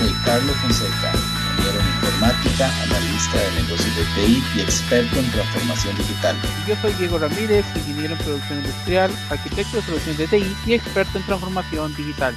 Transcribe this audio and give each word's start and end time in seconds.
soy 0.00 0.12
Carlos 0.24 0.56
Fonseca, 0.58 1.12
ingeniero 1.12 1.80
en 1.80 1.86
informática, 1.86 2.82
analista 2.82 3.40
de 3.40 3.62
negocios 3.62 3.96
de 3.96 4.04
TI 4.14 4.44
y 4.54 4.60
experto 4.60 5.18
en 5.18 5.30
transformación 5.30 5.96
digital. 5.96 6.36
Yo 6.68 6.76
soy 6.76 6.92
Diego 6.92 7.18
Ramírez, 7.18 7.64
ingeniero 7.74 8.14
en 8.14 8.18
producción 8.18 8.58
industrial, 8.58 9.10
arquitecto 9.30 9.76
de 9.76 9.82
soluciones 9.82 10.18
de 10.18 10.26
TI 10.28 10.56
y 10.66 10.74
experto 10.74 11.18
en 11.18 11.24
transformación 11.24 11.96
digital. 11.96 12.34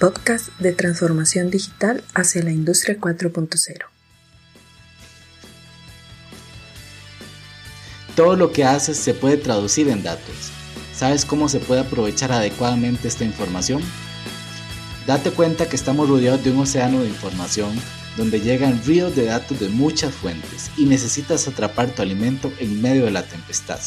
Podcast 0.00 0.48
de 0.58 0.72
transformación 0.72 1.50
digital 1.50 2.02
hacia 2.14 2.42
la 2.42 2.50
industria 2.50 2.98
4.0. 2.98 3.84
Todo 8.16 8.36
lo 8.36 8.52
que 8.52 8.64
haces 8.64 8.96
se 8.96 9.12
puede 9.12 9.36
traducir 9.36 9.88
en 9.88 10.02
datos. 10.02 10.50
¿Sabes 10.94 11.26
cómo 11.26 11.48
se 11.48 11.58
puede 11.58 11.82
aprovechar 11.82 12.32
adecuadamente 12.32 13.08
esta 13.08 13.24
información? 13.24 13.82
Date 15.06 15.32
cuenta 15.32 15.68
que 15.68 15.76
estamos 15.76 16.08
rodeados 16.08 16.42
de 16.42 16.50
un 16.50 16.60
océano 16.60 17.02
de 17.02 17.08
información 17.08 17.74
donde 18.16 18.40
llegan 18.40 18.82
ríos 18.86 19.14
de 19.14 19.26
datos 19.26 19.60
de 19.60 19.68
muchas 19.68 20.14
fuentes 20.14 20.70
y 20.78 20.86
necesitas 20.86 21.46
atrapar 21.46 21.90
tu 21.90 22.00
alimento 22.00 22.50
en 22.58 22.80
medio 22.80 23.04
de 23.04 23.10
la 23.10 23.22
tempestad. 23.22 23.80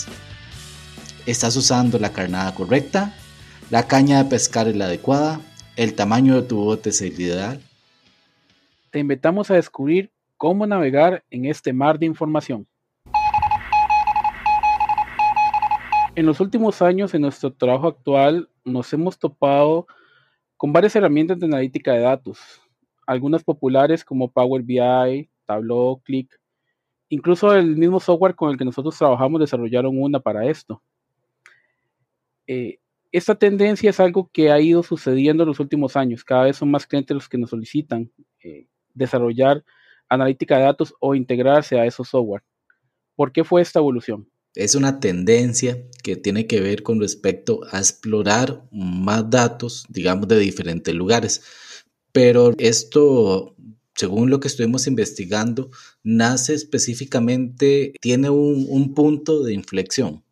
¿Estás 1.25 1.55
usando 1.55 1.97
la 1.97 2.13
carnada 2.13 2.53
correcta? 2.53 3.15
¿La 3.71 3.87
caña 3.87 4.21
de 4.21 4.29
pescar 4.29 4.67
es 4.67 4.75
la 4.75 4.85
adecuada? 4.85 5.41
¿El 5.75 5.95
tamaño 5.95 6.35
de 6.35 6.47
tu 6.47 6.57
bote 6.57 6.91
es 6.91 7.01
el 7.01 7.19
ideal? 7.19 7.59
Te 8.91 8.99
invitamos 8.99 9.49
a 9.49 9.55
descubrir 9.55 10.11
cómo 10.37 10.67
navegar 10.67 11.23
en 11.31 11.45
este 11.45 11.73
mar 11.73 11.97
de 11.97 12.05
información. 12.05 12.67
En 16.13 16.27
los 16.27 16.39
últimos 16.39 16.83
años 16.83 17.11
en 17.15 17.21
nuestro 17.21 17.51
trabajo 17.51 17.87
actual 17.87 18.49
nos 18.63 18.93
hemos 18.93 19.17
topado 19.17 19.87
con 20.57 20.73
varias 20.73 20.95
herramientas 20.95 21.39
de 21.39 21.45
analítica 21.45 21.93
de 21.93 22.01
datos, 22.01 22.39
algunas 23.05 23.43
populares 23.43 24.03
como 24.03 24.31
Power 24.31 24.63
BI, 24.63 25.29
Tableau, 25.45 26.01
Click. 26.03 26.29
Incluso 27.09 27.53
el 27.55 27.77
mismo 27.77 27.99
software 27.99 28.35
con 28.35 28.51
el 28.51 28.57
que 28.57 28.65
nosotros 28.65 28.97
trabajamos 28.97 29.39
desarrollaron 29.39 30.01
una 30.01 30.19
para 30.19 30.45
esto. 30.45 30.81
Eh, 32.47 32.79
esta 33.11 33.35
tendencia 33.35 33.89
es 33.89 33.99
algo 33.99 34.29
que 34.33 34.51
ha 34.51 34.59
ido 34.59 34.83
sucediendo 34.83 35.43
en 35.43 35.49
los 35.49 35.59
últimos 35.59 35.95
años. 35.95 36.23
Cada 36.23 36.43
vez 36.43 36.57
son 36.57 36.69
más 36.69 36.85
clientes 36.85 37.15
los 37.15 37.29
que 37.29 37.37
nos 37.37 37.51
solicitan 37.51 38.11
eh, 38.43 38.67
desarrollar 38.93 39.63
analítica 40.09 40.57
de 40.57 40.63
datos 40.63 40.93
o 40.99 41.15
integrarse 41.15 41.79
a 41.79 41.85
esos 41.85 42.09
software. 42.09 42.43
¿Por 43.15 43.31
qué 43.31 43.43
fue 43.43 43.61
esta 43.61 43.79
evolución? 43.79 44.27
Es 44.57 44.75
una 44.75 44.99
tendencia 44.99 45.83
que 46.03 46.15
tiene 46.15 46.47
que 46.47 46.61
ver 46.61 46.83
con 46.83 46.99
respecto 46.99 47.61
a 47.71 47.79
explorar 47.79 48.63
más 48.71 49.29
datos, 49.29 49.85
digamos, 49.89 50.27
de 50.27 50.39
diferentes 50.39 50.93
lugares. 50.93 51.41
Pero 52.11 52.53
esto, 52.57 53.55
según 53.95 54.29
lo 54.29 54.39
que 54.39 54.47
estuvimos 54.47 54.87
investigando, 54.87 55.69
nace 56.03 56.53
específicamente, 56.53 57.93
tiene 58.01 58.29
un, 58.29 58.93
punto 58.95 59.43
de 59.43 59.53
inflexión. 59.53 60.23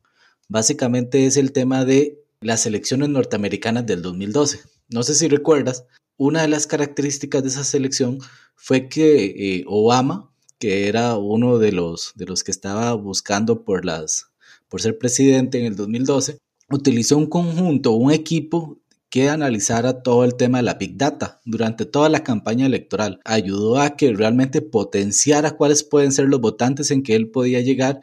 Básicamente 0.47 1.25
es 1.25 1.37
el 1.37 1.51
tema 1.51 1.85
de 1.85 2.23
las 2.41 2.65
elecciones 2.65 3.09
norteamericanas 3.09 3.85
del 3.85 4.01
2012. 4.01 4.61
No 4.89 5.03
sé 5.03 5.13
si 5.13 5.27
recuerdas, 5.27 5.85
una 6.17 6.41
de 6.41 6.47
las 6.47 6.67
características 6.67 7.43
de 7.43 7.49
esa 7.49 7.63
selección 7.63 8.19
fue 8.55 8.87
que 8.87 9.25
eh, 9.25 9.65
Obama 9.67 10.31
que 10.59 10.87
era 10.87 11.17
uno 11.17 11.57
de 11.57 11.71
los, 11.71 12.13
de 12.15 12.25
los 12.25 12.43
que 12.43 12.51
estaba 12.51 12.93
buscando 12.93 13.63
por, 13.63 13.85
las, 13.85 14.27
por 14.69 14.81
ser 14.81 14.97
presidente 14.97 15.59
en 15.59 15.65
el 15.65 15.75
2012, 15.75 16.37
utilizó 16.69 17.17
un 17.17 17.27
conjunto, 17.27 17.91
un 17.91 18.11
equipo 18.11 18.79
que 19.09 19.29
analizara 19.29 20.01
todo 20.01 20.25
el 20.25 20.35
tema 20.35 20.57
de 20.57 20.63
la 20.63 20.73
Big 20.73 20.97
Data 20.97 21.39
durante 21.45 21.85
toda 21.85 22.09
la 22.09 22.23
campaña 22.23 22.65
electoral. 22.65 23.21
Ayudó 23.23 23.79
a 23.79 23.95
que 23.95 24.11
realmente 24.13 24.61
potenciara 24.61 25.51
cuáles 25.51 25.83
pueden 25.83 26.11
ser 26.11 26.27
los 26.27 26.41
votantes 26.41 26.91
en 26.91 27.03
que 27.03 27.15
él 27.15 27.29
podía 27.29 27.61
llegar 27.61 28.01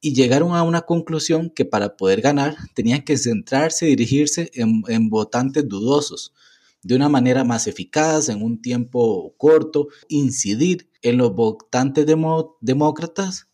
y 0.00 0.14
llegaron 0.14 0.54
a 0.54 0.62
una 0.62 0.82
conclusión 0.82 1.50
que 1.50 1.64
para 1.64 1.96
poder 1.96 2.20
ganar 2.20 2.56
tenían 2.74 3.02
que 3.02 3.16
centrarse 3.16 3.86
y 3.86 3.90
dirigirse 3.90 4.50
en, 4.54 4.82
en 4.88 5.08
votantes 5.10 5.66
dudosos 5.68 6.32
de 6.82 6.96
una 6.96 7.08
manera 7.08 7.44
más 7.44 7.66
eficaz, 7.66 8.28
en 8.28 8.42
un 8.42 8.60
tiempo 8.60 9.34
corto, 9.38 9.88
incidir 10.08 10.88
en 11.02 11.18
los 11.18 11.34
votantes 11.34 12.06
demócratas 12.60 13.48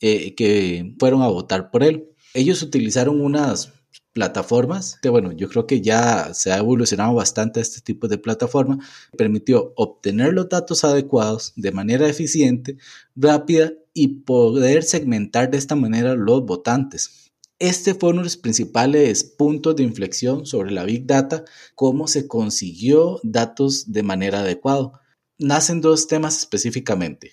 eh, 0.00 0.34
que 0.34 0.94
fueron 0.98 1.22
a 1.22 1.28
votar 1.28 1.70
por 1.70 1.82
él. 1.82 2.08
Ellos 2.34 2.62
utilizaron 2.62 3.20
unas 3.20 3.72
plataformas, 4.12 4.98
que 5.02 5.10
bueno, 5.10 5.32
yo 5.32 5.48
creo 5.48 5.66
que 5.66 5.82
ya 5.82 6.32
se 6.32 6.50
ha 6.50 6.56
evolucionado 6.56 7.14
bastante 7.14 7.60
este 7.60 7.82
tipo 7.82 8.08
de 8.08 8.16
plataforma, 8.16 8.78
permitió 9.16 9.74
obtener 9.76 10.32
los 10.32 10.48
datos 10.48 10.84
adecuados 10.84 11.52
de 11.56 11.70
manera 11.70 12.08
eficiente, 12.08 12.78
rápida 13.14 13.74
y 13.92 14.08
poder 14.22 14.84
segmentar 14.84 15.50
de 15.50 15.58
esta 15.58 15.74
manera 15.74 16.14
los 16.14 16.46
votantes. 16.46 17.30
Este 17.58 17.94
fue 17.94 18.10
uno 18.10 18.20
de 18.20 18.24
los 18.24 18.36
principales 18.36 19.24
puntos 19.24 19.76
de 19.76 19.82
inflexión 19.82 20.46
sobre 20.46 20.72
la 20.72 20.84
Big 20.84 21.06
Data, 21.06 21.44
cómo 21.74 22.06
se 22.06 22.26
consiguió 22.26 23.20
datos 23.22 23.92
de 23.92 24.02
manera 24.02 24.40
adecuada. 24.40 24.92
Nacen 25.38 25.82
dos 25.82 26.06
temas 26.08 26.38
específicamente. 26.38 27.32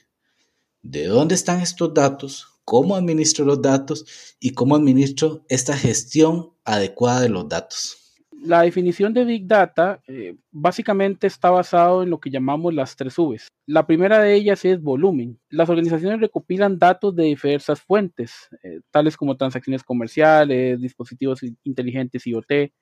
¿De 0.82 1.06
dónde 1.06 1.36
están 1.36 1.62
estos 1.62 1.94
datos? 1.94 2.48
¿Cómo 2.66 2.96
administro 2.96 3.46
los 3.46 3.62
datos? 3.62 4.36
¿Y 4.42 4.50
cómo 4.50 4.76
administro 4.76 5.46
esta 5.48 5.78
gestión 5.78 6.52
adecuada 6.66 7.22
de 7.22 7.30
los 7.30 7.48
datos? 7.48 7.98
La 8.42 8.64
definición 8.64 9.14
de 9.14 9.24
Big 9.24 9.48
Data 9.48 10.02
eh, 10.06 10.36
básicamente 10.52 11.28
está 11.28 11.50
basado 11.50 12.04
en 12.04 12.10
lo 12.10 12.20
que 12.20 12.30
llamamos 12.30 12.74
las 12.74 12.94
tres 12.98 13.16
Vs. 13.16 13.48
La 13.66 13.88
primera 13.88 14.20
de 14.20 14.34
ellas 14.34 14.66
es 14.66 14.82
volumen. 14.82 15.40
Las 15.50 15.70
organizaciones 15.70 16.20
recopilan 16.20 16.78
datos 16.78 17.16
de 17.16 17.24
diversas 17.24 17.80
fuentes, 17.80 18.50
eh, 18.64 18.82
tales 18.92 19.16
como 19.16 19.38
transacciones 19.38 19.82
comerciales, 19.82 20.82
dispositivos 20.82 21.40
inteligentes 21.64 22.28
IoT, 22.28 22.74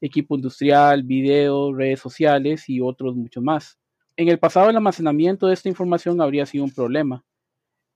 equipo 0.00 0.34
industrial, 0.36 1.02
video, 1.02 1.74
redes 1.74 2.00
sociales 2.00 2.66
y 2.70 2.80
otros 2.80 3.14
muchos 3.14 3.42
más. 3.42 3.78
En 4.16 4.28
el 4.28 4.38
pasado 4.38 4.68
el 4.68 4.76
almacenamiento 4.76 5.46
de 5.46 5.54
esta 5.54 5.68
información 5.68 6.20
habría 6.20 6.44
sido 6.44 6.64
un 6.64 6.70
problema, 6.70 7.24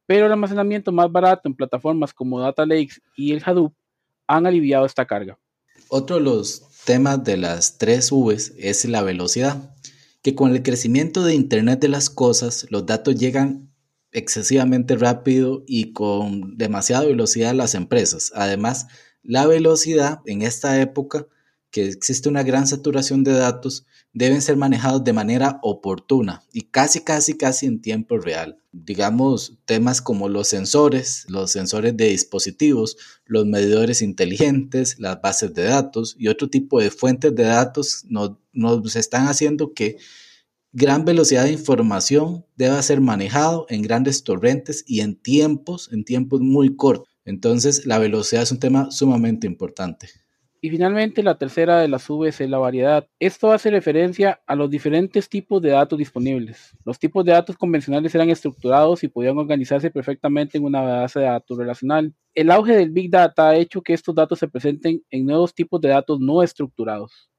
pero 0.07 0.27
el 0.27 0.33
almacenamiento 0.33 0.93
más 0.93 1.11
barato 1.13 1.49
en 1.49 1.55
plataformas 1.55 2.15
como 2.15 2.41
Data 2.41 2.65
Lakes 2.65 3.01
y 3.17 3.33
el 3.33 3.43
Hadoop 3.45 3.75
han 4.27 4.47
aliviado 4.47 4.87
esta 4.87 5.07
carga. 5.07 5.39
Otro 5.89 6.17
de 6.17 6.23
los 6.23 6.63
temas 6.85 7.23
de 7.23 7.37
las 7.37 7.79
tres 7.79 8.11
Vs 8.11 8.55
es 8.59 8.85
la 8.87 9.03
velocidad, 9.03 9.75
que 10.23 10.35
con 10.35 10.53
el 10.53 10.63
crecimiento 10.63 11.23
de 11.23 11.35
Internet 11.35 11.81
de 11.81 11.89
las 11.89 12.09
Cosas, 12.09 12.67
los 12.71 12.87
datos 12.87 13.17
llegan 13.17 13.71
excesivamente 14.11 14.97
rápido 14.97 15.65
y 15.67 15.93
con 15.93 16.57
demasiada 16.57 17.05
velocidad 17.05 17.51
a 17.51 17.55
las 17.55 17.75
empresas. 17.75 18.33
Además, 18.35 18.87
la 19.23 19.47
velocidad 19.47 20.21
en 20.25 20.43
esta 20.43 20.81
época 20.81 21.27
que 21.77 21.89
existe 21.89 22.31
una 22.31 22.43
gran 22.43 22.67
saturación 22.67 23.23
de 23.23 23.33
datos, 23.33 23.85
deben 24.15 24.41
ser 24.41 24.57
manejados 24.57 25.05
de 25.05 25.13
manera 25.13 25.61
oportuna 25.63 26.43
y 26.51 26.63
casi, 26.63 27.01
casi, 27.01 27.37
casi 27.37 27.67
en 27.67 27.83
tiempo 27.83 28.17
real. 28.17 28.59
Digamos, 28.73 29.59
temas 29.67 30.01
como 30.01 30.31
los 30.31 30.49
sensores, 30.49 31.27
los 31.29 31.51
sensores 31.51 31.95
de 31.95 32.09
dispositivos, 32.09 32.97
los 33.27 33.45
medidores 33.45 34.01
inteligentes, 34.01 34.99
las 34.99 35.21
bases 35.21 35.53
de 35.53 35.65
datos 35.65 36.17
y 36.19 36.29
otro 36.29 36.49
tipo 36.49 36.81
de 36.81 36.91
fuentes 36.91 37.35
de 37.35 37.45
datos 37.45 38.07
nos, 38.09 38.39
nos 38.55 38.97
están 38.97 39.29
haciendo 39.29 39.75
que 39.75 39.99
gran 40.73 41.05
velocidad 41.05 41.45
de 41.45 41.53
información 41.53 42.47
deba 42.57 42.81
ser 42.81 43.03
manejado 43.03 43.67
en 43.69 43.83
grandes 43.83 44.25
torrentes 44.25 44.83
y 44.87 45.01
en 45.01 45.15
tiempos, 45.15 45.91
en 45.93 46.07
tiempos 46.07 46.41
muy 46.41 46.75
cortos. 46.75 47.07
Entonces, 47.27 47.85
la 47.85 47.99
velocidad 47.99 48.45
es 48.45 48.51
un 48.51 48.61
tema 48.61 48.91
sumamente 48.91 49.47
importante. 49.47 50.09
Y 50.61 50.71
finalmente, 50.71 51.23
la 51.23 51.37
tercera 51.37 51.81
de 51.81 51.89
las 51.89 52.09
Vs 52.09 52.41
es 52.41 52.51
la 52.51 52.59
variedad. 52.59 53.07
Esto 53.21 53.53
hace 53.53 53.71
referencia 53.71 54.41
a 54.47 54.57
los 54.57 54.71
diferentes 54.71 55.29
tipos 55.29 55.61
de 55.61 55.71
datos 55.71 55.99
disponibles. 55.99 56.77
Los 56.85 56.99
tipos 56.99 57.25
de 57.25 57.33
datos 57.33 57.57
convencionales 57.57 58.15
eran 58.15 58.31
estructurados 58.31 59.05
y 59.05 59.09
podían 59.09 59.37
organizarse 59.37 59.91
perfectamente 59.91 60.57
en 60.57 60.65
una 60.65 60.81
base 60.81 61.21
de 61.21 61.27
datos 61.27 61.59
relacional. 61.59 62.15
El 62.35 62.51
auge 62.51 62.75
del 62.75 62.91
Big 62.91 63.11
Data 63.11 63.51
ha 63.51 63.57
hecho 63.57 63.83
que 63.83 63.93
estos 63.93 64.15
datos 64.15 64.39
se 64.39 64.49
presenten 64.49 65.03
en 65.11 65.27
nuevos 65.27 65.55
tipos 65.55 65.81
de 65.81 65.91
datos 65.91 66.21
no 66.21 66.43
estructurados. 66.43 67.31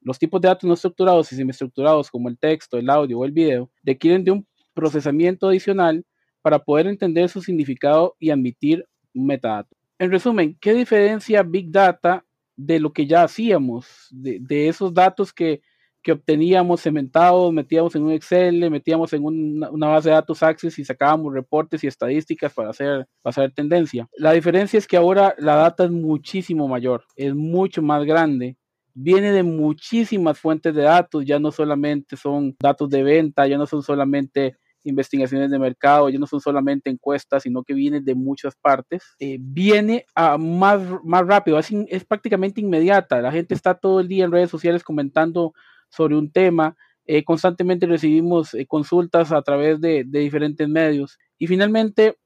Los 0.00 0.18
tipos 0.18 0.40
de 0.40 0.48
datos 0.48 0.66
no 0.66 0.74
estructurados 0.74 1.30
y 1.32 1.36
semiestructurados, 1.36 2.10
como 2.10 2.28
el 2.28 2.38
texto, 2.38 2.78
el 2.78 2.88
audio 2.88 3.18
o 3.18 3.24
el 3.24 3.32
video, 3.32 3.70
requieren 3.82 4.24
de 4.24 4.30
un 4.30 4.46
procesamiento 4.72 5.48
adicional 5.48 6.04
para 6.40 6.58
poder 6.58 6.86
entender 6.86 7.28
su 7.28 7.42
significado 7.42 8.16
y 8.18 8.30
admitir 8.30 8.86
un 9.12 9.26
metadato. 9.26 9.76
En 9.98 10.10
resumen, 10.10 10.56
¿qué 10.58 10.72
diferencia 10.72 11.42
Big 11.42 11.70
Data 11.70 12.24
de 12.66 12.78
lo 12.78 12.92
que 12.92 13.06
ya 13.06 13.22
hacíamos, 13.22 13.86
de, 14.10 14.68
esos 14.68 14.92
datos 14.92 15.32
que, 15.32 15.62
obteníamos 16.10 16.80
cementados, 16.80 17.52
metíamos 17.52 17.94
en 17.94 18.02
un 18.02 18.12
Excel, 18.12 18.68
metíamos 18.70 19.12
en 19.12 19.24
una, 19.24 19.88
base 19.88 20.08
de 20.08 20.14
datos 20.16 20.42
Access 20.42 20.78
y 20.78 20.84
sacábamos 20.84 21.32
reportes 21.32 21.84
y 21.84 21.86
estadísticas 21.86 22.52
para 22.52 22.70
hacer, 22.70 23.06
para 23.22 23.30
hacer 23.30 23.52
tendencia. 23.52 24.08
La 24.16 24.32
diferencia 24.32 24.78
es 24.78 24.88
que 24.88 24.96
ahora 24.96 25.34
la 25.38 25.54
data 25.56 25.84
es 25.84 25.90
muchísimo 25.90 26.66
mayor, 26.66 27.04
es 27.16 27.34
mucho 27.34 27.80
más 27.82 28.04
grande 28.04 28.56
viene 28.92 29.32
de 29.32 29.42
muchísimas 29.42 30.38
fuentes 30.38 30.74
de 30.74 30.82
datos, 30.82 31.24
ya 31.24 31.38
no 31.38 31.52
solamente 31.52 32.16
son 32.16 32.56
datos 32.60 32.90
de 32.90 33.02
venta, 33.02 33.46
ya 33.46 33.56
no 33.56 33.66
son 33.66 33.82
solamente 33.82 34.56
investigaciones 34.84 35.50
de 35.50 35.58
mercado, 35.58 36.08
ya 36.08 36.18
no 36.18 36.26
son 36.26 36.40
solamente 36.40 36.90
encuestas, 36.90 37.42
sino 37.42 37.62
que 37.62 37.74
viene 37.74 38.00
de 38.00 38.14
muchas 38.14 38.56
partes, 38.56 39.14
eh, 39.18 39.36
viene 39.40 40.06
a 40.14 40.38
más, 40.38 40.80
más 41.04 41.26
rápido, 41.26 41.58
es, 41.58 42.04
prácticamente 42.04 42.60
inmediata. 42.60 43.20
La 43.20 43.32
gente 43.32 43.54
está 43.54 43.74
todo 43.74 44.00
el 44.00 44.08
día 44.08 44.24
en 44.24 44.32
redes 44.32 44.50
sociales 44.50 44.82
comentando 44.82 45.52
sobre 45.90 46.16
un 46.16 46.30
tema, 46.30 46.76
eh, 47.04 47.24
constantemente 47.24 47.86
recibimos 47.86 48.54
eh, 48.54 48.66
consultas 48.66 49.32
a 49.32 49.42
través 49.42 49.80
de, 49.80 50.04
de, 50.06 50.20
diferentes 50.20 50.68
medios. 50.68 51.18
Y 51.38 51.46
finalmente 51.46 52.16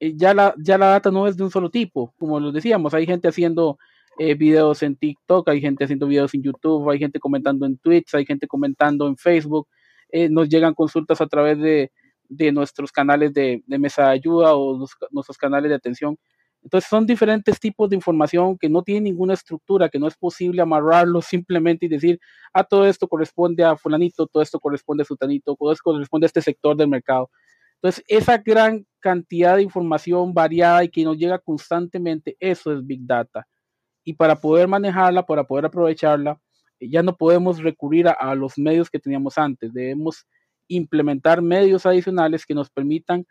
ya, 0.00 0.34
la, 0.34 0.54
ya 0.58 0.78
la 0.78 0.86
data 0.86 1.10
no 1.10 1.26
es 1.26 1.36
de 1.36 1.44
un 1.44 1.50
solo 1.50 1.70
tipo, 1.70 2.14
como 2.18 2.40
lo 2.40 2.52
decíamos, 2.52 2.94
hay 2.94 3.06
gente 3.06 3.28
haciendo 3.28 3.78
videos 4.36 4.82
en 4.82 4.96
TikTok, 4.96 5.48
hay 5.48 5.62
gente 5.62 5.84
haciendo 5.84 6.06
videos 6.06 6.34
en 6.34 6.42
YouTube, 6.42 6.90
hay 6.90 6.98
gente 6.98 7.18
comentando 7.18 7.64
en 7.64 7.78
Twitch, 7.78 8.14
hay 8.14 8.26
gente 8.26 8.46
comentando 8.46 9.06
en 9.06 9.16
Facebook, 9.16 9.66
nos 10.28 10.46
llegan 10.50 10.74
consultas 10.74 11.22
a 11.22 11.26
través 11.26 11.58
de, 11.58 11.90
de 12.30 12.52
nuestros 12.52 12.92
canales 12.92 13.34
de, 13.34 13.62
mesa 13.66 14.04
de 14.04 14.10
ayuda 14.10 14.54
o 14.54 14.78
nuestros 15.10 15.36
canales 15.36 15.68
de 15.68 15.74
atención. 15.74 16.16
Entonces 16.62 16.88
son 16.88 17.06
diferentes 17.06 17.58
tipos 17.58 17.90
de 17.90 17.96
información 17.96 18.56
que 18.56 18.68
no 18.68 18.82
tienen 18.82 19.04
ninguna 19.04 19.34
estructura, 19.34 19.88
que 19.88 19.98
no 19.98 20.06
es 20.06 20.16
posible 20.16 20.62
amarrarlo 20.62 21.20
simplemente 21.22 21.86
y 21.86 21.88
decir, 21.88 22.20
ah, 22.54 22.64
todo 22.64 22.86
esto 22.86 23.08
corresponde 23.08 23.64
a 23.64 23.76
fulanito, 23.76 24.26
todo 24.26 24.42
esto 24.42 24.60
corresponde 24.60 25.02
a 25.02 25.06
sutanito, 25.06 25.56
todo 25.56 25.72
esto 25.72 25.82
corresponde 25.84 26.26
a 26.26 26.28
este 26.28 26.40
sector 26.40 26.76
del 26.76 26.88
mercado. 26.88 27.30
Entonces, 27.76 28.04
esa 28.08 28.38
gran 28.38 28.86
cantidad 29.00 29.56
de 29.56 29.62
información 29.62 30.34
variada 30.34 30.84
y 30.84 30.90
que 30.90 31.02
nos 31.02 31.16
llega 31.16 31.38
constantemente, 31.38 32.36
eso 32.38 32.72
es 32.72 32.86
Big 32.86 33.00
Data. 33.06 33.46
Y 34.04 34.12
para 34.12 34.36
poder 34.36 34.68
manejarla, 34.68 35.24
para 35.24 35.44
poder 35.44 35.64
aprovecharla, 35.64 36.38
ya 36.78 37.02
no 37.02 37.16
podemos 37.16 37.58
recurrir 37.62 38.08
a 38.08 38.34
los 38.34 38.58
medios 38.58 38.90
que 38.90 38.98
teníamos 38.98 39.38
antes. 39.38 39.72
Debemos 39.72 40.26
implementar 40.70 41.42
medios 41.42 41.84
adicionales 41.84 42.46
que 42.46 42.54
nos 42.54 42.70
permitan 42.70 43.26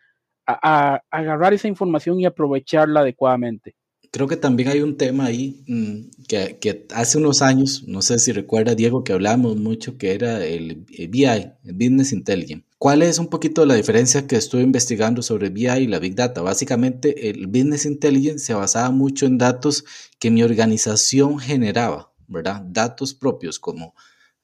a, 0.46 1.02
agarrar 1.12 1.54
esa 1.54 1.68
información 1.68 2.20
y 2.20 2.26
aprovecharla 2.26 3.02
adecuadamente. 3.02 3.76
Creo 4.12 4.28
que 4.28 4.38
también 4.38 4.70
hay 4.70 4.82
un 4.82 4.98
tema 4.98 5.26
ahí 5.26 5.64
mm, 5.68 6.26
que, 6.28 6.88
hace 6.96 7.20
unos 7.20 7.44
años, 7.44 7.84
no 7.88 8.02
sé 8.02 8.18
si 8.18 8.32
recuerda 8.32 8.74
Diego, 8.74 9.04
que 9.04 9.14
hablábamos 9.14 9.58
mucho, 9.58 9.98
que 10.00 10.14
era 10.14 10.44
el, 10.44 10.86
BI, 11.10 11.26
el 11.26 11.74
Business 11.74 12.12
Intelligence. 12.12 12.66
¿Cuál 12.80 13.04
es 13.04 13.20
un 13.20 13.28
poquito 13.28 13.66
la 13.66 13.76
diferencia 13.76 14.26
que 14.26 14.36
estuve 14.36 14.64
investigando 14.64 15.22
sobre 15.22 15.50
BI 15.50 15.68
y 15.68 15.88
la 15.88 16.00
Big 16.00 16.16
Data? 16.16 16.42
Básicamente, 16.42 17.30
el 17.30 17.46
Business 17.46 17.86
Intelligence 17.86 18.46
se 18.46 18.54
basaba 18.56 18.90
mucho 18.90 19.28
en 19.28 19.38
datos 19.38 19.86
que 20.18 20.32
mi 20.32 20.42
organización 20.42 21.38
generaba, 21.38 22.12
¿verdad? 22.28 22.64
Datos 22.66 23.14
propios 23.14 23.60
como 23.60 23.94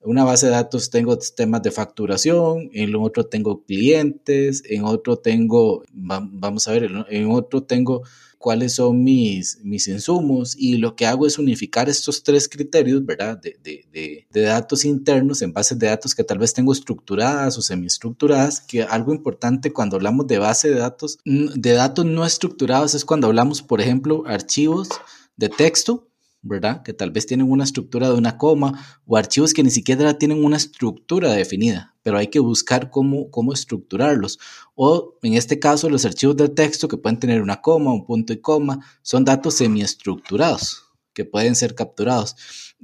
una 0.06 0.24
base 0.24 0.48
de 0.48 0.54
datos 0.54 0.90
tengo 0.90 1.18
temas 1.18 1.62
de 1.64 1.72
facturación, 1.72 2.70
en 2.74 2.96
otro 2.96 3.26
tengo 3.26 3.64
clientes, 3.64 4.64
en 4.70 4.84
otro 4.84 5.18
tengo, 5.18 5.84
vamos 5.92 6.68
a 6.68 6.72
ver, 6.72 6.90
en 7.10 7.32
otro 7.32 7.64
tengo 7.64 8.04
cuáles 8.38 8.76
son 8.76 9.04
mis, 9.04 9.60
mis 9.64 9.88
insumos 9.88 10.56
y 10.56 10.78
lo 10.78 10.96
que 10.96 11.08
hago 11.08 11.26
es 11.26 11.40
unificar 11.40 11.90
estos 11.90 12.22
tres 12.22 12.48
criterios, 12.48 13.04
¿verdad? 13.04 13.42
De, 13.42 13.58
de, 13.64 14.28
de, 14.32 14.42
datos 14.42 14.86
internos 14.86 15.42
en 15.42 15.52
bases 15.52 15.80
de 15.80 15.88
datos 15.88 16.14
que 16.14 16.24
tal 16.24 16.38
vez 16.38 16.54
tengo 16.54 16.72
estructuradas 16.72 17.58
o 17.58 17.64
semiestructuradas, 17.64 18.62
que 18.62 18.84
algo 18.84 19.14
importante 19.14 19.74
cuando 19.74 19.96
hablamos 19.96 20.28
de 20.28 20.38
base 20.38 20.70
de 20.70 20.76
datos, 20.76 21.18
de 21.26 21.72
datos 21.72 22.06
no 22.06 22.24
estructurados 22.24 22.94
es 22.94 23.04
cuando 23.04 23.26
hablamos, 23.26 23.64
por 23.64 23.82
ejemplo, 23.82 24.24
archivos 24.28 24.90
de 25.38 25.50
texto 25.50 26.08
¿verdad? 26.46 26.84
Que 26.84 26.94
tal 26.94 27.12
vez 27.12 27.26
tienen 27.26 27.52
una 27.52 27.64
estructura 27.64 28.08
de 28.08 28.14
una 28.14 28.38
coma 28.38 28.80
o 29.06 29.18
archivos 29.18 29.54
que 29.54 29.64
ni 29.64 29.72
siquiera 29.72 30.18
tienen 30.18 30.46
una 30.46 30.58
estructura 30.58 31.34
definida, 31.34 31.96
pero 32.04 32.18
hay 32.18 32.28
que 32.28 32.40
buscar 32.40 32.92
cómo, 32.92 33.32
cómo 33.32 33.52
estructurarlos. 33.52 34.38
O 34.76 35.18
en 35.24 35.34
este 35.34 35.60
caso, 35.60 35.90
los 35.90 36.06
archivos 36.06 36.38
de 36.38 36.48
texto 36.50 36.88
que 36.88 36.98
pueden 36.98 37.20
tener 37.20 37.42
una 37.42 37.62
coma, 37.62 37.92
un 37.92 38.06
punto 38.06 38.32
y 38.32 38.38
coma, 38.38 38.80
son 39.02 39.26
datos 39.26 39.56
semiestructurados 39.56 40.84
que 41.14 41.26
pueden 41.26 41.56
ser 41.56 41.74
capturados. 41.74 42.36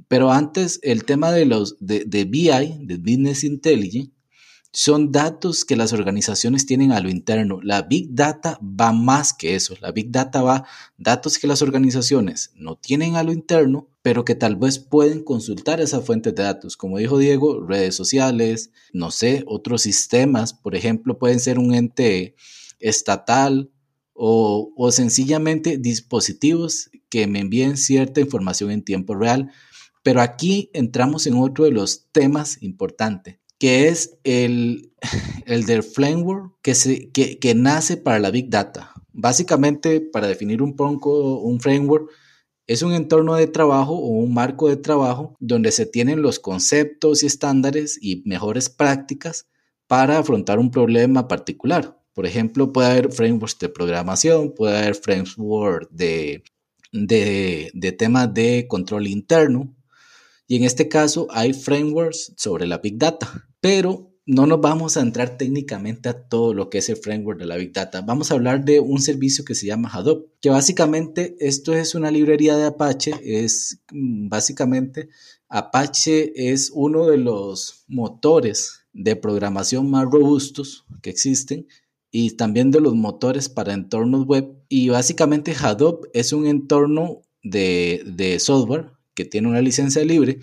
Pero 0.08 0.32
antes, 0.32 0.80
el 0.82 1.04
tema 1.04 1.30
de 1.30 1.46
los 1.46 1.76
de, 1.78 2.04
de 2.04 2.24
BI, 2.24 2.78
de 2.80 2.96
Business 2.96 3.44
Intelligence, 3.44 4.10
son 4.72 5.12
datos 5.12 5.66
que 5.66 5.76
las 5.76 5.92
organizaciones 5.92 6.64
tienen 6.64 6.92
a 6.92 7.00
lo 7.00 7.10
interno. 7.10 7.60
La 7.62 7.82
Big 7.82 8.14
Data 8.14 8.58
va 8.62 8.92
más 8.92 9.34
que 9.34 9.54
eso. 9.54 9.74
La 9.80 9.92
Big 9.92 10.10
Data 10.10 10.42
va 10.42 10.66
datos 10.96 11.38
que 11.38 11.46
las 11.46 11.60
organizaciones 11.60 12.52
no 12.54 12.76
tienen 12.76 13.16
a 13.16 13.22
lo 13.22 13.32
interno, 13.32 13.88
pero 14.00 14.24
que 14.24 14.34
tal 14.34 14.56
vez 14.56 14.78
pueden 14.78 15.22
consultar 15.22 15.80
esas 15.80 16.06
fuentes 16.06 16.34
de 16.34 16.42
datos. 16.42 16.78
Como 16.78 16.96
dijo 16.96 17.18
Diego, 17.18 17.60
redes 17.60 17.94
sociales, 17.94 18.70
no 18.94 19.10
sé, 19.10 19.44
otros 19.46 19.82
sistemas, 19.82 20.54
por 20.54 20.74
ejemplo, 20.74 21.18
pueden 21.18 21.38
ser 21.38 21.58
un 21.58 21.74
ente 21.74 22.34
estatal 22.80 23.70
o, 24.14 24.72
o 24.74 24.90
sencillamente 24.90 25.76
dispositivos 25.76 26.90
que 27.10 27.26
me 27.26 27.40
envíen 27.40 27.76
cierta 27.76 28.22
información 28.22 28.70
en 28.70 28.82
tiempo 28.82 29.14
real. 29.14 29.50
Pero 30.02 30.22
aquí 30.22 30.70
entramos 30.72 31.26
en 31.26 31.34
otro 31.34 31.66
de 31.66 31.72
los 31.72 32.06
temas 32.10 32.60
importantes 32.62 33.41
que 33.62 33.86
es 33.86 34.18
el, 34.24 34.90
el 35.46 35.66
del 35.66 35.84
framework 35.84 36.52
que, 36.62 36.74
se, 36.74 37.12
que, 37.12 37.38
que, 37.38 37.54
nace 37.54 37.96
para 37.96 38.18
la 38.18 38.32
Big 38.32 38.50
Data. 38.50 38.92
Básicamente, 39.12 40.00
para 40.00 40.26
definir 40.26 40.62
un 40.62 40.74
poco 40.74 41.38
un 41.38 41.60
framework, 41.60 42.10
es 42.66 42.82
un 42.82 42.92
entorno 42.92 43.36
de 43.36 43.46
trabajo 43.46 43.94
o 43.94 44.08
un 44.08 44.34
marco 44.34 44.68
de 44.68 44.78
trabajo 44.78 45.36
donde 45.38 45.70
se 45.70 45.86
tienen 45.86 46.22
los 46.22 46.40
conceptos 46.40 47.22
y 47.22 47.26
estándares 47.26 48.00
y 48.02 48.24
mejores 48.26 48.68
prácticas 48.68 49.46
para 49.86 50.18
afrontar 50.18 50.58
un 50.58 50.72
problema 50.72 51.28
particular. 51.28 51.96
Por 52.14 52.26
ejemplo, 52.26 52.72
puede 52.72 52.90
haber 52.90 53.12
frameworks 53.12 53.60
de 53.60 53.68
programación, 53.68 54.56
puede 54.56 54.76
haber 54.76 54.96
frameworks 54.96 55.86
de, 55.92 56.42
de, 56.90 57.70
de 57.74 57.92
temas 57.92 58.34
de 58.34 58.66
control 58.68 59.06
interno, 59.06 59.72
y 60.52 60.56
en 60.56 60.64
este 60.64 60.86
caso 60.86 61.28
hay 61.30 61.54
frameworks 61.54 62.34
sobre 62.36 62.66
la 62.66 62.76
Big 62.76 62.98
Data 62.98 63.48
pero 63.62 64.12
no 64.26 64.46
nos 64.46 64.60
vamos 64.60 64.98
a 64.98 65.00
entrar 65.00 65.38
técnicamente 65.38 66.10
a 66.10 66.28
todo 66.28 66.52
lo 66.52 66.68
que 66.68 66.78
es 66.78 66.90
el 66.90 66.96
framework 66.96 67.38
de 67.38 67.46
la 67.46 67.56
Big 67.56 67.72
Data. 67.72 68.02
Vamos 68.02 68.30
a 68.30 68.34
hablar 68.34 68.64
de 68.64 68.80
un 68.80 69.00
servicio 69.00 69.44
que 69.44 69.54
se 69.54 69.66
llama 69.66 69.88
Hadoop, 69.88 70.26
que 70.40 70.50
básicamente 70.50 71.36
esto 71.40 71.72
es 71.72 71.94
una 71.94 72.10
librería 72.10 72.56
de 72.56 72.66
Apache, 72.66 73.14
es 73.24 73.80
mm, 73.92 74.28
básicamente 74.28 75.08
Apache 75.48 76.32
es 76.50 76.70
uno 76.74 77.06
de 77.06 77.16
los 77.16 77.84
motores 77.88 78.84
de 78.92 79.16
programación 79.16 79.90
más 79.90 80.04
robustos 80.04 80.84
que 81.00 81.08
existen 81.08 81.66
y 82.10 82.32
también 82.32 82.70
de 82.70 82.80
los 82.80 82.94
motores 82.94 83.48
para 83.48 83.72
entornos 83.72 84.26
web. 84.26 84.52
Y 84.68 84.90
básicamente 84.90 85.54
Hadoop 85.58 86.04
es 86.12 86.34
un 86.34 86.46
entorno 86.46 87.22
de, 87.42 88.02
de 88.04 88.38
software 88.38 88.90
que 89.14 89.24
tiene 89.24 89.48
una 89.48 89.60
licencia 89.60 90.04
libre 90.04 90.38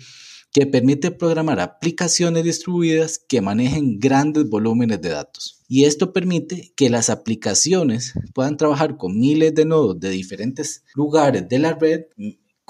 que 0.52 0.66
permite 0.66 1.10
programar 1.12 1.60
aplicaciones 1.60 2.42
distribuidas 2.44 3.18
que 3.18 3.40
manejen 3.40 4.00
grandes 4.00 4.48
volúmenes 4.48 5.00
de 5.00 5.10
datos. 5.10 5.62
Y 5.68 5.84
esto 5.84 6.12
permite 6.12 6.72
que 6.76 6.90
las 6.90 7.08
aplicaciones 7.08 8.14
puedan 8.34 8.56
trabajar 8.56 8.96
con 8.96 9.18
miles 9.18 9.54
de 9.54 9.64
nodos 9.64 10.00
de 10.00 10.10
diferentes 10.10 10.84
lugares 10.94 11.48
de 11.48 11.58
la 11.60 11.74
red 11.74 12.02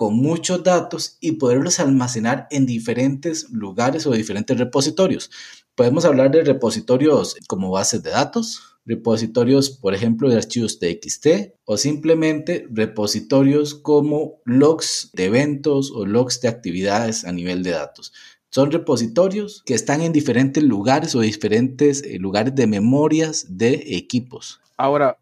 con 0.01 0.17
muchos 0.17 0.63
datos 0.63 1.19
y 1.21 1.33
poderlos 1.33 1.79
almacenar 1.79 2.47
en 2.51 2.65
diferentes 2.65 3.51
lugares 3.51 4.07
o 4.07 4.13
diferentes 4.13 4.57
repositorios. 4.57 5.31
Podemos 5.75 6.07
hablar 6.07 6.31
de 6.31 6.43
repositorios 6.43 7.37
como 7.47 7.71
bases 7.71 8.03
de 8.03 8.09
datos, 8.09 8.79
repositorios, 8.87 9.69
por 9.69 9.93
ejemplo, 9.93 10.31
de 10.31 10.39
archivos 10.39 10.79
TXT 10.79 11.53
o 11.67 11.77
simplemente 11.77 12.67
repositorios 12.71 13.75
como 13.75 14.41
logs 14.47 15.11
de 15.13 15.27
eventos 15.27 15.93
o 15.95 16.07
logs 16.07 16.41
de 16.41 16.49
actividades 16.49 17.27
a 17.27 17.33
nivel 17.33 17.63
de 17.63 17.73
datos. 17.73 18.15
Son 18.49 18.71
repositorios 18.71 19.63
que 19.67 19.75
están 19.75 20.01
en 20.01 20.15
diferentes 20.15 20.65
lugares 20.65 21.15
o 21.15 21.21
diferentes 21.21 22.03
eh, 22.05 22.17
lugares 22.19 22.55
de 22.55 22.67
memorias 22.67 23.45
de 23.51 23.75
equipos. 23.89 24.63
Ahora, 24.79 25.19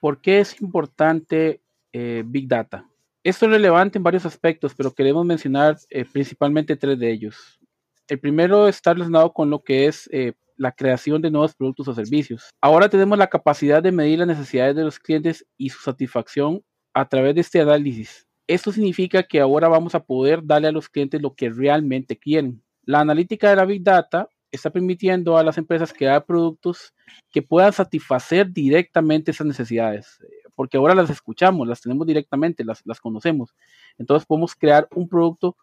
¿por 0.00 0.22
qué 0.22 0.40
es 0.40 0.58
importante 0.62 1.60
eh, 1.92 2.22
Big 2.24 2.48
Data? 2.48 2.88
Esto 3.24 3.46
es 3.46 3.52
relevante 3.52 3.98
en 3.98 4.02
varios 4.02 4.26
aspectos, 4.26 4.74
pero 4.74 4.92
queremos 4.92 5.24
mencionar 5.24 5.76
eh, 5.90 6.04
principalmente 6.04 6.76
tres 6.76 6.98
de 6.98 7.10
ellos. 7.12 7.60
El 8.08 8.18
primero 8.18 8.66
está 8.66 8.92
relacionado 8.92 9.32
con 9.32 9.48
lo 9.48 9.62
que 9.62 9.86
es 9.86 10.10
la 10.56 10.72
creación 10.72 11.22
de 11.22 11.30
nuevos 11.30 11.54
productos 11.54 11.88
o 11.88 11.94
servicios. 11.94 12.50
Ahora 12.60 12.88
tenemos 12.88 13.16
la 13.16 13.28
capacidad 13.28 13.82
de 13.82 13.92
medir 13.92 14.18
las 14.18 14.28
necesidades 14.28 14.74
de 14.74 14.84
los 14.84 14.98
clientes 14.98 15.46
y 15.56 15.68
su 15.68 15.80
satisfacción 15.80 16.62
a 16.94 17.08
través 17.08 17.34
de 17.34 17.42
este 17.42 17.60
análisis. 17.60 18.26
Esto 18.48 18.72
significa 18.72 19.22
que 19.22 19.40
ahora 19.40 19.68
vamos 19.68 19.94
a 19.94 20.04
poder 20.04 20.40
darle 20.44 20.68
a 20.68 20.72
los 20.72 20.88
clientes 20.88 21.22
lo 21.22 21.34
que 21.34 21.48
realmente 21.48 22.18
quieren. 22.18 22.62
La 22.84 23.00
analítica 23.00 23.50
de 23.50 23.56
la 23.56 23.64
Big 23.64 23.82
Data 23.82 24.28
está 24.50 24.70
permitiendo 24.70 25.38
a 25.38 25.44
las 25.44 25.56
empresas 25.58 25.92
crear 25.92 26.24
productos 26.26 26.92
que 27.30 27.40
puedan 27.40 27.72
satisfacer 27.72 28.52
directamente 28.52 29.30
esas 29.30 29.46
necesidades, 29.46 30.18
porque 30.62 30.76
ahora 30.76 30.94
las 30.94 31.10
escuchamos, 31.10 31.66
las 31.66 31.80
tenemos 31.80 32.06
directamente, 32.06 32.62
las, 32.62 32.82
las 32.84 33.00
conocemos. 33.00 33.52
Entonces 33.98 34.24
podemos 34.24 34.54
crear 34.54 34.86
un 34.94 35.08
producto 35.08 35.56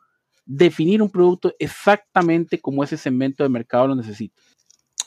definir 0.45 1.01
un 1.01 1.09
producto 1.09 1.55
exactamente 1.57 2.59
como 2.59 2.83
ese 2.83 2.97
segmento 2.97 3.43
de 3.43 3.49
mercado 3.49 3.87
lo 3.87 3.95
necesita. 3.95 4.35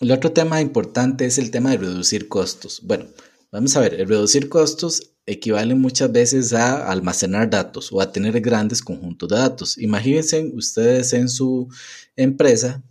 El 0.01 0.11
otro 0.13 0.33
tema 0.33 0.63
importante 0.63 1.27
es 1.27 1.37
el 1.37 1.51
tema 1.51 1.73
de 1.73 1.77
reducir 1.77 2.27
costos. 2.27 2.81
Bueno, 2.83 3.05
vamos 3.51 3.77
a 3.77 3.81
ver, 3.81 3.93
el 3.93 4.09
reducir 4.09 4.49
costos 4.49 5.13
equivale 5.27 5.75
muchas 5.75 6.11
veces 6.11 6.55
a 6.55 6.91
almacenar 6.91 7.51
datos 7.51 7.93
o 7.93 8.01
a 8.01 8.11
tener 8.11 8.41
grandes 8.41 8.81
conjuntos 8.81 9.29
de 9.29 9.37
datos. 9.37 9.77
Imagínense 9.77 10.51
ustedes 10.55 11.13
en 11.13 11.29
su 11.29 11.69
empresa 12.17 12.83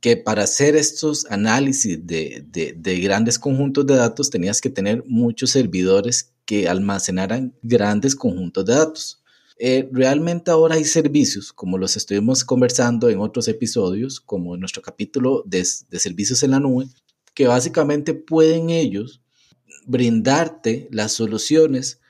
que 0.00 0.16
para 0.16 0.44
hacer 0.44 0.76
estos 0.76 1.26
análisis 1.30 2.06
de, 2.06 2.44
de, 2.76 3.00
grandes 3.00 3.38
conjuntos 3.38 3.86
de 3.86 3.96
datos 3.96 4.30
tenías 4.30 4.60
que 4.60 4.70
tener 4.70 5.02
muchos 5.06 5.50
servidores 5.50 6.32
que 6.44 6.68
almacenaran 6.68 7.54
grandes 7.62 8.14
conjuntos 8.14 8.64
de 8.64 8.74
datos. 8.74 9.22
Eh, 9.58 9.88
realmente 9.92 10.50
ahora 10.50 10.76
hay 10.76 10.84
servicios, 10.84 11.52
como 11.52 11.78
los 11.78 11.96
estuvimos 11.96 12.44
conversando 12.44 13.08
en 13.08 13.20
otros 13.20 13.48
episodios, 13.48 14.20
como 14.20 14.54
en 14.54 14.60
nuestro 14.60 14.82
capítulo 14.82 15.42
de, 15.46 15.66
de 15.90 15.98
servicios 15.98 16.42
en 16.42 16.52
la 16.52 16.60
nube, 16.60 16.86
que 17.34 17.46
básicamente 17.46 18.14
pueden 18.14 18.70
ellos 18.70 19.20
brindarte 19.86 20.88
las 20.90 21.12
soluciones 21.12 22.00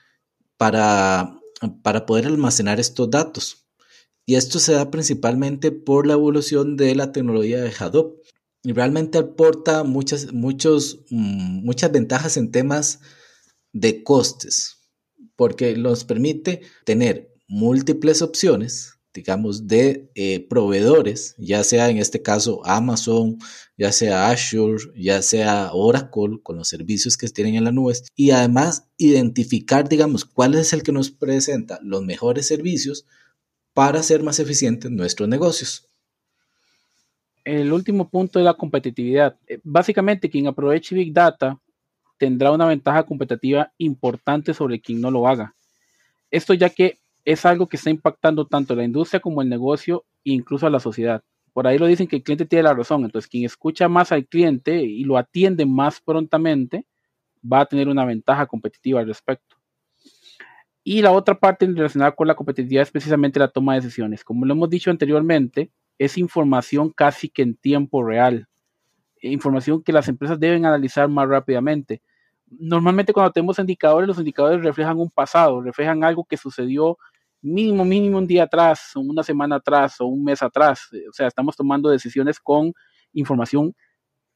para, 0.57 1.39
para 1.81 2.05
poder 2.05 2.27
almacenar 2.27 2.79
estos 2.79 3.09
datos. 3.09 3.60
Y 4.31 4.35
esto 4.37 4.59
se 4.59 4.71
da 4.71 4.89
principalmente 4.89 5.73
por 5.73 6.07
la 6.07 6.13
evolución 6.13 6.77
de 6.77 6.95
la 6.95 7.11
tecnología 7.11 7.59
de 7.61 7.73
Hadoop. 7.77 8.21
Y 8.63 8.71
realmente 8.71 9.17
aporta 9.17 9.83
muchas, 9.83 10.27
mm, 10.31 11.65
muchas 11.65 11.91
ventajas 11.91 12.37
en 12.37 12.49
temas 12.49 13.01
de 13.73 14.03
costes, 14.03 14.77
porque 15.35 15.75
nos 15.75 16.05
permite 16.05 16.61
tener 16.85 17.33
múltiples 17.49 18.21
opciones 18.21 18.93
digamos, 19.13 19.67
de 19.67 20.09
eh, 20.15 20.47
proveedores, 20.47 21.35
ya 21.37 21.65
sea 21.65 21.89
en 21.89 21.97
este 21.97 22.21
caso 22.21 22.65
Amazon, 22.65 23.37
ya 23.77 23.91
sea 23.91 24.29
Azure, 24.29 24.81
ya 24.95 25.21
sea 25.21 25.71
Oracle, 25.73 26.39
con 26.41 26.55
los 26.55 26.69
servicios 26.69 27.17
que 27.17 27.27
tienen 27.27 27.55
en 27.55 27.65
las 27.65 27.73
nubes, 27.73 28.03
y 28.15 28.31
además 28.31 28.85
identificar, 28.95 29.89
digamos, 29.89 30.23
cuál 30.23 30.55
es 30.55 30.71
el 30.71 30.83
que 30.83 30.93
nos 30.93 31.11
presenta 31.11 31.81
los 31.83 32.05
mejores 32.05 32.47
servicios 32.47 33.05
para 33.73 33.99
hacer 33.99 34.23
más 34.23 34.39
eficientes 34.39 34.91
nuestros 34.91 35.29
negocios. 35.29 35.87
El 37.43 37.73
último 37.73 38.09
punto 38.09 38.39
es 38.39 38.45
la 38.45 38.53
competitividad. 38.53 39.37
Eh, 39.47 39.59
básicamente, 39.63 40.29
quien 40.29 40.47
aproveche 40.47 40.95
Big 40.95 41.13
Data 41.13 41.59
tendrá 42.17 42.51
una 42.51 42.67
ventaja 42.67 43.03
competitiva 43.03 43.71
importante 43.77 44.53
sobre 44.53 44.79
quien 44.79 45.01
no 45.01 45.09
lo 45.09 45.27
haga. 45.27 45.55
Esto 46.29 46.53
ya 46.53 46.69
que 46.69 46.99
es 47.25 47.45
algo 47.45 47.67
que 47.67 47.77
está 47.77 47.89
impactando 47.89 48.45
tanto 48.45 48.75
la 48.75 48.83
industria 48.83 49.19
como 49.19 49.41
el 49.41 49.49
negocio 49.49 50.05
e 50.23 50.31
incluso 50.31 50.67
a 50.67 50.69
la 50.69 50.79
sociedad. 50.79 51.23
Por 51.53 51.67
ahí 51.67 51.77
lo 51.77 51.87
dicen 51.87 52.07
que 52.07 52.17
el 52.17 52.23
cliente 52.23 52.45
tiene 52.45 52.63
la 52.63 52.73
razón, 52.73 53.03
entonces 53.03 53.29
quien 53.29 53.43
escucha 53.43 53.89
más 53.89 54.11
al 54.11 54.25
cliente 54.27 54.83
y 54.83 55.03
lo 55.03 55.17
atiende 55.17 55.65
más 55.65 55.99
prontamente 55.99 56.85
va 57.41 57.61
a 57.61 57.65
tener 57.65 57.89
una 57.89 58.05
ventaja 58.05 58.45
competitiva 58.45 59.01
al 59.01 59.07
respecto. 59.07 59.57
Y 60.83 61.01
la 61.01 61.11
otra 61.11 61.39
parte 61.39 61.67
relacionada 61.67 62.11
con 62.13 62.27
la 62.27 62.35
competitividad 62.35 62.83
es 62.83 62.91
precisamente 62.91 63.39
la 63.39 63.47
toma 63.47 63.75
de 63.75 63.81
decisiones. 63.81 64.23
Como 64.23 64.45
lo 64.45 64.53
hemos 64.53 64.69
dicho 64.69 64.89
anteriormente, 64.89 65.71
es 65.99 66.17
información 66.17 66.89
casi 66.89 67.29
que 67.29 67.43
en 67.43 67.55
tiempo 67.55 68.03
real, 68.03 68.47
información 69.21 69.83
que 69.83 69.93
las 69.93 70.07
empresas 70.07 70.39
deben 70.39 70.65
analizar 70.65 71.07
más 71.07 71.27
rápidamente. 71.27 72.01
Normalmente 72.47 73.13
cuando 73.13 73.31
tenemos 73.31 73.59
indicadores, 73.59 74.07
los 74.07 74.17
indicadores 74.17 74.63
reflejan 74.63 74.97
un 74.99 75.11
pasado, 75.11 75.61
reflejan 75.61 76.03
algo 76.03 76.25
que 76.25 76.37
sucedió 76.37 76.97
mínimo, 77.41 77.85
mínimo 77.85 78.17
un 78.17 78.27
día 78.27 78.43
atrás, 78.43 78.91
una 78.95 79.23
semana 79.23 79.57
atrás, 79.57 80.01
o 80.01 80.05
un 80.05 80.23
mes 80.23 80.41
atrás. 80.41 80.89
O 81.09 81.13
sea, 81.13 81.27
estamos 81.27 81.55
tomando 81.55 81.89
decisiones 81.89 82.39
con 82.39 82.73
información 83.13 83.75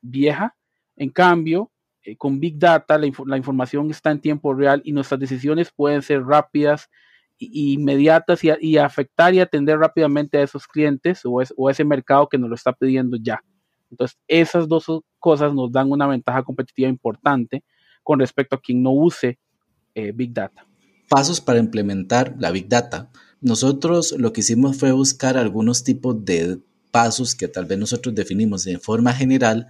vieja. 0.01 0.55
En 0.95 1.09
cambio, 1.09 1.71
eh, 2.05 2.15
con 2.15 2.39
Big 2.39 2.57
Data, 2.57 2.97
la, 2.97 3.37
información 3.37 3.89
está 3.91 4.11
en 4.11 4.21
tiempo 4.21 4.53
real 4.53 4.81
y 4.85 4.91
nuestras 4.91 5.19
decisiones 5.19 5.71
pueden 5.71 6.01
ser 6.01 6.23
rápidas 6.23 6.89
e 7.39 7.47
inmediatas 7.51 8.41
y, 8.43 8.77
afectar 8.77 9.33
y 9.33 9.39
atender 9.39 9.77
rápidamente 9.77 10.37
a 10.37 10.43
esos 10.43 10.67
clientes 10.67 11.25
o, 11.25 11.41
o 11.57 11.67
a 11.67 11.71
ese 11.71 11.83
mercado 11.83 12.29
que 12.29 12.37
nos 12.37 12.49
lo 12.49 12.55
está 12.55 12.73
pidiendo 12.73 13.17
ya. 13.21 13.43
Entonces, 13.91 14.17
esas 14.27 14.67
dos 14.67 14.85
cosas 15.19 15.53
nos 15.53 15.71
dan 15.71 15.91
una 15.91 16.07
ventaja 16.07 16.43
competitiva 16.43 16.89
importante 16.89 17.63
con 18.03 18.19
respecto 18.19 18.55
a 18.55 18.61
quien 18.61 18.81
no 18.81 18.91
use 18.91 19.37
eh, 19.93 20.11
Big 20.13 20.33
Data 20.33 20.65
pasos 21.07 21.41
para 21.41 21.59
implementar 21.59 22.35
la 22.39 22.51
Big 22.51 22.67
Data. 22.67 23.09
Nosotros 23.41 24.15
lo 24.17 24.33
que 24.33 24.41
hicimos 24.41 24.77
fue 24.77 24.91
buscar 24.91 25.37
algunos 25.37 25.83
tipos 25.83 26.23
de 26.25 26.59
pasos 26.91 27.35
que 27.35 27.47
tal 27.47 27.65
vez 27.65 27.77
nosotros 27.77 28.15
definimos 28.15 28.63
de 28.63 28.79
forma 28.79 29.13
general, 29.13 29.67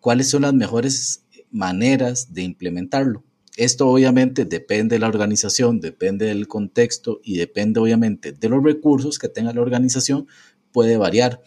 cuáles 0.00 0.30
son 0.30 0.42
las 0.42 0.54
mejores 0.54 1.24
maneras 1.50 2.32
de 2.32 2.42
implementarlo. 2.42 3.24
Esto 3.56 3.88
obviamente 3.88 4.44
depende 4.44 4.96
de 4.96 5.00
la 5.00 5.08
organización, 5.08 5.80
depende 5.80 6.26
del 6.26 6.46
contexto 6.46 7.20
y 7.24 7.38
depende 7.38 7.80
obviamente 7.80 8.32
de 8.32 8.48
los 8.48 8.62
recursos 8.62 9.18
que 9.18 9.28
tenga 9.28 9.52
la 9.52 9.62
organización, 9.62 10.26
puede 10.72 10.98
variar. 10.98 11.42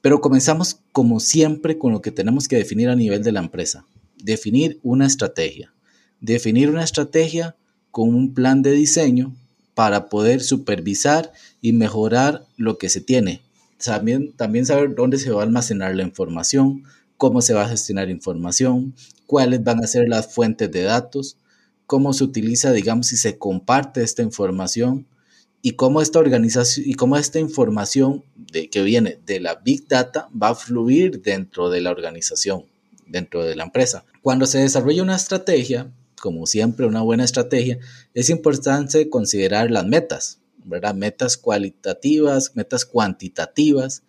Pero 0.00 0.20
comenzamos 0.20 0.80
como 0.92 1.20
siempre 1.20 1.78
con 1.78 1.92
lo 1.92 2.00
que 2.00 2.10
tenemos 2.10 2.48
que 2.48 2.56
definir 2.56 2.88
a 2.88 2.96
nivel 2.96 3.22
de 3.22 3.32
la 3.32 3.40
empresa. 3.40 3.84
Definir 4.16 4.80
una 4.82 5.06
estrategia. 5.06 5.74
Definir 6.20 6.70
una 6.70 6.84
estrategia 6.84 7.56
con 7.90 8.14
un 8.14 8.32
plan 8.32 8.62
de 8.62 8.72
diseño 8.72 9.34
para 9.74 10.08
poder 10.08 10.40
supervisar 10.42 11.32
y 11.60 11.74
mejorar 11.74 12.46
lo 12.56 12.78
que 12.78 12.88
se 12.88 13.02
tiene. 13.02 13.42
También, 13.76 14.64
saber 14.64 14.94
dónde 14.94 15.18
se 15.18 15.30
va 15.30 15.42
a 15.42 15.44
almacenar 15.44 15.94
la 15.94 16.02
información, 16.02 16.84
cómo 17.18 17.42
se 17.42 17.52
va 17.52 17.64
a 17.64 17.68
gestionar 17.68 18.08
información, 18.08 18.94
cuáles 19.26 19.62
van 19.62 19.82
a 19.82 19.86
ser 19.86 20.08
las 20.08 20.32
fuentes 20.32 20.70
de 20.70 20.82
datos, 20.82 21.36
cómo 21.86 22.12
se 22.12 22.24
utiliza, 22.24 22.72
digamos, 22.72 23.08
si 23.08 23.16
se 23.16 23.38
comparte 23.38 24.02
esta 24.02 24.22
información 24.22 25.06
y 25.62 25.72
cómo 25.72 26.00
esta 26.00 26.18
organización 26.18 26.86
y 26.88 26.94
cómo 26.94 27.16
esta 27.16 27.38
información 27.38 28.24
que 28.52 28.82
viene 28.82 29.18
de 29.26 29.40
la 29.40 29.56
Big 29.56 29.88
Data 29.88 30.28
va 30.30 30.50
a 30.50 30.54
fluir 30.54 31.22
dentro 31.22 31.70
de 31.70 31.80
la 31.80 31.90
organización, 31.90 32.66
dentro 33.06 33.44
de 33.44 33.56
la 33.56 33.64
empresa. 33.64 34.04
Cuando 34.22 34.46
se 34.46 34.58
desarrolla 34.58 35.02
una 35.02 35.16
estrategia, 35.16 35.92
como 36.20 36.46
siempre, 36.46 36.86
una 36.86 37.02
buena 37.02 37.24
estrategia, 37.24 37.78
es 38.14 38.30
importante 38.30 39.08
considerar 39.10 39.70
las 39.70 39.86
metas, 39.86 40.38
¿verdad? 40.64 40.94
Metas 40.94 41.36
cualitativas, 41.36 42.52
metas 42.54 42.84
cuantitativas, 42.84 44.02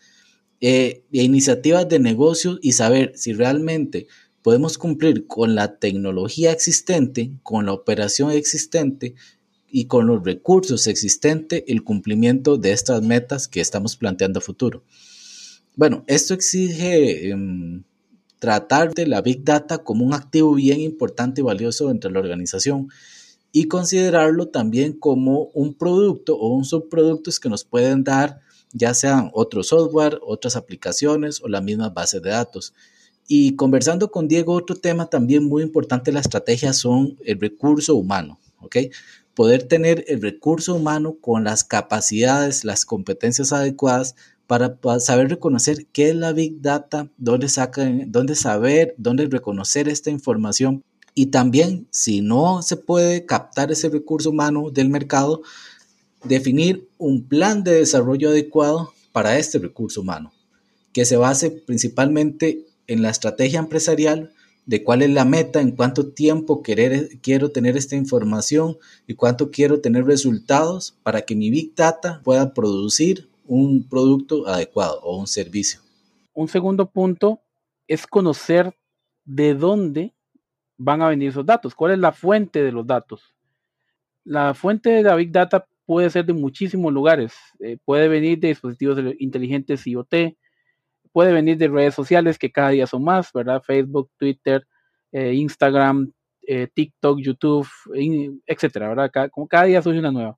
eh, 0.59 1.03
e 1.11 1.23
iniciativas 1.23 1.87
de 1.87 1.99
negocio 1.99 2.57
y 2.63 2.71
saber 2.71 3.13
si 3.15 3.33
realmente 3.33 4.07
podemos 4.47 4.77
cumplir 4.77 5.27
con 5.27 5.55
la 5.55 5.77
tecnología 5.77 6.53
existente, 6.53 7.33
con 7.43 7.65
la 7.65 7.73
operación 7.73 8.31
existente 8.31 9.13
y 9.69 9.87
con 9.87 10.07
los 10.07 10.23
recursos 10.23 10.87
existentes 10.87 11.65
el 11.67 11.83
cumplimiento 11.83 12.55
de 12.55 12.71
estas 12.71 13.01
metas 13.01 13.49
que 13.49 13.59
estamos 13.59 13.97
planteando 13.97 14.39
a 14.39 14.41
futuro. 14.41 14.85
Bueno, 15.75 16.05
esto 16.07 16.33
exige 16.33 17.29
em, 17.29 17.83
tratar 18.39 18.93
de 18.93 19.05
la 19.07 19.21
Big 19.21 19.43
Data 19.43 19.79
como 19.79 20.05
un 20.05 20.13
activo 20.13 20.53
bien 20.53 20.79
importante 20.79 21.41
y 21.41 21.43
valioso 21.43 21.89
dentro 21.89 22.09
de 22.09 22.13
la 22.13 22.21
organización 22.21 22.87
y 23.51 23.65
considerarlo 23.65 24.47
también 24.47 24.93
como 24.93 25.49
un 25.55 25.73
producto 25.73 26.37
o 26.37 26.55
un 26.55 26.63
subproducto 26.63 27.31
que 27.41 27.49
nos 27.49 27.65
pueden 27.65 28.05
dar 28.05 28.39
ya 28.71 28.93
sean 28.93 29.29
otro 29.33 29.61
software, 29.61 30.21
otras 30.25 30.55
aplicaciones 30.55 31.41
o 31.41 31.49
las 31.49 31.63
mismas 31.63 31.93
bases 31.93 32.21
de 32.21 32.29
datos. 32.29 32.73
Y 33.27 33.55
conversando 33.55 34.09
con 34.09 34.27
Diego, 34.27 34.53
otro 34.53 34.77
tema 34.77 35.09
también 35.09 35.43
muy 35.43 35.61
importante 35.61 36.11
de 36.11 36.15
la 36.15 36.21
estrategia 36.21 36.71
son 36.71 37.17
el 37.25 37.39
recurso 37.39 37.95
humano, 37.95 38.39
¿ok? 38.61 38.77
Poder 39.35 39.63
tener 39.63 40.05
el 40.07 40.21
recurso 40.21 40.75
humano 40.75 41.17
con 41.19 41.43
las 41.43 41.63
capacidades, 41.63 42.63
las 42.63 42.85
competencias 42.85 43.51
adecuadas 43.51 44.15
para, 44.47 44.77
saber 44.99 45.29
reconocer 45.29 45.87
qué 45.91 46.09
es 46.09 46.15
la 46.15 46.31
Big 46.31 46.61
Data, 46.61 47.09
dónde, 47.17 47.49
sacan, 47.49 48.11
dónde 48.11 48.35
saber, 48.35 48.95
dónde 48.97 49.27
reconocer 49.27 49.89
esta 49.89 50.09
información 50.09 50.83
y 51.19 51.27
también, 51.27 51.87
si 51.89 52.21
no 52.21 52.61
se 52.61 52.77
puede 52.77 53.25
captar 53.25 53.71
ese 53.71 53.89
recurso 53.89 54.29
humano 54.29 54.69
del 54.71 54.87
mercado, 54.89 55.41
definir 56.23 56.87
un 56.99 57.27
plan 57.27 57.63
de 57.63 57.73
desarrollo 57.73 58.29
adecuado 58.29 58.93
para 59.11 59.39
este 59.39 59.57
recurso 59.57 60.01
humano, 60.01 60.31
que 60.93 61.05
se 61.05 61.17
base 61.17 61.49
principalmente 61.49 62.66
en 62.87 63.01
la 63.01 63.09
estrategia 63.09 63.59
empresarial 63.59 64.31
de 64.65 64.83
cuál 64.83 65.01
es 65.01 65.09
la 65.09 65.23
meta, 65.23 65.61
en 65.61 65.71
cuánto 65.71 66.11
tiempo 66.11 66.61
quiero 66.61 67.51
tener 67.51 67.77
esta 67.77 67.95
información 67.95 68.77
y 69.07 69.13
cuánto 69.13 69.49
quiero 69.49 69.79
tener 69.79 70.05
resultados 70.05 70.97
para 71.03 71.21
que 71.21 71.35
mi 71.35 71.49
Big 71.49 71.73
Data 71.73 72.21
pueda 72.23 72.53
producir 72.53 73.29
un 73.45 73.87
producto 73.87 74.45
adecuado 74.47 74.99
o 75.01 75.17
un 75.17 75.27
servicio. 75.27 75.79
Un 76.33 76.49
segundo 76.49 76.89
punto 76.89 77.39
es 77.87 78.05
conocer 78.05 78.75
de 79.23 79.53
dónde 79.53 80.13
van 80.77 81.01
a 81.01 81.09
venir 81.09 81.29
esos 81.29 81.45
datos, 81.45 81.73
cuál 81.73 81.93
es 81.93 81.99
la 81.99 82.11
fuente 82.11 82.61
de 82.61 82.71
los 82.71 82.85
datos. 82.85 83.35
La 84.25 84.53
fuente 84.53 84.89
de 84.89 85.03
la 85.03 85.15
Big 85.15 85.31
Data 85.31 85.65
puede 85.85 86.09
ser 86.09 86.25
de 86.25 86.33
muchísimos 86.33 86.93
lugares. 86.93 87.33
Eh, 87.59 87.77
puede 87.83 88.09
venir 88.09 88.37
de 88.39 88.49
dispositivos 88.49 88.99
inteligentes 89.19 89.87
IoT, 89.87 90.35
puede 91.17 91.33
venir 91.33 91.57
de 91.57 91.67
redes 91.67 91.95
sociales 91.95 92.37
que 92.37 92.51
cada 92.51 92.69
día 92.69 92.85
son 92.85 93.03
más, 93.03 93.33
¿verdad? 93.33 93.59
Facebook, 93.65 94.11
Twitter, 94.17 94.67
eh, 95.11 95.33
Instagram, 95.33 96.11
eh, 96.43 96.67
TikTok, 96.71 97.17
YouTube, 97.19 97.67
etcétera, 98.45 98.89
¿verdad? 98.89 99.31
como 99.31 99.47
cada 99.47 99.63
día 99.63 99.81
surge 99.81 99.97
una 99.97 100.11
nueva. 100.11 100.37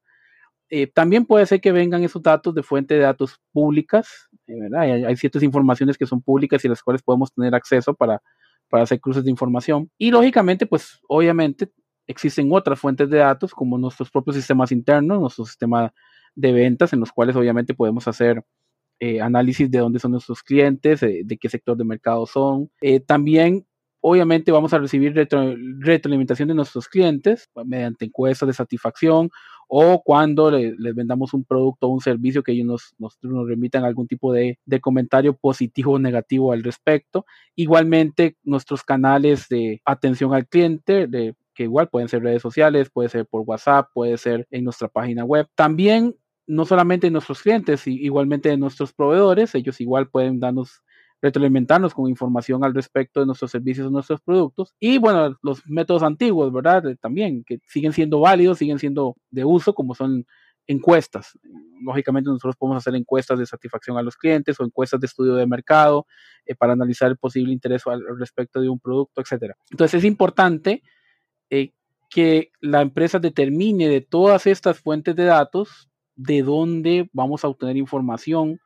también 0.94 1.26
puede 1.26 1.46
ser 1.48 1.60
que 1.60 1.74
vengan 1.74 2.02
esos 2.06 2.22
datos 2.22 2.56
de 2.56 2.64
fuente 2.64 2.94
de 2.94 3.02
datos 3.02 3.42
públicas, 3.52 4.30
¿verdad? 4.48 4.80
Hay, 4.84 5.04
hay, 5.04 5.18
ciertas 5.18 5.44
informaciones 5.44 5.98
que 5.98 6.06
son 6.06 6.22
públicas 6.22 6.64
y 6.64 6.70
las 6.70 6.82
cuales 6.82 7.04
podemos 7.04 7.30
tener 7.34 7.54
acceso 7.54 7.94
para, 7.94 8.22
para 8.70 8.84
hacer 8.84 9.02
cruces 9.02 9.26
de 9.26 9.32
información. 9.32 9.92
Y 9.98 10.12
lógicamente, 10.12 10.66
pues 10.66 11.02
obviamente 11.10 11.74
existen 12.08 12.48
otras 12.54 12.80
fuentes 12.80 13.10
de 13.10 13.18
datos 13.18 13.52
como 13.52 13.78
nuestros 13.78 14.10
propios 14.10 14.38
sistemas 14.38 14.72
internos, 14.72 15.20
nuestro 15.20 15.44
sistema 15.44 15.94
de 16.36 16.54
ventas, 16.54 16.94
en 16.94 17.02
los 17.02 17.12
cuales 17.12 17.36
obviamente 17.36 17.74
podemos 17.74 18.08
hacer 18.08 18.46
eh, 19.00 19.22
análisis 19.22 19.70
de 19.70 19.80
dónde 19.80 20.00
son 20.00 20.12
nuestros 20.12 20.44
clientes, 20.44 21.00
de 21.02 21.38
qué 21.40 21.50
sector 21.50 21.78
de 21.78 21.84
mercado 21.84 22.26
son. 22.26 22.70
Eh, 22.82 23.00
también, 23.00 23.66
obviamente, 24.02 24.52
vamos 24.52 24.74
a 24.74 24.80
recibir 24.80 25.14
retroalimentación 25.14 26.50
de 26.50 26.56
nuestros 26.56 26.88
clientes 26.88 27.50
mediante 27.66 28.06
encuestas 28.06 28.48
de 28.48 28.54
satisfacción 28.54 29.30
o 29.72 30.02
cuando 30.04 30.50
les 30.50 30.96
vendamos 30.96 31.34
un 31.36 31.44
producto 31.46 31.88
o 31.88 31.92
un 31.92 32.02
servicio 32.02 32.42
que 32.42 32.54
ellos 32.54 32.96
nos, 32.98 33.18
nos, 33.22 33.48
remitan 33.48 33.86
algún 33.86 34.08
tipo 34.08 34.34
de, 34.34 34.58
de, 34.66 34.82
comentario 34.82 35.36
positivo 35.36 35.94
o 35.94 36.00
negativo 36.00 36.52
al 36.52 36.64
respecto. 36.64 37.26
Igualmente, 37.56 38.36
nuestros 38.44 38.84
canales 38.84 39.48
de 39.48 39.80
atención 39.86 40.34
al 40.34 40.48
cliente, 40.48 41.06
de 41.06 41.36
que 41.60 41.64
igual 41.64 41.90
pueden 41.90 42.08
ser 42.08 42.24
redes 42.24 42.42
sociales, 42.42 42.90
puede 42.90 43.10
ser 43.10 43.28
por 43.28 43.44
WhatsApp, 43.46 43.90
puede 43.94 44.18
ser 44.18 44.48
en 44.50 44.64
nuestra 44.64 44.88
página 44.88 45.24
web. 45.24 45.46
También, 45.56 46.16
no 46.50 46.66
solamente 46.66 47.12
nuestros 47.12 47.44
clientes, 47.44 47.86
igualmente 47.86 48.58
nuestros 48.58 48.92
proveedores, 48.92 49.54
ellos 49.54 49.80
igual 49.82 50.10
pueden 50.10 50.40
darnos 50.40 50.82
retroalimentarnos 51.22 51.94
con 51.94 52.10
información 52.10 52.64
al 52.64 52.74
respecto 52.74 53.20
de 53.20 53.28
nuestros 53.28 53.52
servicios 53.52 53.86
o 53.86 53.92
nuestros 53.92 54.20
productos. 54.22 54.74
Y 54.80 54.98
bueno, 54.98 55.38
los 55.44 55.62
métodos 55.68 56.02
antiguos, 56.02 56.52
¿verdad? 56.52 56.84
También, 57.00 57.44
que 57.44 57.60
siguen 57.68 57.94
siendo 57.94 58.22
válidos, 58.22 58.58
siguen 58.58 58.80
siendo 58.80 59.16
de 59.30 59.46
uso, 59.46 59.76
como 59.76 59.94
son 59.94 60.26
encuestas. 60.66 61.38
Lógicamente 61.84 62.32
nosotros 62.32 62.56
podemos 62.56 62.78
hacer 62.78 62.96
encuestas 62.96 63.38
de 63.38 63.46
satisfacción 63.46 63.98
a 63.98 64.02
los 64.02 64.18
clientes 64.18 64.60
o 64.60 64.66
encuestas 64.66 65.00
de 65.00 65.06
estudio 65.06 65.36
de 65.36 65.46
mercado 65.46 66.08
eh, 66.48 66.56
para 66.56 66.74
analizar 66.74 67.12
el 67.12 67.18
posible 67.18 67.54
interés 67.54 67.86
al 67.86 68.02
respecto 68.18 68.60
de 68.60 68.70
un 68.70 68.80
producto, 68.80 69.22
etc. 69.22 69.54
Entonces 69.70 70.00
es 70.00 70.04
importante 70.04 70.82
eh, 71.52 71.74
que 72.10 72.52
la 72.60 72.82
empresa 72.82 73.20
determine 73.20 73.88
de 73.88 74.02
todas 74.02 74.48
estas 74.48 74.80
fuentes 74.80 75.16
de 75.16 75.26
datos 75.26 75.89
de 76.20 76.44
dónde 76.44 77.10
vamos 77.14 77.44
a 77.44 77.48
obtener 77.48 77.78
información 77.78 78.60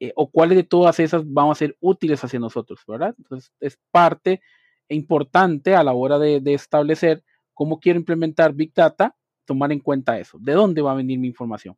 eh, 0.00 0.12
o 0.16 0.28
cuáles 0.28 0.56
de 0.56 0.64
todas 0.64 0.98
esas 0.98 1.22
van 1.24 1.50
a 1.50 1.54
ser 1.54 1.76
útiles 1.80 2.22
hacia 2.24 2.40
nosotros, 2.40 2.80
¿verdad? 2.86 3.14
Entonces 3.16 3.52
es 3.60 3.78
parte 3.92 4.40
importante 4.88 5.76
a 5.76 5.84
la 5.84 5.92
hora 5.92 6.18
de, 6.18 6.40
de 6.40 6.54
establecer 6.54 7.22
cómo 7.54 7.78
quiero 7.78 7.98
implementar 7.98 8.52
Big 8.54 8.72
Data, 8.74 9.14
tomar 9.44 9.70
en 9.70 9.78
cuenta 9.78 10.18
eso, 10.18 10.38
de 10.40 10.52
dónde 10.52 10.82
va 10.82 10.92
a 10.92 10.96
venir 10.96 11.18
mi 11.18 11.28
información. 11.28 11.76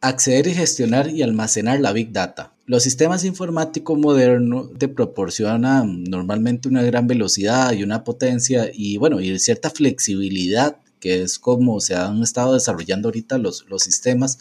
Acceder 0.00 0.48
y 0.48 0.54
gestionar 0.54 1.08
y 1.08 1.22
almacenar 1.22 1.78
la 1.78 1.92
Big 1.92 2.10
Data. 2.10 2.52
Los 2.66 2.82
sistemas 2.82 3.24
informáticos 3.24 3.96
modernos 3.96 4.70
te 4.78 4.88
proporcionan 4.88 6.02
normalmente 6.02 6.68
una 6.68 6.82
gran 6.82 7.06
velocidad 7.06 7.72
y 7.72 7.84
una 7.84 8.02
potencia 8.02 8.68
y 8.72 8.96
bueno, 8.96 9.20
y 9.20 9.38
cierta 9.38 9.70
flexibilidad, 9.70 10.76
que 11.02 11.22
es 11.22 11.38
como 11.38 11.80
se 11.80 11.94
han 11.94 12.22
estado 12.22 12.54
desarrollando 12.54 13.08
ahorita 13.08 13.36
los, 13.36 13.66
los 13.68 13.82
sistemas, 13.82 14.38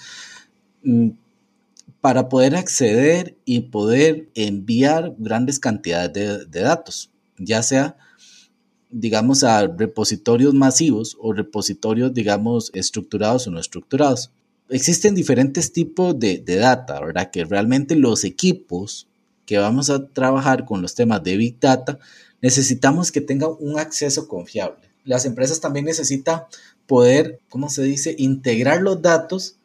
mm, 0.84 1.10
para 2.00 2.30
poder 2.30 2.56
acceder 2.56 3.36
y 3.44 3.62
poder 3.62 4.30
enviar 4.36 5.14
grandes 5.18 5.60
cantidades 5.60 6.14
de, 6.14 6.46
de 6.46 6.62
datos, 6.62 7.12
ya 7.38 7.62
sea 7.62 7.98
digamos, 8.94 9.44
a 9.44 9.68
repositorios 9.68 10.54
masivos 10.54 11.18
o 11.20 11.34
repositorios, 11.34 12.14
digamos, 12.14 12.72
estructurados 12.74 13.48
o 13.48 13.52
no 13.52 13.60
estructurados 13.60 14.32
existen 14.72 15.14
diferentes 15.14 15.74
tipos 15.74 16.18
de, 16.18 16.40
data, 16.40 17.00
¿verdad? 17.00 17.30
Que 17.30 17.46
realmente 17.46 17.96
los 17.96 18.24
equipos 18.24 19.08
que 19.46 19.58
vamos 19.58 19.90
a 19.90 20.08
trabajar 20.08 20.66
con 20.66 20.82
los 20.82 20.96
temas 20.96 21.22
de 21.24 21.38
Big 21.38 21.60
Data 21.60 22.00
necesitamos 22.42 23.12
que 23.12 23.22
tengan 23.22 23.52
un 23.60 23.78
acceso 23.78 24.28
confiable. 24.28 24.90
Las 25.04 25.26
empresas 25.26 25.60
también 25.60 25.86
necesitan 25.86 26.44
poder, 26.88 27.40
¿cómo 27.50 27.70
se 27.70 27.84
dice?, 27.84 28.16
integrar 28.18 28.82
los 28.82 29.02
datos 29.02 29.56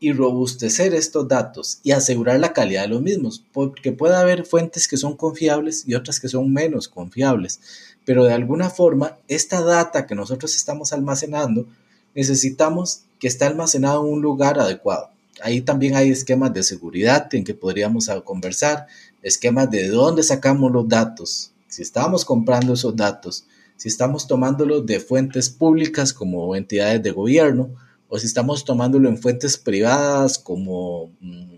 y 0.00 0.12
robustecer 0.12 0.94
estos 0.94 1.28
datos 1.28 1.78
y 1.82 1.92
asegurar 1.92 2.38
la 2.40 2.52
calidad 2.52 2.82
de 2.82 2.88
los 2.88 3.02
mismos, 3.02 3.44
porque 3.52 3.92
puede 3.92 4.16
haber 4.16 4.44
fuentes 4.44 4.88
que 4.88 4.96
son 4.96 5.16
confiables 5.16 5.84
y 5.86 5.94
otras 5.94 6.20
que 6.20 6.28
son 6.28 6.52
menos 6.52 6.88
confiables, 6.88 7.60
pero 8.04 8.24
de 8.24 8.34
alguna 8.34 8.68
forma 8.68 9.16
esta 9.28 9.62
data 9.62 10.06
que 10.06 10.14
nosotros 10.14 10.54
estamos 10.56 10.92
almacenando 10.92 11.66
necesitamos 12.14 13.02
que 13.18 13.28
esté 13.28 13.44
almacenado 13.44 14.06
en 14.06 14.12
un 14.12 14.22
lugar 14.22 14.58
adecuado. 14.58 15.08
Ahí 15.42 15.62
también 15.62 15.96
hay 15.96 16.10
esquemas 16.10 16.52
de 16.52 16.62
seguridad 16.62 17.32
en 17.34 17.42
que 17.42 17.54
podríamos 17.54 18.08
conversar, 18.24 18.86
esquemas 19.22 19.70
de 19.70 19.88
dónde 19.88 20.22
sacamos 20.22 20.70
los 20.70 20.88
datos, 20.88 21.50
si 21.68 21.82
estamos 21.82 22.24
comprando 22.24 22.74
esos 22.74 22.94
datos, 22.94 23.46
si 23.76 23.88
estamos 23.88 24.26
tomándolos 24.26 24.86
de 24.86 25.00
fuentes 25.00 25.50
públicas 25.50 26.12
como 26.12 26.54
entidades 26.56 27.02
de 27.02 27.10
gobierno 27.10 27.74
o 28.08 28.18
si 28.18 28.26
estamos 28.26 28.64
tomándolo 28.64 29.08
en 29.08 29.18
fuentes 29.18 29.56
privadas 29.56 30.38
como, 30.38 31.12
mm, 31.20 31.56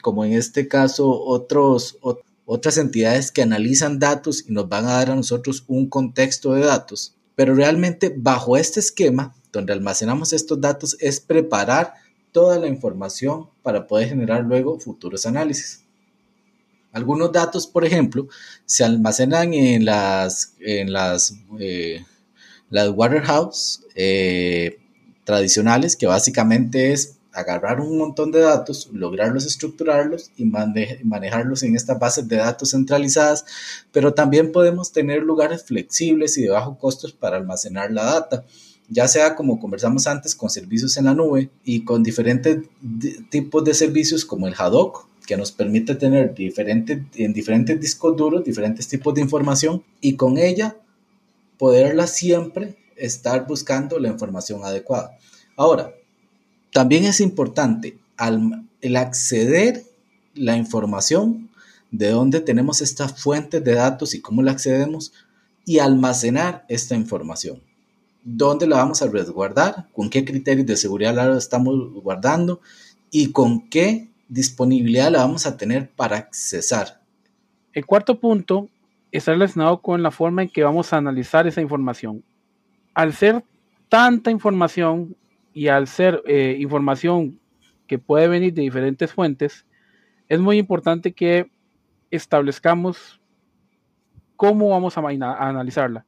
como 0.00 0.24
en 0.24 0.32
este 0.34 0.68
caso 0.68 1.10
otras 1.10 2.78
entidades 2.78 3.32
que 3.32 3.42
analizan 3.42 3.98
datos 3.98 4.44
y 4.48 4.52
nos 4.52 4.68
van 4.68 4.86
a 4.86 4.92
dar 4.92 5.10
a 5.10 5.16
nosotros 5.16 5.64
un 5.66 5.88
contexto 5.88 6.52
de 6.54 6.64
datos. 6.64 7.16
Pero 7.34 7.54
realmente 7.54 8.14
bajo 8.16 8.56
este 8.56 8.80
esquema 8.80 9.34
donde 9.52 9.72
almacenamos 9.72 10.32
estos 10.32 10.60
datos 10.60 10.96
es 11.00 11.20
preparar 11.20 11.94
toda 12.32 12.58
la 12.58 12.66
información 12.66 13.48
para 13.62 13.86
poder 13.86 14.08
generar 14.08 14.44
luego 14.44 14.78
futuros 14.78 15.26
análisis. 15.26 15.81
Algunos 16.92 17.32
datos, 17.32 17.66
por 17.66 17.84
ejemplo, 17.84 18.28
se 18.66 18.84
almacenan 18.84 19.54
en 19.54 19.84
las, 19.84 20.54
en 20.60 20.92
las, 20.92 21.34
eh, 21.58 22.04
las 22.70 22.90
warehouse 22.90 23.84
eh, 23.94 24.78
tradicionales, 25.24 25.96
que 25.96 26.06
básicamente 26.06 26.92
es 26.92 27.18
agarrar 27.32 27.80
un 27.80 27.96
montón 27.96 28.30
de 28.30 28.40
datos, 28.40 28.90
lograrlos 28.92 29.46
estructurarlos 29.46 30.30
y 30.36 30.44
manejarlos 30.44 31.62
en 31.62 31.76
estas 31.76 31.98
bases 31.98 32.28
de 32.28 32.36
datos 32.36 32.72
centralizadas, 32.72 33.46
pero 33.90 34.12
también 34.12 34.52
podemos 34.52 34.92
tener 34.92 35.22
lugares 35.22 35.64
flexibles 35.64 36.36
y 36.36 36.42
de 36.42 36.50
bajo 36.50 36.78
costos 36.78 37.12
para 37.12 37.38
almacenar 37.38 37.90
la 37.90 38.04
data 38.04 38.44
ya 38.92 39.08
sea 39.08 39.34
como 39.34 39.58
conversamos 39.58 40.06
antes 40.06 40.34
con 40.34 40.50
servicios 40.50 40.96
en 40.98 41.06
la 41.06 41.14
nube 41.14 41.50
y 41.64 41.82
con 41.82 42.02
diferentes 42.02 42.58
tipos 43.30 43.64
de 43.64 43.72
servicios 43.72 44.24
como 44.24 44.46
el 44.46 44.54
Hadoop, 44.56 44.96
que 45.26 45.36
nos 45.36 45.52
permite 45.52 45.94
tener 45.94 46.34
diferentes, 46.34 46.98
en 47.14 47.32
diferentes 47.32 47.80
discos 47.80 48.16
duros 48.16 48.44
diferentes 48.44 48.88
tipos 48.88 49.14
de 49.14 49.20
información 49.20 49.82
y 50.00 50.16
con 50.16 50.38
ella 50.38 50.76
poderla 51.58 52.06
siempre 52.06 52.76
estar 52.96 53.46
buscando 53.46 53.98
la 53.98 54.08
información 54.08 54.64
adecuada. 54.64 55.16
Ahora, 55.56 55.94
también 56.72 57.04
es 57.04 57.20
importante 57.20 57.98
el 58.80 58.96
acceder 58.96 59.84
la 60.34 60.56
información 60.56 61.50
de 61.90 62.10
dónde 62.10 62.40
tenemos 62.40 62.80
estas 62.80 63.20
fuentes 63.20 63.62
de 63.62 63.74
datos 63.74 64.14
y 64.14 64.20
cómo 64.20 64.42
la 64.42 64.52
accedemos 64.52 65.12
y 65.64 65.78
almacenar 65.78 66.64
esta 66.68 66.94
información. 66.94 67.62
Dónde 68.24 68.66
la 68.66 68.76
vamos 68.76 69.02
a 69.02 69.08
resguardar, 69.08 69.88
con 69.92 70.08
qué 70.08 70.24
criterios 70.24 70.66
de 70.66 70.76
seguridad 70.76 71.14
la 71.14 71.36
estamos 71.36 71.92
guardando 72.02 72.60
y 73.10 73.32
con 73.32 73.68
qué 73.68 74.11
disponibilidad 74.32 75.10
la 75.10 75.18
vamos 75.18 75.46
a 75.46 75.56
tener 75.58 75.90
para 75.90 76.16
accesar. 76.16 77.02
El 77.74 77.84
cuarto 77.84 78.18
punto 78.18 78.68
está 79.10 79.32
relacionado 79.32 79.82
con 79.82 80.02
la 80.02 80.10
forma 80.10 80.42
en 80.42 80.48
que 80.48 80.64
vamos 80.64 80.92
a 80.92 80.96
analizar 80.96 81.46
esa 81.46 81.60
información. 81.60 82.24
Al 82.94 83.12
ser 83.12 83.44
tanta 83.90 84.30
información 84.30 85.14
y 85.52 85.68
al 85.68 85.86
ser 85.86 86.22
eh, 86.26 86.56
información 86.58 87.38
que 87.86 87.98
puede 87.98 88.26
venir 88.26 88.54
de 88.54 88.62
diferentes 88.62 89.12
fuentes, 89.12 89.66
es 90.30 90.40
muy 90.40 90.56
importante 90.56 91.12
que 91.12 91.50
establezcamos 92.10 93.20
cómo 94.36 94.70
vamos 94.70 94.96
a 94.96 95.00
analizarla. 95.00 96.06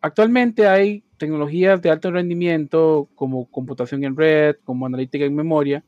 Actualmente 0.00 0.68
hay 0.68 1.02
tecnologías 1.16 1.82
de 1.82 1.90
alto 1.90 2.12
rendimiento 2.12 3.08
como 3.16 3.46
computación 3.50 4.04
en 4.04 4.16
red, 4.16 4.56
como 4.64 4.86
analítica 4.86 5.24
en 5.24 5.34
memoria, 5.34 5.82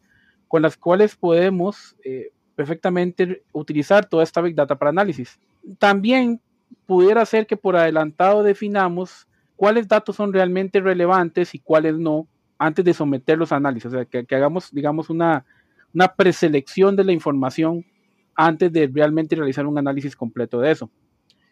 con 0.49 0.63
las 0.63 0.77
cuales 0.77 1.17
podemos 1.17 1.97
eh, 2.05 2.31
perfectamente 2.55 3.43
utilizar 3.53 4.07
toda 4.07 4.23
esta 4.23 4.41
Big 4.41 4.55
Data 4.55 4.77
para 4.77 4.91
análisis. 4.91 5.39
También 5.79 6.41
pudiera 6.87 7.25
ser 7.27 7.47
que 7.47 7.57
por 7.57 7.77
adelantado 7.77 8.43
definamos 8.43 9.27
cuáles 9.57 9.89
datos 9.89 10.17
son 10.17 10.33
realmente 10.33 10.81
relevantes 10.81 11.55
y 11.55 11.59
cuáles 11.59 11.99
no 11.99 12.27
antes 12.59 12.85
de 12.85 12.95
someter 12.95 13.37
los 13.37 13.53
análisis, 13.53 13.87
o 13.87 13.91
sea, 13.91 14.05
que, 14.07 14.27
hagamos, 14.35 14.71
digamos, 14.73 15.11
una, 15.11 15.45
una 15.93 16.09
preselección 16.09 16.97
de 16.97 17.05
la 17.05 17.13
información 17.13 17.85
antes 18.35 18.73
de 18.73 18.91
realmente 18.93 19.37
realizar 19.37 19.67
un 19.67 19.79
análisis 19.79 20.17
completo 20.17 20.61
de 20.61 20.71
eso. 20.71 20.91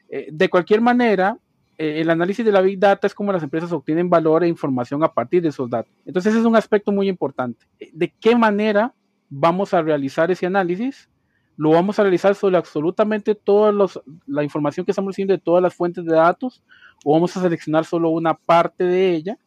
Eh, 0.08 0.28
de 0.32 0.48
cualquier 0.48 0.80
manera, 0.80 1.38
eh, 1.78 2.00
el 2.00 2.10
análisis 2.10 2.44
de 2.44 2.52
la 2.52 2.60
Big 2.60 2.78
Data 2.78 3.06
es 3.06 3.14
como 3.14 3.32
las 3.32 3.42
empresas 3.42 3.72
obtienen 3.72 4.08
valor 4.08 4.44
e 4.44 4.48
información 4.48 5.02
a 5.02 5.12
partir 5.12 5.42
de 5.42 5.48
esos 5.48 5.68
datos. 5.68 5.92
Entonces, 6.04 6.32
ese 6.32 6.40
es 6.40 6.46
un 6.46 6.56
aspecto 6.56 6.92
muy 6.92 7.08
importante. 7.08 7.66
¿De 7.92 8.12
qué 8.20 8.36
manera 8.36 8.94
vamos 9.28 9.74
a 9.74 9.82
realizar 9.82 10.30
ese 10.30 10.46
análisis? 10.46 11.08
Lo 11.56 11.70
vamos 11.70 11.98
a 11.98 12.02
realizar 12.02 12.34
sobre 12.34 12.56
absolutamente 12.56 13.34
toda 13.34 13.72
la 14.26 14.42
información 14.42 14.84
que 14.84 14.92
estamos 14.92 15.10
recibiendo 15.10 15.34
de 15.34 15.40
todas 15.40 15.62
las 15.62 15.74
fuentes 15.74 16.04
de 16.04 16.14
datos 16.14 16.62
o 17.04 17.12
vamos 17.12 17.36
a 17.36 17.40
seleccionar 17.40 17.84
solo 17.84 18.10
una 18.10 18.34
parte 18.34 18.84
de 18.84 19.14
ella. 19.14 19.38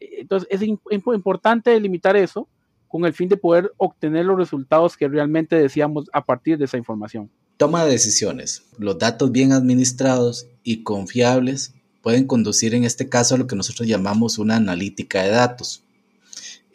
Entonces, 0.00 0.48
es 0.50 0.62
importante 0.62 1.70
delimitar 1.70 2.16
eso 2.16 2.48
con 2.88 3.04
el 3.06 3.12
fin 3.12 3.28
de 3.28 3.36
poder 3.36 3.72
obtener 3.78 4.26
los 4.26 4.36
resultados 4.36 4.96
que 4.96 5.08
realmente 5.08 5.56
deseamos 5.56 6.10
a 6.12 6.24
partir 6.24 6.58
de 6.58 6.66
esa 6.66 6.76
información. 6.76 7.30
Toma 7.56 7.84
de 7.84 7.92
decisiones. 7.92 8.62
Los 8.78 8.98
datos 8.98 9.30
bien 9.30 9.52
administrados 9.52 10.46
y 10.64 10.82
confiables 10.82 11.72
pueden 12.02 12.26
conducir 12.26 12.74
en 12.74 12.84
este 12.84 13.08
caso 13.08 13.34
a 13.34 13.38
lo 13.38 13.46
que 13.46 13.56
nosotros 13.56 13.88
llamamos 13.88 14.38
una 14.38 14.56
analítica 14.56 15.22
de 15.22 15.30
datos. 15.30 15.82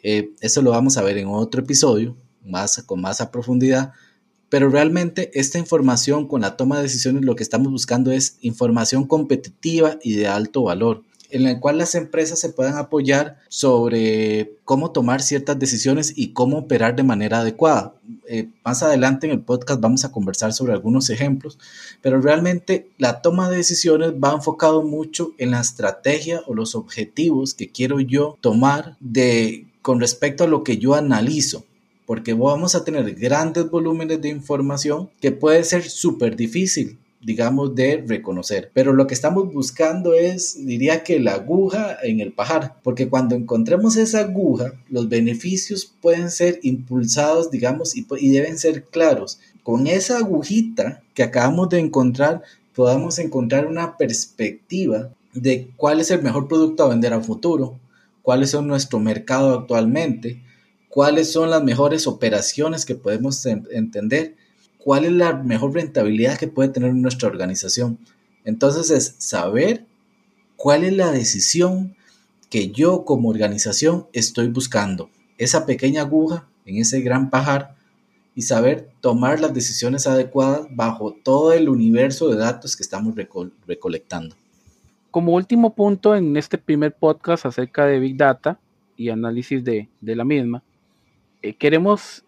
Eh, 0.02 0.30
eso 0.40 0.62
lo 0.62 0.70
vamos 0.70 0.96
a 0.96 1.02
ver 1.02 1.18
en 1.18 1.28
otro 1.28 1.60
episodio, 1.60 2.16
más, 2.44 2.82
con 2.86 3.00
más 3.00 3.20
a 3.20 3.30
profundidad, 3.30 3.92
pero 4.48 4.70
realmente 4.70 5.30
esta 5.38 5.58
información 5.58 6.26
con 6.26 6.40
la 6.40 6.56
toma 6.56 6.76
de 6.76 6.84
decisiones 6.84 7.24
lo 7.24 7.36
que 7.36 7.42
estamos 7.42 7.70
buscando 7.70 8.10
es 8.10 8.38
información 8.40 9.06
competitiva 9.06 9.98
y 10.02 10.14
de 10.14 10.28
alto 10.28 10.62
valor 10.62 11.02
en 11.30 11.44
la 11.44 11.60
cual 11.60 11.78
las 11.78 11.94
empresas 11.94 12.38
se 12.38 12.50
puedan 12.50 12.76
apoyar 12.76 13.38
sobre 13.48 14.52
cómo 14.64 14.90
tomar 14.90 15.22
ciertas 15.22 15.58
decisiones 15.58 16.12
y 16.16 16.32
cómo 16.32 16.58
operar 16.58 16.96
de 16.96 17.02
manera 17.02 17.40
adecuada. 17.40 17.94
Eh, 18.26 18.48
más 18.64 18.82
adelante 18.82 19.26
en 19.26 19.32
el 19.32 19.40
podcast 19.40 19.80
vamos 19.80 20.04
a 20.04 20.12
conversar 20.12 20.52
sobre 20.52 20.72
algunos 20.72 21.10
ejemplos, 21.10 21.58
pero 22.02 22.20
realmente 22.20 22.88
la 22.98 23.22
toma 23.22 23.50
de 23.50 23.58
decisiones 23.58 24.12
va 24.12 24.32
enfocado 24.32 24.82
mucho 24.82 25.32
en 25.38 25.50
la 25.52 25.60
estrategia 25.60 26.42
o 26.46 26.54
los 26.54 26.74
objetivos 26.74 27.54
que 27.54 27.70
quiero 27.70 28.00
yo 28.00 28.38
tomar 28.40 28.96
de 29.00 29.66
con 29.82 30.00
respecto 30.00 30.44
a 30.44 30.48
lo 30.48 30.64
que 30.64 30.78
yo 30.78 30.94
analizo 30.94 31.64
porque 32.08 32.32
vamos 32.32 32.74
a 32.74 32.84
tener 32.84 33.14
grandes 33.16 33.70
volúmenes 33.70 34.22
de 34.22 34.30
información 34.30 35.10
que 35.20 35.30
puede 35.30 35.62
ser 35.62 35.90
súper 35.90 36.36
difícil 36.36 36.96
digamos, 37.20 37.74
de 37.74 38.04
reconocer. 38.06 38.70
Pero 38.72 38.92
lo 38.92 39.06
que 39.06 39.14
estamos 39.14 39.52
buscando 39.52 40.14
es, 40.14 40.64
diría 40.64 41.02
que 41.02 41.18
la 41.18 41.34
aguja 41.34 41.96
en 42.02 42.20
el 42.20 42.32
pajar, 42.32 42.76
porque 42.82 43.08
cuando 43.08 43.34
encontremos 43.34 43.96
esa 43.96 44.20
aguja, 44.20 44.72
los 44.88 45.08
beneficios 45.08 45.92
pueden 46.00 46.30
ser 46.30 46.60
impulsados, 46.62 47.50
digamos, 47.50 47.96
y, 47.96 48.04
deben 48.30 48.58
ser 48.58 48.84
claros. 48.84 49.40
Con 49.62 49.86
esa 49.86 50.18
agujita 50.18 51.02
que 51.14 51.22
acabamos 51.22 51.68
de 51.70 51.80
encontrar, 51.80 52.42
podamos 52.74 53.18
encontrar 53.18 53.66
una 53.66 53.96
perspectiva 53.96 55.10
de 55.34 55.70
cuál 55.76 56.00
es 56.00 56.10
el 56.10 56.22
mejor 56.22 56.48
producto 56.48 56.84
a 56.84 56.88
vender 56.88 57.12
a 57.12 57.20
futuro, 57.20 57.78
cuáles 58.22 58.50
son 58.50 58.68
nuestro 58.68 59.00
mercado 59.00 59.58
actualmente, 59.58 60.40
cuáles 60.88 61.32
son 61.32 61.50
las 61.50 61.62
mejores 61.62 62.06
operaciones 62.06 62.84
que 62.84 62.94
podemos 62.94 63.44
entender 63.44 64.36
cuál 64.88 65.04
es 65.04 65.12
la 65.12 65.34
mejor 65.34 65.74
rentabilidad 65.74 66.38
que 66.38 66.48
puede 66.48 66.70
tener 66.70 66.94
nuestra 66.94 67.28
organización. 67.28 67.98
Entonces 68.46 68.90
es 68.90 69.16
saber 69.18 69.84
cuál 70.56 70.82
es 70.82 70.94
la 70.94 71.12
decisión 71.12 71.94
que 72.48 72.70
yo 72.70 73.04
como 73.04 73.28
organización 73.28 74.06
estoy 74.14 74.48
buscando. 74.48 75.10
Esa 75.36 75.66
pequeña 75.66 76.00
aguja 76.00 76.48
en 76.64 76.78
ese 76.78 77.02
gran 77.02 77.28
pajar 77.28 77.76
y 78.34 78.40
saber 78.40 78.88
tomar 79.02 79.40
las 79.40 79.52
decisiones 79.52 80.06
adecuadas 80.06 80.66
bajo 80.70 81.12
todo 81.22 81.52
el 81.52 81.68
universo 81.68 82.30
de 82.30 82.38
datos 82.38 82.74
que 82.74 82.82
estamos 82.82 83.14
recolectando. 83.66 84.36
Como 85.10 85.34
último 85.34 85.74
punto 85.74 86.16
en 86.16 86.34
este 86.38 86.56
primer 86.56 86.94
podcast 86.94 87.44
acerca 87.44 87.84
de 87.84 87.98
Big 87.98 88.16
Data 88.16 88.58
y 88.96 89.10
análisis 89.10 89.62
de, 89.62 89.86
la 90.00 90.24
misma, 90.24 90.62
eh, 91.42 91.52
queremos 91.52 92.24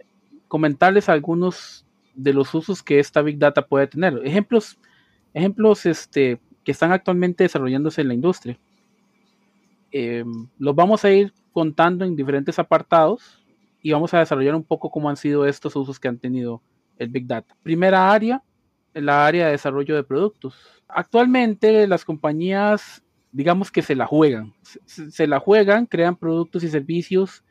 comentarles 0.47 1.09
algunos 1.09 1.87
de 2.23 2.35
los 2.35 2.55
usos 2.55 2.83
que 2.83 2.99
esta 2.99 3.23
Big 3.23 3.39
Data 3.39 3.67
puede 3.67 3.87
tener. 3.87 4.21
Ejemplos, 4.25 4.79
ejemplos 5.33 5.87
este, 5.87 6.41
que 6.65 6.73
están 6.73 6.93
actualmente 6.93 7.45
desarrollándose 7.45 8.03
en 8.03 8.09
la 8.09 8.15
industria. 8.15 8.59
Eh, 9.93 10.25
los 10.59 10.75
vamos 10.75 11.05
a 11.05 11.11
ir 11.11 11.33
contando 11.53 12.05
en 12.05 12.15
diferentes 12.15 12.59
apartados 12.59 13.43
y 13.83 13.93
vamos 13.93 14.13
a 14.15 14.19
desarrollar 14.19 14.55
un 14.55 14.63
poco 14.63 14.91
cómo 14.91 15.09
han 15.09 15.17
sido 15.17 15.47
estos 15.47 15.75
usos 15.75 15.99
que 15.99 16.09
han 16.09 16.19
tenido 16.19 16.63
el 16.99 17.09
Big 17.09 17.27
Data. 17.27 17.57
Primera 17.63 18.13
área, 18.13 18.43
la 18.93 19.27
área 19.27 19.47
de 19.47 19.53
desarrollo 19.53 19.97
de 19.97 20.05
productos. 20.05 20.55
Actualmente 20.87 21.87
las 21.87 22.05
compañías, 22.05 23.03
digamos 23.33 23.71
que 23.71 23.83
se 23.83 23.95
la 23.95 24.07
juegan, 24.07 24.53
se, 24.85 25.27
la 25.27 25.41
juegan, 25.41 25.87
crean 25.87 26.17
productos 26.17 26.63
y 26.63 26.69
servicios 26.69 27.43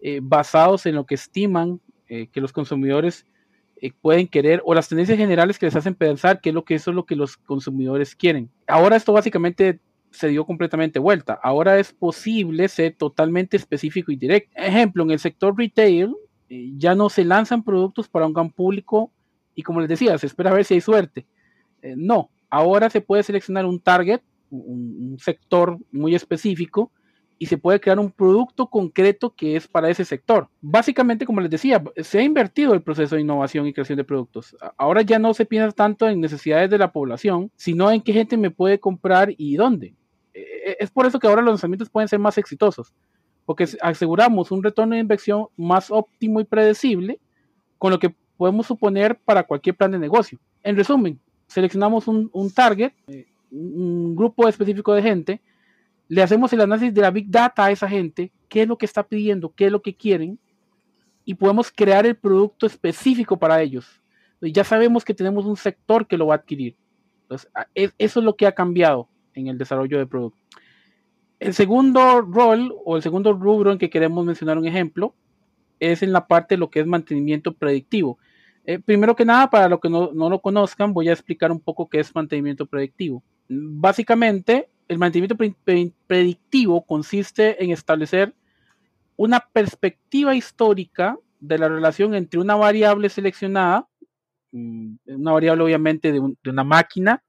eh, 0.00 0.20
basados 0.22 0.86
en 0.86 0.94
lo 0.94 1.04
que 1.04 1.16
estiman 1.16 1.80
eh, 2.08 2.28
que 2.28 2.40
los 2.40 2.52
consumidores 2.52 3.26
eh, 3.82 3.92
pueden 4.00 4.28
querer 4.28 4.62
o 4.64 4.74
las 4.74 4.88
tendencias 4.88 5.18
generales 5.18 5.58
que 5.58 5.66
les 5.66 5.74
hacen 5.74 5.96
pensar 5.96 6.40
que 6.40 6.50
es 6.50 6.54
lo 6.54 6.64
que 6.64 6.76
eso 6.76 6.92
es 6.92 6.94
lo 6.94 7.04
que 7.04 7.16
los 7.16 7.36
consumidores 7.36 8.14
quieren. 8.14 8.48
Ahora 8.68 8.94
esto 8.94 9.12
básicamente 9.12 9.80
se 10.12 10.28
dio 10.28 10.46
completamente 10.46 11.00
vuelta. 11.00 11.40
Ahora 11.42 11.80
es 11.80 11.92
posible 11.92 12.68
ser 12.68 12.94
totalmente 12.94 13.56
específico 13.56 14.12
y 14.12 14.16
directo. 14.16 14.52
Ejemplo, 14.54 15.02
en 15.02 15.10
el 15.10 15.18
sector 15.18 15.58
retail 15.58 16.14
eh, 16.48 16.70
ya 16.76 16.94
no 16.94 17.10
se 17.10 17.24
lanzan 17.24 17.64
productos 17.64 18.08
para 18.08 18.24
un 18.24 18.32
gran 18.32 18.50
público 18.50 19.10
y 19.56 19.64
como 19.64 19.80
les 19.80 19.88
decía, 19.88 20.16
se 20.16 20.26
espera 20.26 20.50
a 20.50 20.54
ver 20.54 20.64
si 20.64 20.74
hay 20.74 20.80
suerte. 20.80 21.26
Eh, 21.82 21.94
no, 21.96 22.30
ahora 22.50 22.88
se 22.88 23.00
puede 23.00 23.24
seleccionar 23.24 23.66
un 23.66 23.80
target, 23.80 24.20
un 24.50 25.16
sector 25.18 25.76
muy 25.90 26.14
específico 26.14 26.92
y 27.42 27.46
se 27.46 27.58
puede 27.58 27.80
crear 27.80 27.98
un 27.98 28.12
producto 28.12 28.68
concreto 28.68 29.34
que 29.34 29.56
es 29.56 29.66
para 29.66 29.90
ese 29.90 30.04
sector. 30.04 30.46
Básicamente, 30.60 31.26
como 31.26 31.40
les 31.40 31.50
decía, 31.50 31.82
se 31.96 32.20
ha 32.20 32.22
invertido 32.22 32.72
el 32.72 32.82
proceso 32.82 33.16
de 33.16 33.22
innovación 33.22 33.66
y 33.66 33.72
creación 33.72 33.96
de 33.96 34.04
productos. 34.04 34.56
Ahora 34.76 35.02
ya 35.02 35.18
no 35.18 35.34
se 35.34 35.44
piensa 35.44 35.72
tanto 35.72 36.08
en 36.08 36.20
necesidades 36.20 36.70
de 36.70 36.78
la 36.78 36.92
población, 36.92 37.50
sino 37.56 37.90
en 37.90 38.00
qué 38.00 38.12
gente 38.12 38.36
me 38.36 38.52
puede 38.52 38.78
comprar 38.78 39.34
y 39.36 39.56
dónde. 39.56 39.92
E, 40.32 40.40
e, 40.40 40.76
es 40.78 40.92
por 40.92 41.04
eso 41.04 41.18
que 41.18 41.26
ahora 41.26 41.42
los 41.42 41.54
lanzamientos 41.54 41.90
pueden 41.90 42.06
ser 42.06 42.20
más 42.20 42.38
exitosos, 42.38 42.94
porque 43.44 43.66
aseguramos 43.80 44.52
un 44.52 44.62
retorno 44.62 44.94
de 44.94 45.00
inversión 45.00 45.46
más 45.56 45.90
óptimo 45.90 46.38
y 46.38 46.44
predecible, 46.44 47.18
con 47.76 47.90
lo 47.90 47.98
que 47.98 48.14
podemos 48.36 48.68
suponer 48.68 49.18
para 49.18 49.42
cualquier 49.42 49.74
plan 49.74 49.90
de 49.90 49.98
negocio. 49.98 50.38
En 50.62 50.76
resumen, 50.76 51.18
seleccionamos 51.48 52.06
un, 52.06 52.30
un 52.32 52.52
target, 52.52 52.92
eh, 53.08 53.26
un 53.50 54.14
grupo 54.14 54.46
específico 54.46 54.94
de 54.94 55.02
gente, 55.02 55.40
le 56.08 56.22
hacemos 56.22 56.52
el 56.52 56.60
análisis 56.60 56.92
de 56.92 57.00
la 57.00 57.10
Big 57.10 57.30
Data 57.30 57.64
a 57.64 57.70
esa 57.70 57.88
gente, 57.88 58.32
qué 58.48 58.62
es 58.62 58.68
lo 58.68 58.76
que 58.76 58.86
está 58.86 59.02
pidiendo, 59.02 59.52
qué 59.54 59.66
es 59.66 59.72
lo 59.72 59.82
que 59.82 59.94
quieren, 59.94 60.38
y 61.24 61.34
podemos 61.34 61.70
crear 61.70 62.06
el 62.06 62.16
producto 62.16 62.66
específico 62.66 63.38
para 63.38 63.62
ellos. 63.62 64.00
ya 64.40 64.64
sabemos 64.64 65.04
que 65.04 65.14
tenemos 65.14 65.46
un 65.46 65.56
sector 65.56 66.06
que 66.06 66.16
lo 66.16 66.26
va 66.26 66.34
a 66.34 66.38
adquirir. 66.38 66.76
Entonces, 67.22 67.50
eso 67.74 68.20
es 68.20 68.24
lo 68.24 68.36
que 68.36 68.46
ha 68.46 68.52
cambiado 68.52 69.08
en 69.34 69.46
el 69.46 69.56
desarrollo 69.56 69.98
de 69.98 70.06
producto. 70.06 70.38
El 71.38 71.54
segundo 71.54 72.20
rol 72.20 72.74
o 72.84 72.96
el 72.96 73.02
segundo 73.02 73.32
rubro 73.32 73.72
en 73.72 73.78
que 73.78 73.90
queremos 73.90 74.24
mencionar 74.24 74.58
un 74.58 74.66
ejemplo 74.66 75.14
es 75.80 76.02
en 76.02 76.12
la 76.12 76.26
parte 76.26 76.54
de 76.54 76.58
lo 76.58 76.70
que 76.70 76.80
es 76.80 76.86
mantenimiento 76.86 77.52
predictivo. 77.54 78.18
Eh, 78.64 78.78
primero 78.78 79.16
que 79.16 79.24
nada, 79.24 79.50
para 79.50 79.68
los 79.68 79.80
que 79.80 79.88
no, 79.88 80.12
no, 80.12 80.30
lo 80.30 80.40
conozcan, 80.40 80.92
voy 80.92 81.08
a 81.08 81.12
explicar 81.12 81.50
un 81.50 81.58
poco 81.58 81.88
qué 81.88 81.98
es 81.98 82.14
mantenimiento 82.14 82.66
predictivo. 82.66 83.22
Básicamente, 83.48 84.68
el 84.88 84.98
mantenimiento 84.98 85.36
predictivo 86.06 86.84
consiste 86.84 87.62
en 87.62 87.70
establecer 87.70 88.34
una 89.16 89.40
perspectiva 89.40 90.34
histórica 90.34 91.18
de 91.40 91.58
la 91.58 91.68
relación 91.68 92.14
entre 92.14 92.40
una 92.40 92.56
variable 92.56 93.08
seleccionada, 93.08 93.88
mm, 94.52 94.94
una 95.06 95.32
variable 95.32 95.64
obviamente 95.64 96.12
de, 96.12 96.20
una 96.20 96.64
máquina, 96.64 97.22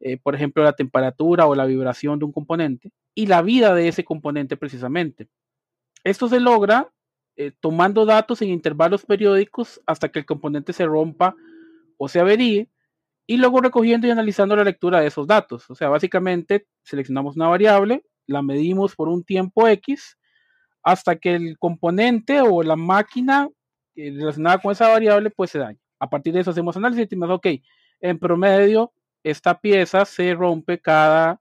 eh, 0.00 0.18
por 0.18 0.34
ejemplo 0.34 0.62
la 0.62 0.74
temperatura 0.74 1.46
o 1.46 1.54
la 1.54 1.64
vibración 1.64 2.18
de 2.18 2.24
un 2.24 2.32
componente, 2.32 2.90
y 3.14 3.26
la 3.26 3.42
vida 3.42 3.74
de 3.74 3.88
ese 3.88 4.04
componente 4.04 4.56
precisamente. 4.56 5.28
Esto 6.04 6.28
se 6.28 6.38
logra 6.38 6.90
eh, 7.36 7.52
tomando 7.60 8.04
datos 8.04 8.40
en 8.42 8.50
intervalos 8.50 9.04
periódicos 9.04 9.80
hasta 9.86 10.08
que 10.10 10.20
el 10.20 10.26
componente 10.26 10.72
se 10.72 10.86
rompa 10.86 11.34
o 11.98 12.08
se 12.08 12.20
averíe 12.20 12.68
y 13.26 13.36
luego 13.36 13.60
recogiendo 13.60 14.06
y 14.06 14.10
analizando 14.10 14.54
la 14.56 14.64
lectura 14.64 15.00
de 15.00 15.08
esos 15.08 15.26
datos. 15.26 15.68
O 15.68 15.74
sea, 15.74 15.88
básicamente 15.88 16.66
seleccionamos 16.82 17.36
una 17.36 17.48
variable, 17.48 18.04
la 18.26 18.42
medimos 18.42 18.94
por 18.94 19.08
un 19.08 19.24
tiempo 19.24 19.66
X 19.68 20.16
hasta 20.82 21.16
que 21.16 21.34
el 21.34 21.58
componente 21.58 22.40
o 22.40 22.62
la 22.62 22.76
máquina 22.76 23.48
eh, 23.96 24.12
relacionada 24.12 24.58
con 24.58 24.72
esa 24.72 24.88
variable 24.88 25.30
pues 25.30 25.50
se 25.50 25.58
daña. 25.58 25.78
A 25.98 26.08
partir 26.08 26.32
de 26.32 26.40
eso 26.40 26.50
hacemos 26.50 26.76
análisis 26.76 27.02
y 27.02 27.04
decimos, 27.06 27.30
ok, 27.30 27.46
en 28.00 28.18
promedio 28.18 28.92
esta 29.24 29.58
pieza 29.58 30.04
se 30.04 30.34
rompe 30.34 30.80
cada 30.80 31.40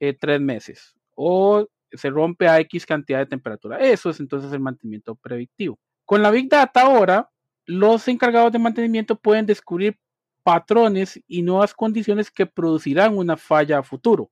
eh, 0.00 0.14
tres 0.14 0.40
meses 0.40 0.94
o 1.14 1.66
se 1.92 2.10
rompe 2.10 2.48
a 2.48 2.58
X 2.60 2.86
cantidad 2.86 3.18
de 3.18 3.26
temperatura. 3.26 3.78
Eso 3.78 4.08
es 4.08 4.20
entonces 4.20 4.52
el 4.52 4.60
mantenimiento 4.60 5.14
predictivo. 5.14 5.78
Con 6.04 6.22
la 6.22 6.30
Big 6.30 6.48
Data 6.48 6.82
ahora, 6.82 7.28
los 7.66 8.06
encargados 8.08 8.52
de 8.52 8.58
mantenimiento 8.58 9.16
pueden 9.16 9.44
descubrir 9.44 9.98
patrones 10.46 11.20
y 11.26 11.42
nuevas 11.42 11.74
condiciones 11.74 12.30
que 12.30 12.46
producirán 12.46 13.18
una 13.18 13.36
falla 13.36 13.78
a 13.78 13.82
futuro. 13.82 14.30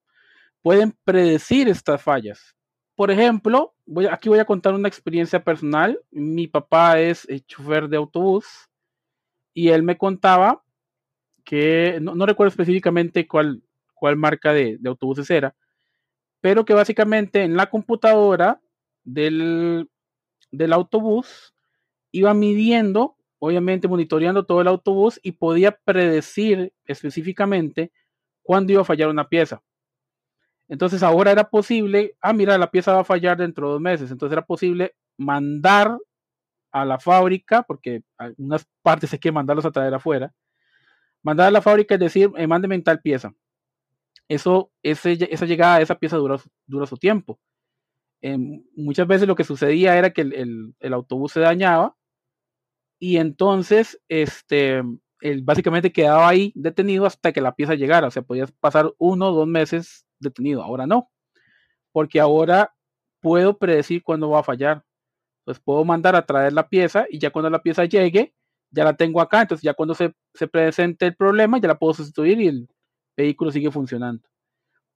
Pueden 0.63 0.95
predecir 1.03 1.69
estas 1.69 2.01
fallas. 2.01 2.55
Por 2.95 3.11
ejemplo, 3.11 3.75
voy, 3.85 4.07
aquí 4.07 4.29
voy 4.29 4.39
a 4.39 4.45
contar 4.45 4.75
una 4.75 4.87
experiencia 4.87 5.43
personal. 5.43 5.99
Mi 6.13 6.47
papá 6.47 7.01
es 7.01 7.29
eh, 7.29 7.41
chofer 7.41 7.89
de 7.89 7.97
autobús 7.97 8.47
y 9.55 9.71
él 9.71 9.83
me 9.83 9.99
contaba 9.99 10.63
que, 11.43 11.99
no, 12.01 12.27
recuerdo 12.27 12.51
específicamente 12.51 13.27
cuál, 13.27 13.65
cuál 13.93 14.15
marca 14.15 14.53
de, 14.53 14.77
de 14.79 14.89
autobuses 14.89 15.29
era, 15.31 15.57
pero 16.41 16.65
que 16.65 16.75
básicamente 16.75 17.43
en 17.43 17.57
la 17.57 17.69
computadora 17.69 18.61
del, 19.03 19.91
del 20.53 20.73
autobús 20.73 21.57
iba 22.13 22.35
midiendo 22.35 23.17
obviamente 23.45 23.89
monitoreando 23.89 24.47
todo 24.47 24.63
el 24.63 24.69
autobús 24.69 25.21
y 25.23 25.33
podía 25.33 25.73
predecir 25.85 26.73
específicamente 26.87 27.93
cuándo 28.43 28.73
iba 28.73 28.81
a 28.81 28.87
fallar 28.87 29.11
una 29.11 29.29
pieza. 29.29 29.63
Entonces 30.67 31.03
ahora 31.03 31.31
era 31.31 31.51
posible, 31.51 32.17
ah, 32.23 32.33
mira, 32.33 32.57
la 32.57 32.71
pieza 32.71 32.95
va 32.95 33.01
a 33.01 33.05
fallar 33.05 33.37
dentro 33.37 33.67
de 33.67 33.73
dos 33.75 33.83
meses. 33.83 34.11
Entonces 34.11 34.33
era 34.33 34.47
posible 34.47 34.95
mandar 35.19 35.99
a 36.73 36.87
la 36.87 36.99
fábrica, 36.99 37.63
porque 37.65 38.03
algunas 38.17 38.67
partes 38.81 39.13
hay 39.13 39.19
que 39.19 39.31
mandarlos 39.31 39.67
a 39.67 39.73
traer 39.73 39.93
afuera, 39.93 40.33
mandar 41.23 41.49
a 41.49 41.51
la 41.51 41.61
fábrica 41.61 41.97
y 41.97 41.99
decir, 41.99 42.31
eh, 42.39 42.47
mándeme 42.47 42.81
tal 42.81 43.03
pieza. 43.03 43.35
Eso, 44.27 44.73
esa 44.83 45.45
llegada 45.45 45.77
a 45.77 45.83
esa 45.83 45.97
pieza 45.97 46.17
dura, 46.17 46.39
dura 46.67 46.87
su 46.87 46.97
tiempo. 46.97 47.39
Em, 48.23 48.65
muchas 48.75 49.07
veces 49.07 49.29
lo 49.29 49.37
que 49.37 49.45
sucedía 49.45 49.99
era 49.99 50.15
que 50.15 50.23
el 50.23 50.95
autobús 50.95 51.33
se 51.33 51.41
dañaba 51.41 51.95
y 52.99 53.17
entonces, 53.19 54.01
este, 54.09 54.83
básicamente 55.43 55.93
quedaba 55.93 56.29
ahí 56.29 56.53
detenido 56.55 57.07
hasta 57.07 57.33
que 57.33 57.41
la 57.41 57.55
pieza 57.55 57.75
llegara. 57.75 58.09
O 58.09 58.11
sea, 58.11 58.23
podías 58.23 58.53
pasar 58.53 58.93
uno 58.99 59.29
o 59.29 59.33
dos 59.33 59.47
meses 59.47 60.07
detenido. 60.19 60.63
Ahora 60.63 60.87
no, 60.87 61.11
porque 61.93 62.21
ahora 62.21 62.75
puedo 63.21 63.59
predecir 63.59 64.03
cuándo 64.03 64.31
va 64.31 64.41
a 64.41 64.45
fallar. 64.45 64.85
Entonces 65.41 65.63
puedo 65.65 65.85
mandar 65.85 66.17
a 66.17 66.25
traer 66.25 66.53
la 66.53 66.69
pieza 66.69 67.07
y 67.11 67.19
ya 67.19 67.31
cuando 67.31 67.51
la 67.51 67.63
pieza 67.63 67.85
llegue, 67.85 68.35
ya 68.71 68.85
la 68.85 68.97
tengo 68.97 69.21
acá. 69.21 69.43
Entonces 69.43 69.63
ya 69.63 69.75
cuando 69.75 69.95
se, 69.95 70.15
se 70.35 70.49
presente 70.49 71.07
el 71.07 71.17
problema, 71.17 71.59
ya 71.59 71.69
la 71.69 71.79
puedo 71.79 71.95
sustituir 71.95 72.41
y 72.41 72.49
el 72.49 72.69
vehículo 73.17 73.51
sigue 73.51 73.71
funcionando. 73.71 74.27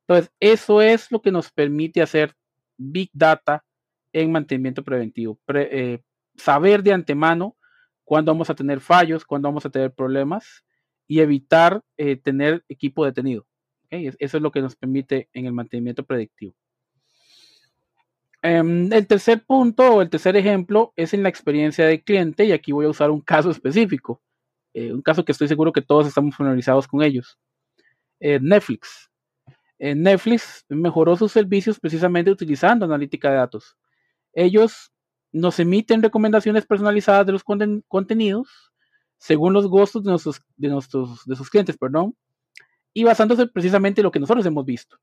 Entonces, 0.06 0.32
eso 0.40 0.80
es 0.80 1.12
lo 1.12 1.20
que 1.20 1.30
nos 1.30 1.52
permite 1.52 2.00
hacer 2.00 2.34
Big 2.78 3.10
Data 3.12 3.62
en 4.12 4.32
mantenimiento 4.32 4.82
preventivo. 4.82 5.38
Eh, 5.54 6.00
saber 6.34 6.82
de 6.82 6.94
antemano 6.94 7.57
cuándo 8.08 8.32
vamos 8.32 8.48
a 8.48 8.54
tener 8.54 8.80
fallos, 8.80 9.26
cuándo 9.26 9.48
vamos 9.48 9.66
a 9.66 9.70
tener 9.70 9.92
problemas 9.92 10.64
y 11.06 11.20
evitar 11.20 11.82
eh, 11.98 12.16
tener 12.16 12.64
equipo 12.66 13.04
detenido. 13.04 13.46
Eso 13.90 14.38
es 14.38 14.42
lo 14.42 14.50
que 14.50 14.62
nos 14.62 14.76
permite 14.76 15.28
en 15.34 15.44
el 15.44 15.52
mantenimiento 15.52 16.02
predictivo. 16.04 16.54
Em, 18.40 18.90
el 18.90 19.06
tercer 19.06 19.44
punto 19.44 19.96
o 19.96 20.00
el 20.00 20.08
tercer 20.08 20.38
ejemplo 20.38 20.94
es 20.96 21.12
en 21.12 21.22
la 21.22 21.28
experiencia 21.28 21.84
del 21.84 22.02
cliente 22.02 22.46
y 22.46 22.52
aquí 22.52 22.72
voy 22.72 22.86
a 22.86 22.88
usar 22.88 23.10
un 23.10 23.20
caso 23.20 23.50
específico, 23.50 24.22
eh, 24.72 24.90
un 24.90 25.02
caso 25.02 25.22
que 25.22 25.32
estoy 25.32 25.48
seguro 25.48 25.70
que 25.70 25.82
todos 25.82 26.06
estamos 26.06 26.34
familiarizados 26.34 26.88
con 26.88 27.02
ellos. 27.02 27.38
Eh, 28.20 28.38
Netflix. 28.40 29.10
Netflix 29.78 30.64
mejoró 30.70 31.14
sus 31.14 31.30
servicios 31.30 31.78
precisamente 31.78 32.30
utilizando 32.30 32.86
analítica 32.86 33.30
de 33.30 33.36
datos. 33.36 33.76
Ellos 34.32 34.92
nos 35.38 35.58
emiten 35.58 36.02
recomendaciones 36.02 36.66
personalizadas 36.66 37.26
de 37.26 37.32
los 37.32 37.44
contenidos 37.44 38.72
según 39.18 39.52
los 39.52 39.66
gustos 39.66 40.04
de 40.04 40.10
nuestros, 40.10 40.40
de 40.56 40.68
nuestros 40.68 41.24
de 41.24 41.36
sus 41.36 41.50
clientes, 41.50 41.76
perdón, 41.76 42.14
y 42.92 43.04
basándose 43.04 43.46
precisamente 43.46 44.00
en 44.00 44.04
lo 44.04 44.10
que 44.10 44.20
nosotros 44.20 44.46
hemos 44.46 44.64
visto. 44.64 44.98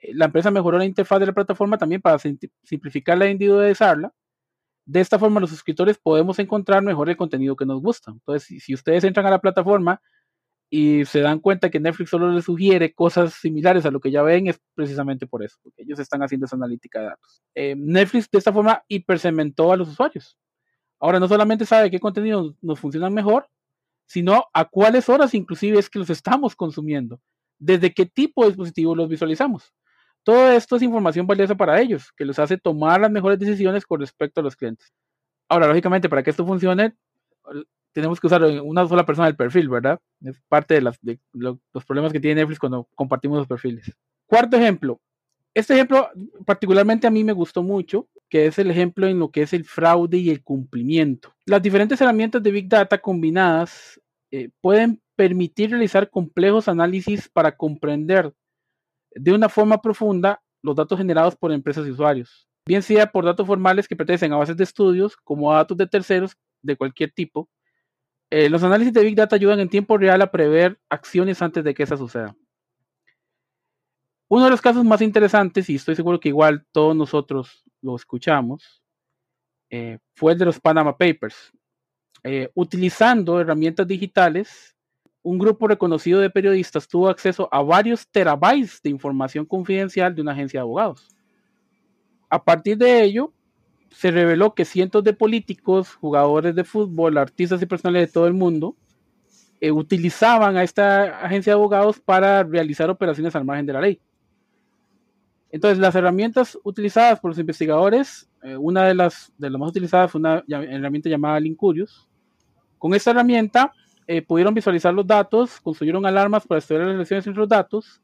Eh, 0.00 0.14
la 0.14 0.26
empresa 0.26 0.50
mejoró 0.50 0.78
la 0.78 0.84
interfaz 0.84 1.20
de 1.20 1.26
la 1.26 1.32
plataforma 1.32 1.78
también 1.78 2.00
para 2.00 2.18
simplificarla 2.62 3.26
e 3.26 3.30
individualizarla. 3.30 4.12
De 4.84 5.00
esta 5.00 5.18
forma, 5.18 5.40
los 5.40 5.50
suscriptores 5.50 5.98
podemos 5.98 6.38
encontrar 6.38 6.82
mejor 6.82 7.10
el 7.10 7.16
contenido 7.16 7.54
que 7.54 7.66
nos 7.66 7.80
gusta. 7.80 8.10
Entonces, 8.10 8.62
si 8.62 8.74
ustedes 8.74 9.04
entran 9.04 9.26
a 9.26 9.30
la 9.30 9.40
plataforma 9.40 10.00
y 10.72 11.04
se 11.04 11.20
dan 11.20 11.40
cuenta 11.40 11.68
que 11.68 11.80
Netflix 11.80 12.10
solo 12.10 12.30
les 12.30 12.44
sugiere 12.44 12.94
cosas 12.94 13.34
similares 13.34 13.84
a 13.84 13.90
lo 13.90 13.98
que 13.98 14.12
ya 14.12 14.22
ven, 14.22 14.46
es 14.46 14.60
precisamente 14.74 15.26
por 15.26 15.42
eso, 15.42 15.58
porque 15.64 15.82
ellos 15.82 15.98
están 15.98 16.22
haciendo 16.22 16.46
esa 16.46 16.54
analítica 16.54 17.00
de 17.00 17.06
datos. 17.06 17.42
Eh, 17.56 17.74
Netflix 17.76 18.30
de 18.30 18.38
esta 18.38 18.52
forma 18.52 18.82
hipersegmentó 18.86 19.72
a 19.72 19.76
los 19.76 19.88
usuarios. 19.88 20.38
Ahora 21.00 21.18
no 21.18 21.26
solamente 21.26 21.66
sabe 21.66 21.90
qué 21.90 21.98
contenidos 21.98 22.54
nos 22.62 22.78
funcionan 22.78 23.12
mejor, 23.12 23.48
sino 24.06 24.44
a 24.52 24.64
cuáles 24.64 25.08
horas 25.08 25.34
inclusive 25.34 25.78
es 25.78 25.90
que 25.90 25.98
los 25.98 26.10
estamos 26.10 26.54
consumiendo, 26.54 27.20
desde 27.58 27.92
qué 27.92 28.06
tipo 28.06 28.42
de 28.42 28.50
dispositivo 28.50 28.94
los 28.94 29.08
visualizamos. 29.08 29.74
Todo 30.22 30.52
esto 30.52 30.76
es 30.76 30.82
información 30.82 31.26
valiosa 31.26 31.56
para 31.56 31.80
ellos, 31.80 32.12
que 32.16 32.24
los 32.24 32.38
hace 32.38 32.58
tomar 32.58 33.00
las 33.00 33.10
mejores 33.10 33.38
decisiones 33.38 33.84
con 33.84 34.00
respecto 34.00 34.40
a 34.40 34.44
los 34.44 34.54
clientes. 34.54 34.92
Ahora, 35.48 35.66
lógicamente, 35.66 36.08
para 36.08 36.22
que 36.22 36.30
esto 36.30 36.46
funcione, 36.46 36.94
tenemos 37.92 38.20
que 38.20 38.26
usar 38.26 38.42
una 38.42 38.86
sola 38.86 39.04
persona 39.04 39.26
del 39.26 39.36
perfil, 39.36 39.68
¿verdad? 39.68 40.00
Es 40.22 40.40
parte 40.48 40.80
de, 40.80 41.18
los 41.32 41.84
problemas 41.86 42.12
que 42.12 42.20
tiene 42.20 42.40
Netflix 42.40 42.58
cuando 42.58 42.88
compartimos 42.94 43.38
los 43.38 43.46
perfiles. 43.46 43.92
Cuarto 44.26 44.56
ejemplo. 44.56 45.00
Este 45.52 45.74
ejemplo 45.74 46.08
particularmente 46.46 47.06
a 47.06 47.10
mí 47.10 47.24
me 47.24 47.32
gustó 47.32 47.62
mucho, 47.62 48.08
que 48.28 48.46
es 48.46 48.58
el 48.58 48.70
ejemplo 48.70 49.08
en 49.08 49.18
lo 49.18 49.30
que 49.30 49.42
es 49.42 49.52
el 49.52 49.64
fraude 49.64 50.18
y 50.18 50.30
el 50.30 50.42
cumplimiento. 50.44 51.34
Las 51.44 51.60
diferentes 51.60 52.00
herramientas 52.00 52.42
de 52.42 52.52
Big 52.52 52.68
Data 52.68 52.98
combinadas 52.98 54.00
eh, 54.30 54.50
pueden 54.60 55.02
permitir 55.16 55.70
realizar 55.70 56.08
complejos 56.08 56.68
análisis 56.68 57.28
para 57.28 57.56
comprender 57.56 58.32
de 59.10 59.32
una 59.32 59.48
forma 59.48 59.82
profunda 59.82 60.40
los 60.62 60.76
datos 60.76 60.98
generados 60.98 61.34
por 61.34 61.50
empresas 61.50 61.86
y 61.86 61.90
usuarios, 61.90 62.46
bien 62.64 62.82
sea 62.82 63.10
por 63.10 63.24
datos 63.24 63.46
formales 63.46 63.88
que 63.88 63.96
pertenecen 63.96 64.32
a 64.32 64.36
bases 64.36 64.56
de 64.56 64.64
estudios 64.64 65.16
como 65.16 65.52
datos 65.52 65.76
de 65.76 65.86
terceros 65.86 66.36
de 66.62 66.76
cualquier 66.76 67.10
tipo, 67.10 67.48
eh, 68.30 68.48
los 68.48 68.62
análisis 68.62 68.92
de 68.92 69.02
Big 69.02 69.16
Data 69.16 69.36
ayudan 69.36 69.60
en 69.60 69.68
tiempo 69.68 69.98
real 69.98 70.22
a 70.22 70.30
prever 70.30 70.78
acciones 70.88 71.42
antes 71.42 71.64
de 71.64 71.74
que 71.74 71.82
esa 71.82 71.96
suceda. 71.96 72.36
Uno 74.28 74.44
de 74.44 74.50
los 74.50 74.60
casos 74.60 74.84
más 74.84 75.00
interesantes, 75.02 75.68
y 75.68 75.74
estoy 75.74 75.96
seguro 75.96 76.20
que 76.20 76.28
igual 76.28 76.64
todos 76.70 76.94
nosotros 76.94 77.64
lo 77.82 77.96
escuchamos, 77.96 78.80
eh, 79.68 79.98
fue 80.14 80.32
el 80.32 80.38
de 80.38 80.44
los 80.44 80.60
Panama 80.60 80.96
Papers. 80.96 81.52
Eh, 82.22 82.50
utilizando 82.54 83.40
herramientas 83.40 83.88
digitales, 83.88 84.76
un 85.22 85.38
grupo 85.38 85.66
reconocido 85.66 86.20
de 86.20 86.30
periodistas 86.30 86.86
tuvo 86.86 87.08
acceso 87.08 87.48
a 87.50 87.62
varios 87.62 88.06
terabytes 88.08 88.80
de 88.82 88.90
información 88.90 89.44
confidencial 89.44 90.14
de 90.14 90.22
una 90.22 90.32
agencia 90.32 90.58
de 90.60 90.62
abogados. 90.62 91.08
A 92.28 92.42
partir 92.42 92.78
de 92.78 93.02
ello, 93.02 93.32
se 93.90 94.10
reveló 94.10 94.54
que 94.54 94.64
cientos 94.64 95.04
de 95.04 95.12
políticos, 95.12 95.94
jugadores 95.94 96.54
de 96.54 96.64
fútbol, 96.64 97.18
artistas 97.18 97.60
y 97.62 97.66
personales 97.66 98.08
de 98.08 98.12
todo 98.12 98.26
el 98.26 98.34
mundo 98.34 98.76
eh, 99.60 99.70
utilizaban 99.70 100.56
a 100.56 100.62
esta 100.62 101.20
agencia 101.24 101.52
de 101.52 101.54
abogados 101.54 102.00
para 102.00 102.42
realizar 102.42 102.88
operaciones 102.88 103.34
al 103.36 103.44
margen 103.44 103.66
de 103.66 103.72
la 103.72 103.80
ley. 103.80 104.00
Entonces, 105.52 105.78
las 105.78 105.94
herramientas 105.94 106.56
utilizadas 106.62 107.18
por 107.18 107.32
los 107.32 107.38
investigadores, 107.38 108.30
eh, 108.42 108.56
una 108.56 108.84
de 108.84 108.94
las, 108.94 109.32
de 109.36 109.50
las 109.50 109.60
más 109.60 109.70
utilizadas 109.70 110.10
fue 110.10 110.20
una 110.20 110.44
herramienta 110.48 111.08
llamada 111.08 111.40
Lincurious. 111.40 112.08
Con 112.78 112.94
esta 112.94 113.10
herramienta 113.10 113.72
eh, 114.06 114.22
pudieron 114.22 114.54
visualizar 114.54 114.94
los 114.94 115.06
datos, 115.06 115.60
construyeron 115.60 116.06
alarmas 116.06 116.46
para 116.46 116.60
estudiar 116.60 116.84
las 116.84 116.92
relaciones 116.92 117.26
entre 117.26 117.40
los 117.40 117.48
datos 117.48 118.00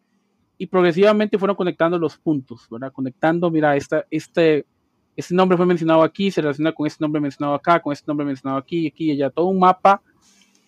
y 0.59 0.67
progresivamente 0.67 1.39
fueron 1.39 1.57
conectando 1.57 1.99
los 1.99 2.19
puntos, 2.19 2.67
¿verdad? 2.71 2.93
Conectando, 2.93 3.51
mira, 3.51 3.77
esta, 3.77 4.05
este, 4.11 4.67
este 5.17 5.35
nombre 5.35 5.57
fue 5.57 5.65
mencionado 5.67 6.03
aquí, 6.03 6.31
se 6.31 6.43
relaciona 6.43 6.73
con 6.73 6.87
este 6.87 7.03
nombre 7.03 7.21
mencionado 7.21 7.55
acá, 7.55 7.81
con 7.81 7.93
este 7.93 8.05
nombre 8.07 8.27
mencionado 8.27 8.59
aquí, 8.59 8.87
aquí 8.87 9.07
y 9.07 9.11
allá, 9.13 9.31
todo 9.31 9.47
un 9.47 9.59
mapa 9.59 10.03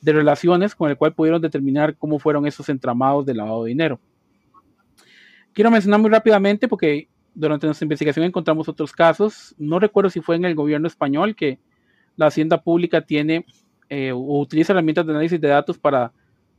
de 0.00 0.12
relaciones 0.12 0.74
con 0.74 0.90
el 0.90 0.96
cual 0.96 1.12
pudieron 1.12 1.42
determinar 1.42 1.96
cómo 1.96 2.18
fueron 2.18 2.46
esos 2.46 2.68
entramados 2.68 3.26
de 3.26 3.34
lavado 3.34 3.64
de 3.64 3.68
dinero. 3.68 4.00
Quiero 5.52 5.70
mencionar 5.70 6.00
muy 6.00 6.10
rápidamente 6.10 6.66
porque 6.66 7.08
durante 7.34 7.66
nuestra 7.66 7.84
investigación 7.84 8.24
encontramos 8.24 8.68
otros 8.68 8.92
casos. 8.92 9.54
No 9.58 9.78
recuerdo 9.78 10.08
si 10.08 10.20
fue 10.20 10.36
en 10.36 10.44
el 10.44 10.54
gobierno 10.54 10.86
español 10.86 11.34
que 11.34 11.58
la 12.16 12.26
hacienda 12.26 12.62
pública 12.62 13.02
tiene 13.02 13.44
eh, 13.88 14.12
o 14.12 14.40
utiliza 14.40 14.72
herramientas 14.72 15.04
de 15.04 15.12
análisis 15.12 15.40
de 15.40 15.48
datos 15.48 15.78
para, 15.78 16.12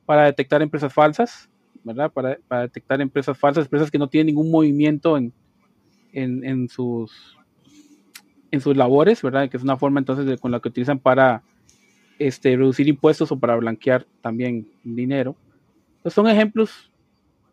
para 0.06 0.26
detectar 0.26 0.62
empresas 0.62 0.94
falsas, 0.94 1.50
¿verdad? 1.84 2.12
Para, 2.12 2.38
para 2.48 2.64
detectar 2.64 3.02
empresas 3.02 3.38
falsas, 3.38 3.66
empresas 3.66 3.90
que 3.90 3.98
no 3.98 4.08
tienen 4.08 4.28
ningún 4.28 4.52
movimiento 4.52 5.18
en, 5.18 5.34
en, 6.12 6.44
en 6.44 6.70
sus 6.70 7.39
en 8.52 8.62
sus 8.62 8.76
labores, 8.76 9.22
¿verdad? 9.22 9.50
Que 9.50 9.58
es 9.58 9.64
una 9.64 9.78
forma 9.78 10.00
entonces 10.00 10.40
con 10.40 10.52
la 10.52 10.60
que 10.60 10.70
utilizan 10.70 11.00
para 11.00 11.44
este, 12.18 12.56
reducir 12.56 12.88
impuestos 12.88 13.32
o 13.32 13.40
para 13.40 13.56
blanquear 13.56 14.06
también 14.22 14.68
dinero. 14.84 15.36
Son 16.06 16.28
ejemplos, 16.28 16.92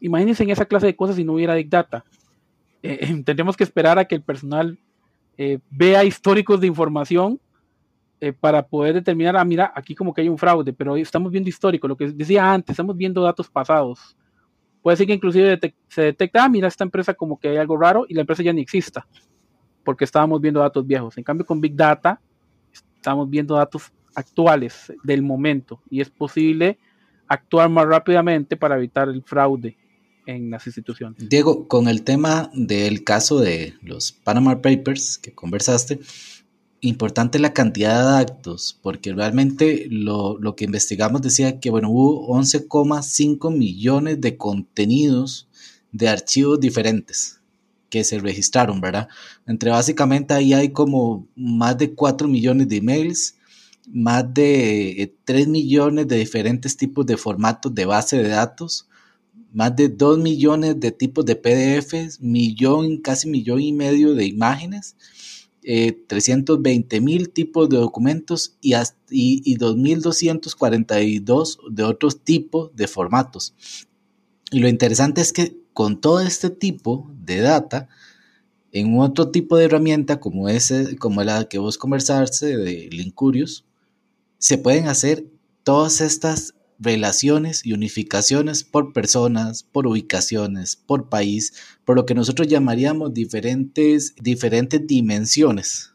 imagínense 0.01 0.43
en 0.43 0.51
esa 0.51 0.65
clase 0.65 0.87
de 0.87 0.97
cosas 0.97 1.17
si 1.17 1.25
no 1.25 1.35
hubiera 1.35 1.55
Big 1.55 1.69
Data. 1.69 2.05
eh, 2.83 3.07
tendremos 3.25 3.57
que 3.57 3.65
esperar 3.65 3.99
a 3.99 4.05
que 4.05 4.15
el 4.15 4.23
personal 4.23 4.79
eh, 5.39 5.59
vea 5.71 6.05
históricos 6.05 6.61
de 6.61 6.67
información 6.67 7.39
eh, 8.19 8.33
para 8.33 8.67
poder 8.67 8.95
determinar, 8.95 9.37
ah, 9.37 9.45
mira, 9.45 9.71
aquí 9.75 9.95
como 9.95 10.15
que 10.15 10.23
hay 10.23 10.29
un 10.31 10.39
fraude, 10.39 10.73
pero 10.73 10.97
estamos 10.97 11.31
viendo 11.31 11.51
histórico, 11.51 11.87
lo 11.87 11.97
que 11.97 12.11
decía 12.11 12.51
antes, 12.51 12.73
estamos 12.73 12.97
viendo 12.97 13.23
datos 13.23 13.51
pasados. 13.51 14.17
Puede 14.81 14.97
ser 14.97 15.07
que 15.07 15.13
inclusive 15.13 15.61
se 15.89 16.03
detecta, 16.03 16.45
ah, 16.45 16.49
mira, 16.49 16.69
esta 16.69 16.85
empresa 16.85 17.13
como 17.13 17.39
que 17.39 17.49
hay 17.49 17.59
algo 17.59 17.77
raro 17.77 18.07
y 18.09 18.15
la 18.15 18.23
empresa 18.23 18.43
ya 18.43 18.55
ni 18.55 18.63
exista, 18.63 19.07
porque 19.87 20.05
estábamos 20.05 20.41
viendo 20.41 20.59
datos 20.59 20.85
viejos. 20.85 21.17
En 21.17 21.23
cambio, 21.23 21.47
con 21.47 21.61
Big 21.61 21.77
Data, 21.77 22.21
estamos 22.73 23.31
viendo 23.31 23.55
datos 23.55 23.93
actuales 24.17 24.93
del 25.05 25.23
momento 25.23 25.81
y 25.89 26.01
es 26.01 26.11
posible 26.11 26.77
actuar 27.29 27.71
más 27.71 27.87
rápidamente 27.87 28.57
para 28.57 28.77
evitar 28.77 29.09
el 29.09 29.23
fraude 29.23 29.77
en 30.27 30.51
las 30.51 30.67
instituciones. 30.67 31.29
Diego, 31.29 31.69
con 31.69 31.87
el 31.87 32.03
tema 32.03 32.51
del 32.53 33.05
caso 33.05 33.39
de 33.39 33.75
los 33.81 34.11
Panama 34.11 34.61
Papers 34.61 35.19
que 35.19 35.33
conversaste, 35.33 36.01
importante 36.81 37.39
la 37.39 37.53
cantidad 37.53 37.99
de 37.99 38.25
datos, 38.25 38.77
porque 38.83 39.13
realmente 39.13 39.87
lo, 39.89 40.41
que 40.57 40.65
investigamos 40.65 41.23
decía 41.23 41.61
que, 41.61 41.71
bueno, 41.71 41.91
hubo 41.91 42.27
11,5 42.37 43.57
millones 43.57 44.21
de 44.21 44.37
contenidos 44.37 45.49
de 45.93 46.09
archivos 46.09 46.59
diferentes 46.59 47.37
que 47.89 48.05
se 48.05 48.19
registraron, 48.19 48.81
¿verdad? 48.81 49.09
Entre 49.47 49.71
básicamente 49.71 50.35
ahí 50.35 50.53
hay 50.53 50.71
como 50.71 51.27
más 51.37 51.79
de 51.79 51.95
4 51.95 52.29
millones 52.29 52.69
de 52.69 52.77
emails, 52.77 53.37
más 53.89 54.25
de 54.33 55.15
3 55.25 55.47
eh, 55.47 55.49
millones 55.49 56.09
de 56.09 56.19
diferentes 56.19 56.77
tipos 56.77 57.07
de 57.07 57.17
formatos 57.17 57.75
de 57.75 57.87
base 57.87 58.23
de 58.23 58.29
datos, 58.29 58.89
más 59.53 59.75
de 59.77 59.89
2 59.89 60.19
millones 60.19 60.81
de 60.81 60.91
tipos 60.91 61.25
de 61.25 61.37
PDFs, 61.37 62.21
millón, 62.21 62.99
casi 62.99 63.29
millón 63.29 63.61
y 63.61 63.73
medio 63.73 64.15
de 64.15 64.27
imágenes, 64.27 64.97
320 65.63 66.97
eh, 66.97 67.01
mil 67.01 67.31
tipos 67.31 67.69
de 67.69 67.79
documentos 67.79 68.57
y, 68.61 68.75
y, 68.75 68.79
y 69.11 69.57
2.242 69.57 71.59
de 71.71 71.83
otros 71.83 72.23
tipos 72.23 72.71
de 72.77 72.87
formatos. 72.87 73.55
Y 74.53 74.61
lo 74.61 74.69
interesante 74.69 75.21
es 75.21 75.33
que 75.33 75.66
con 75.77 76.01
todo 76.01 76.21
este 76.21 76.49
tipo 76.49 77.07
de 77.23 77.41
data, 77.41 77.91
en 78.73 78.99
otro 78.99 79.31
tipo 79.31 79.59
de 79.59 79.67
herramienta 79.67 80.21
como, 80.21 80.49
ese, 80.49 80.97
como 80.97 81.23
la 81.23 81.51
que 81.51 81.59
vos 81.59 81.77
conversaste 81.77 82.57
de 82.57 82.89
Linkurious, 82.91 83.67
se 84.39 84.57
pueden 84.57 84.89
hacer 84.89 85.27
todas 85.65 86.01
estas 86.01 86.55
relaciones 86.79 87.61
y 87.67 87.75
unificaciones 87.75 88.65
por 88.65 88.95
personas, 88.95 89.65
por 89.65 89.87
ubicaciones, 89.87 90.77
por 90.77 91.11
país, 91.11 91.53
por 91.85 91.95
lo 91.95 92.07
que 92.07 92.15
nosotros 92.15 92.49
llamaríamos 92.49 93.13
diferentes, 93.13 94.15
diferentes 94.17 94.87
dimensiones. 94.87 95.93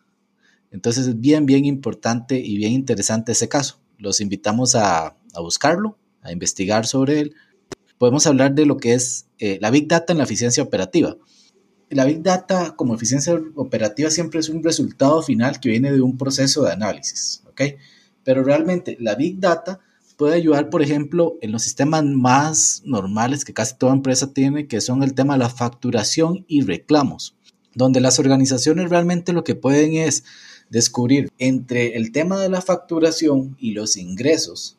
Entonces 0.69 1.07
es 1.07 1.19
bien, 1.19 1.47
bien 1.47 1.65
importante 1.65 2.39
y 2.39 2.55
bien 2.55 2.73
interesante 2.73 3.31
ese 3.31 3.49
caso. 3.49 3.79
Los 3.97 4.21
invitamos 4.21 4.75
a, 4.75 5.07
a 5.07 5.41
buscarlo, 5.41 5.97
a 6.21 6.31
investigar 6.31 6.85
sobre 6.85 7.19
él. 7.21 7.35
Podemos 7.97 8.27
hablar 8.27 8.53
de 8.53 8.67
lo 8.67 8.77
que 8.77 8.93
es 8.93 9.25
eh, 9.41 9.57
la 9.59 9.71
Big 9.71 9.87
Data 9.87 10.13
en 10.13 10.19
la 10.19 10.25
eficiencia 10.25 10.61
operativa. 10.61 11.17
La 11.89 12.05
Big 12.05 12.21
Data 12.21 12.75
como 12.75 12.93
eficiencia 12.93 13.33
operativa 13.55 14.11
siempre 14.11 14.39
es 14.39 14.49
un 14.49 14.63
resultado 14.63 15.23
final 15.23 15.59
que 15.59 15.69
viene 15.69 15.91
de 15.91 15.99
un 15.99 16.15
proceso 16.15 16.61
de 16.63 16.71
análisis, 16.71 17.41
¿ok? 17.49 17.61
Pero 18.23 18.43
realmente 18.43 18.97
la 18.99 19.15
Big 19.15 19.39
Data 19.39 19.79
puede 20.15 20.35
ayudar, 20.35 20.69
por 20.69 20.83
ejemplo, 20.83 21.39
en 21.41 21.51
los 21.51 21.63
sistemas 21.63 22.03
más 22.03 22.83
normales 22.85 23.43
que 23.43 23.55
casi 23.55 23.75
toda 23.75 23.93
empresa 23.93 24.31
tiene, 24.31 24.67
que 24.67 24.79
son 24.79 25.01
el 25.01 25.15
tema 25.15 25.33
de 25.33 25.39
la 25.39 25.49
facturación 25.49 26.45
y 26.47 26.61
reclamos, 26.61 27.35
donde 27.73 27.99
las 27.99 28.19
organizaciones 28.19 28.91
realmente 28.91 29.33
lo 29.33 29.43
que 29.43 29.55
pueden 29.55 29.93
es 29.93 30.23
descubrir 30.69 31.31
entre 31.39 31.97
el 31.97 32.11
tema 32.11 32.39
de 32.39 32.49
la 32.49 32.61
facturación 32.61 33.57
y 33.59 33.71
los 33.71 33.97
ingresos 33.97 34.77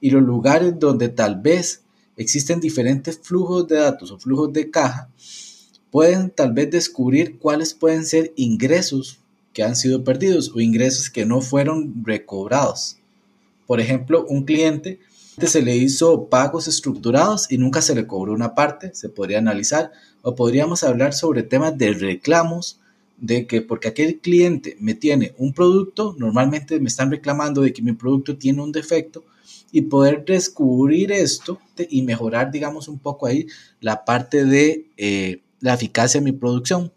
y 0.00 0.10
los 0.10 0.22
lugares 0.22 0.78
donde 0.78 1.08
tal 1.08 1.40
vez 1.40 1.82
existen 2.20 2.60
diferentes 2.60 3.18
flujos 3.18 3.66
de 3.66 3.76
datos 3.76 4.10
o 4.10 4.18
flujos 4.18 4.52
de 4.52 4.70
caja, 4.70 5.08
pueden 5.90 6.30
tal 6.30 6.52
vez 6.52 6.70
descubrir 6.70 7.38
cuáles 7.38 7.72
pueden 7.72 8.04
ser 8.04 8.32
ingresos 8.36 9.20
que 9.54 9.62
han 9.62 9.74
sido 9.74 10.04
perdidos 10.04 10.52
o 10.54 10.60
ingresos 10.60 11.08
que 11.08 11.24
no 11.24 11.40
fueron 11.40 12.04
recobrados. 12.04 12.98
Por 13.66 13.80
ejemplo, 13.80 14.26
un 14.28 14.44
cliente 14.44 15.00
se 15.46 15.62
le 15.62 15.74
hizo 15.76 16.26
pagos 16.26 16.68
estructurados 16.68 17.50
y 17.50 17.56
nunca 17.56 17.80
se 17.80 17.94
le 17.94 18.06
cobró 18.06 18.34
una 18.34 18.54
parte, 18.54 18.94
se 18.94 19.08
podría 19.08 19.38
analizar, 19.38 19.90
o 20.20 20.34
podríamos 20.34 20.82
hablar 20.84 21.14
sobre 21.14 21.42
temas 21.42 21.78
de 21.78 21.94
reclamos, 21.94 22.78
de 23.16 23.46
que 23.46 23.62
porque 23.62 23.88
aquel 23.88 24.18
cliente 24.18 24.76
me 24.78 24.92
tiene 24.92 25.34
un 25.38 25.54
producto, 25.54 26.14
normalmente 26.18 26.80
me 26.80 26.88
están 26.88 27.10
reclamando 27.10 27.62
de 27.62 27.72
que 27.72 27.80
mi 27.80 27.92
producto 27.92 28.36
tiene 28.36 28.62
un 28.62 28.72
defecto 28.72 29.24
y 29.72 29.82
poder 29.82 30.24
descubrir 30.24 31.12
esto 31.12 31.58
y 31.88 32.02
mejorar, 32.02 32.50
digamos, 32.50 32.88
un 32.88 32.98
poco 32.98 33.26
ahí 33.26 33.46
la 33.80 34.04
parte 34.04 34.44
de 34.44 34.90
eh, 34.96 35.42
la 35.60 35.74
eficacia 35.74 36.20
de 36.20 36.24
mi 36.24 36.32
producción, 36.32 36.92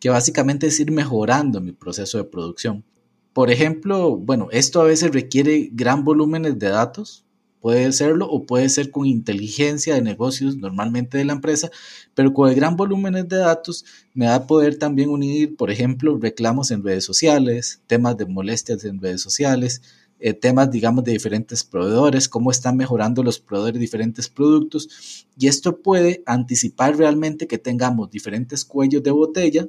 que 0.00 0.10
básicamente 0.10 0.66
es 0.66 0.78
ir 0.80 0.90
mejorando 0.90 1.60
mi 1.60 1.72
proceso 1.72 2.18
de 2.18 2.24
producción. 2.24 2.84
Por 3.32 3.50
ejemplo, 3.50 4.16
bueno, 4.16 4.48
esto 4.50 4.80
a 4.80 4.84
veces 4.84 5.12
requiere 5.12 5.70
gran 5.72 6.04
volúmenes 6.04 6.58
de 6.58 6.68
datos, 6.68 7.24
puede 7.60 7.90
serlo 7.92 8.28
o 8.28 8.46
puede 8.46 8.68
ser 8.68 8.90
con 8.90 9.06
inteligencia 9.06 9.94
de 9.94 10.02
negocios 10.02 10.56
normalmente 10.56 11.18
de 11.18 11.24
la 11.24 11.32
empresa, 11.32 11.70
pero 12.14 12.32
con 12.32 12.54
gran 12.54 12.76
volumen 12.76 13.14
de 13.14 13.36
datos 13.36 13.84
me 14.14 14.26
va 14.26 14.36
a 14.36 14.46
poder 14.46 14.78
también 14.78 15.10
unir, 15.10 15.56
por 15.56 15.70
ejemplo, 15.70 16.18
reclamos 16.20 16.70
en 16.70 16.84
redes 16.84 17.04
sociales, 17.04 17.80
temas 17.86 18.16
de 18.16 18.26
molestias 18.26 18.84
en 18.84 19.00
redes 19.00 19.22
sociales, 19.22 19.82
eh, 20.20 20.32
temas, 20.32 20.70
digamos, 20.70 21.04
de 21.04 21.12
diferentes 21.12 21.64
proveedores, 21.64 22.28
cómo 22.28 22.50
están 22.50 22.76
mejorando 22.76 23.22
los 23.22 23.38
proveedores 23.38 23.74
de 23.74 23.80
diferentes 23.80 24.28
productos. 24.28 25.26
Y 25.38 25.46
esto 25.46 25.80
puede 25.80 26.22
anticipar 26.26 26.96
realmente 26.96 27.46
que 27.46 27.58
tengamos 27.58 28.10
diferentes 28.10 28.64
cuellos 28.64 29.02
de 29.02 29.10
botella, 29.10 29.68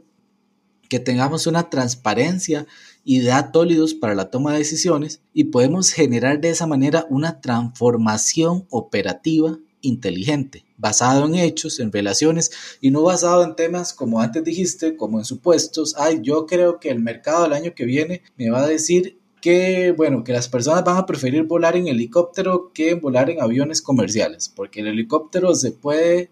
que 0.89 0.99
tengamos 0.99 1.45
una 1.45 1.69
transparencia 1.69 2.65
y 3.03 3.21
datos 3.21 3.93
para 3.93 4.15
la 4.15 4.31
toma 4.31 4.53
de 4.53 4.59
decisiones 4.59 5.21
y 5.33 5.45
podemos 5.45 5.91
generar 5.91 6.41
de 6.41 6.49
esa 6.49 6.65
manera 6.65 7.05
una 7.09 7.39
transformación 7.41 8.65
operativa 8.69 9.57
inteligente, 9.81 10.65
basado 10.77 11.25
en 11.25 11.35
hechos, 11.35 11.79
en 11.79 11.91
relaciones 11.91 12.51
y 12.81 12.91
no 12.91 13.03
basado 13.03 13.43
en 13.43 13.55
temas 13.55 13.93
como 13.93 14.19
antes 14.19 14.43
dijiste, 14.43 14.97
como 14.97 15.19
en 15.19 15.25
supuestos. 15.25 15.95
Ay, 15.97 16.19
yo 16.21 16.45
creo 16.45 16.79
que 16.79 16.89
el 16.89 16.99
mercado 16.99 17.43
del 17.43 17.53
año 17.53 17.73
que 17.75 17.85
viene 17.85 18.23
me 18.35 18.49
va 18.49 18.63
a 18.63 18.67
decir 18.67 19.18
que, 19.41 19.93
bueno, 19.95 20.23
que 20.23 20.33
las 20.33 20.49
personas 20.49 20.83
van 20.83 20.97
a 20.97 21.05
preferir 21.05 21.43
volar 21.43 21.75
en 21.75 21.87
helicóptero 21.87 22.71
que 22.73 22.95
volar 22.95 23.29
en 23.29 23.41
aviones 23.41 23.81
comerciales, 23.81 24.49
porque 24.49 24.81
el 24.81 24.87
helicóptero 24.87 25.53
se 25.55 25.71
puede, 25.71 26.29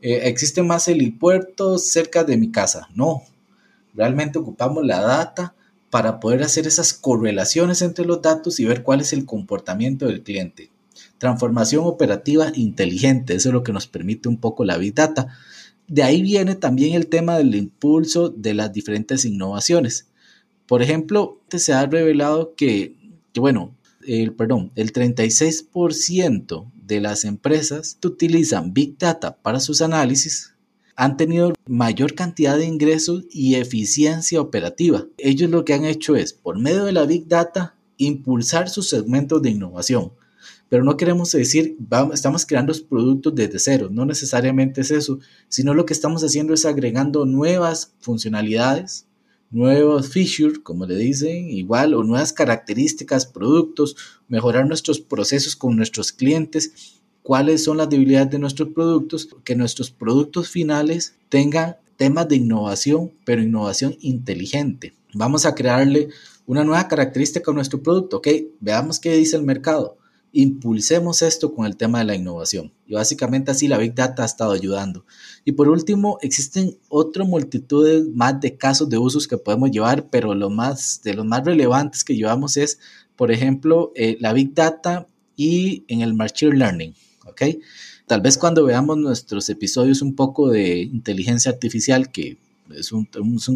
eh, 0.00 0.20
existen 0.24 0.66
más 0.66 0.88
helipuertos 0.88 1.88
cerca 1.88 2.24
de 2.24 2.36
mi 2.36 2.50
casa. 2.50 2.88
No, 2.94 3.22
realmente 3.94 4.38
ocupamos 4.38 4.84
la 4.84 5.00
data 5.00 5.54
para 5.90 6.20
poder 6.20 6.42
hacer 6.42 6.66
esas 6.66 6.94
correlaciones 6.94 7.82
entre 7.82 8.06
los 8.06 8.22
datos 8.22 8.58
y 8.60 8.64
ver 8.64 8.82
cuál 8.82 9.00
es 9.02 9.12
el 9.12 9.26
comportamiento 9.26 10.06
del 10.06 10.22
cliente. 10.22 10.70
Transformación 11.18 11.84
operativa 11.84 12.50
inteligente, 12.54 13.34
eso 13.34 13.50
es 13.50 13.52
lo 13.52 13.62
que 13.62 13.72
nos 13.72 13.86
permite 13.86 14.28
un 14.28 14.38
poco 14.38 14.64
la 14.64 14.78
Big 14.78 14.94
Data. 14.94 15.28
De 15.86 16.02
ahí 16.02 16.22
viene 16.22 16.54
también 16.54 16.94
el 16.94 17.08
tema 17.08 17.36
del 17.36 17.54
impulso 17.54 18.30
de 18.30 18.54
las 18.54 18.72
diferentes 18.72 19.24
innovaciones. 19.24 20.06
Por 20.66 20.82
ejemplo, 20.82 21.40
se 21.48 21.72
ha 21.72 21.86
revelado 21.86 22.54
que, 22.54 22.96
bueno, 23.34 23.74
el, 24.06 24.34
perdón, 24.34 24.72
el 24.74 24.92
36% 24.92 26.70
de 26.74 27.00
las 27.00 27.24
empresas 27.24 27.98
utilizan 28.04 28.72
Big 28.72 28.98
Data 28.98 29.36
para 29.36 29.60
sus 29.60 29.80
análisis 29.82 30.52
han 30.96 31.16
tenido 31.16 31.54
mayor 31.66 32.14
cantidad 32.14 32.56
de 32.56 32.66
ingresos 32.66 33.24
y 33.30 33.54
eficiencia 33.54 34.40
operativa. 34.40 35.06
Ellos 35.18 35.50
lo 35.50 35.64
que 35.64 35.74
han 35.74 35.84
hecho 35.84 36.16
es, 36.16 36.32
por 36.32 36.58
medio 36.58 36.84
de 36.84 36.92
la 36.92 37.06
Big 37.06 37.26
Data, 37.28 37.76
impulsar 37.96 38.68
sus 38.68 38.88
segmentos 38.88 39.40
de 39.42 39.50
innovación. 39.50 40.12
Pero 40.68 40.84
no 40.84 40.96
queremos 40.96 41.32
decir, 41.32 41.76
vamos, 41.78 42.14
estamos 42.14 42.46
creando 42.46 42.72
productos 42.88 43.34
desde 43.34 43.58
cero, 43.58 43.88
no 43.90 44.06
necesariamente 44.06 44.80
es 44.80 44.90
eso, 44.90 45.18
sino 45.48 45.74
lo 45.74 45.86
que 45.86 45.92
estamos 45.92 46.24
haciendo 46.24 46.54
es 46.54 46.64
agregando 46.64 47.26
nuevas 47.26 47.94
funcionalidades, 48.00 49.06
nuevos 49.52 50.08
features, 50.08 50.58
como 50.58 50.86
le 50.86 50.96
dicen, 50.96 51.48
igual, 51.50 51.94
o 51.94 52.02
nuevas 52.02 52.32
características, 52.32 53.26
productos, 53.26 53.96
mejorar 54.26 54.66
nuestros 54.66 54.98
procesos 55.00 55.54
con 55.54 55.76
nuestros 55.76 56.10
clientes 56.12 57.00
cuáles 57.22 57.64
son 57.64 57.76
las 57.76 57.88
debilidades 57.88 58.30
de 58.30 58.38
nuestros 58.38 58.70
productos, 58.70 59.28
que 59.44 59.54
nuestros 59.54 59.90
productos 59.90 60.48
finales 60.48 61.14
tengan 61.28 61.76
temas 61.96 62.28
de 62.28 62.36
innovación, 62.36 63.12
pero 63.24 63.42
innovación 63.42 63.96
inteligente. 64.00 64.94
Vamos 65.14 65.46
a 65.46 65.54
crearle 65.54 66.08
una 66.46 66.64
nueva 66.64 66.88
característica 66.88 67.50
a 67.50 67.54
nuestro 67.54 67.82
producto, 67.82 68.18
ok, 68.18 68.28
veamos 68.60 68.98
qué 68.98 69.14
dice 69.14 69.36
el 69.36 69.44
mercado. 69.44 69.98
Impulsemos 70.32 71.22
esto 71.22 71.54
con 71.54 71.66
el 71.66 71.76
tema 71.76 71.98
de 71.98 72.04
la 72.06 72.14
innovación. 72.14 72.72
Y 72.86 72.94
básicamente 72.94 73.50
así 73.50 73.68
la 73.68 73.78
Big 73.78 73.94
Data 73.94 74.22
ha 74.22 74.26
estado 74.26 74.52
ayudando. 74.52 75.04
Y 75.44 75.52
por 75.52 75.68
último, 75.68 76.18
existen 76.22 76.78
otra 76.88 77.24
multitud 77.24 78.08
más 78.14 78.40
de 78.40 78.56
casos 78.56 78.88
de 78.88 78.98
usos 78.98 79.28
que 79.28 79.38
podemos 79.38 79.70
llevar, 79.70 80.08
pero 80.10 80.34
lo 80.34 80.50
más, 80.50 81.02
de 81.04 81.14
los 81.14 81.26
más 81.26 81.44
relevantes 81.44 82.04
que 82.04 82.16
llevamos 82.16 82.56
es, 82.56 82.78
por 83.16 83.30
ejemplo, 83.30 83.92
eh, 83.94 84.16
la 84.20 84.32
Big 84.32 84.54
Data 84.54 85.06
y 85.36 85.84
en 85.88 86.00
el 86.00 86.14
Machine 86.14 86.56
Learning. 86.56 86.94
¿ok? 87.26 87.42
Tal 88.06 88.20
vez 88.20 88.38
cuando 88.38 88.64
veamos 88.64 88.98
nuestros 88.98 89.48
episodios 89.48 90.02
un 90.02 90.14
poco 90.14 90.50
de 90.50 90.80
inteligencia 90.80 91.50
artificial, 91.50 92.10
que 92.10 92.38
es 92.70 92.92
un, 92.92 93.06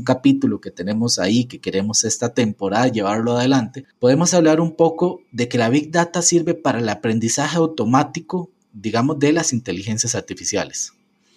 capítulo 0.04 0.60
que 0.60 0.70
tenemos 0.70 1.18
ahí, 1.18 1.44
que 1.44 1.60
queremos 1.60 2.04
esta 2.04 2.34
temporada 2.34 2.88
llevarlo 2.88 3.36
adelante, 3.36 3.84
podemos 3.98 4.34
hablar 4.34 4.60
un 4.60 4.76
poco 4.76 5.20
de 5.32 5.48
que 5.48 5.58
la 5.58 5.68
Big 5.68 5.90
Data 5.90 6.22
sirve 6.22 6.54
para 6.54 6.80
el 6.80 6.88
aprendizaje 6.88 7.56
automático, 7.56 8.50
digamos, 8.72 9.18
de 9.18 9.32
las 9.32 9.52
inteligencias 9.52 10.14
artificiales. 10.14 10.92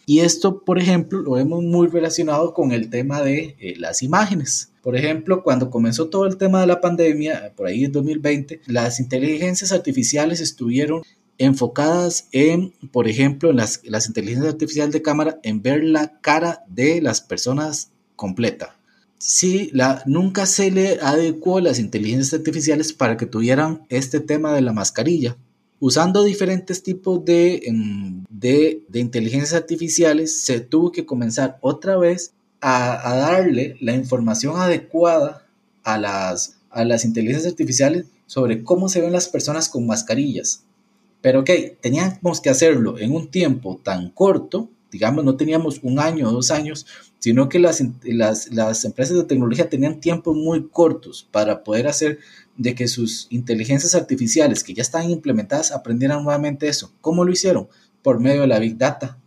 Y 0.06 0.22
esto, 0.22 0.64
por 0.64 0.80
ejemplo, 0.80 1.22
lo 1.22 1.34
vemos 1.34 1.64
muy 1.64 1.88
relacionado 1.88 2.56
con 2.56 2.72
el 2.72 2.90
tema 2.90 3.22
de 3.22 3.56
eh, 3.60 3.76
las 3.78 4.02
imágenes. 4.02 4.72
Por 4.82 4.98
ejemplo, 4.98 5.44
cuando 5.44 5.70
comenzó 5.70 6.10
todo 6.10 6.26
el 6.26 6.38
tema 6.38 6.62
de 6.62 6.66
la 6.66 6.82
pandemia, 6.82 7.54
por 7.56 7.68
ahí 7.68 7.84
en 7.84 7.92
2020, 7.92 8.62
las 8.66 9.00
inteligencias 9.00 9.72
artificiales 9.72 10.40
estuvieron 10.40 11.04
enfocadas 11.40 12.28
en, 12.32 12.74
por 12.92 13.08
ejemplo, 13.08 13.50
en 13.50 13.56
las, 13.56 13.82
las 13.86 14.08
inteligencias 14.08 14.54
artificiales 14.54 14.94
de 14.94 15.02
cámara, 15.02 15.40
en 15.42 15.62
ver 15.64 15.84
la 15.84 16.20
cara 16.22 16.64
de 16.68 17.02
las 17.02 17.22
personas 17.22 17.92
completa. 18.16 18.76
Sí, 19.18 19.70
la, 19.74 20.04
nunca 20.06 20.46
se 20.46 20.70
le 20.70 21.00
adecuó 21.02 21.60
las 21.62 21.80
inteligencias 21.80 22.34
artificiales 22.34 22.94
para 22.94 23.18
que 23.18 23.26
tuvieran 23.26 23.86
este 23.90 24.20
tema 24.20 24.54
de 24.54 24.62
la 24.62 24.74
mascarilla. 24.74 25.38
Usando 25.80 26.24
diferentes 26.24 26.84
tipos 26.84 27.24
de, 27.24 27.62
de 28.30 29.00
inteligencias 29.00 29.54
artificiales, 29.54 30.44
se 30.44 30.60
tuvo 30.60 30.92
que 30.92 31.06
comenzar 31.06 31.58
otra 31.62 31.98
vez 31.98 32.34
a, 32.60 33.10
a, 33.10 33.16
darle 33.16 33.78
la 33.80 33.96
información 33.96 34.58
adecuada 34.58 35.46
a 35.84 35.98
las, 35.98 36.58
a 36.70 36.84
las 36.84 37.06
inteligencias 37.06 37.54
artificiales 37.54 38.06
sobre 38.26 38.64
cómo 38.64 38.90
se 38.90 39.00
ven 39.00 39.14
las 39.14 39.30
personas 39.30 39.70
con 39.70 39.88
mascarillas. 39.88 40.66
Pero 41.22 41.42
ok, 41.42 41.50
teníamos 41.82 42.42
que 42.42 42.50
hacerlo 42.50 42.98
en 42.98 43.14
un 43.14 43.30
tiempo 43.30 43.80
tan 43.84 44.10
corto, 44.12 44.70
digamos, 44.92 45.24
no 45.24 45.36
teníamos 45.36 45.80
un 45.84 46.00
año 46.00 46.30
o 46.30 46.32
dos 46.32 46.52
años, 46.52 46.86
sino 47.20 47.50
que 47.50 47.60
las, 47.60 47.84
las, 48.04 48.52
las, 48.52 48.86
empresas 48.86 49.18
de 49.18 49.26
tecnología 49.26 49.70
tenían 49.70 50.00
tiempos 50.00 50.36
muy 50.36 50.68
cortos 50.70 51.28
para 51.32 51.64
poder 51.64 51.88
hacer 51.88 52.20
de 52.58 52.74
que 52.76 52.88
sus 52.88 53.28
inteligencias 53.30 53.94
artificiales 53.96 54.64
que 54.64 54.74
ya 54.74 54.82
están 54.82 55.10
implementadas 55.10 55.72
aprendieran 55.72 56.24
nuevamente 56.24 56.68
eso. 56.68 56.92
¿Cómo 57.02 57.26
lo 57.26 57.32
hicieron? 57.32 57.68
Por 58.02 58.20
medio 58.20 58.42
de 58.42 58.48
la 58.48 58.60
Big 58.60 58.78
Data, 58.78 59.18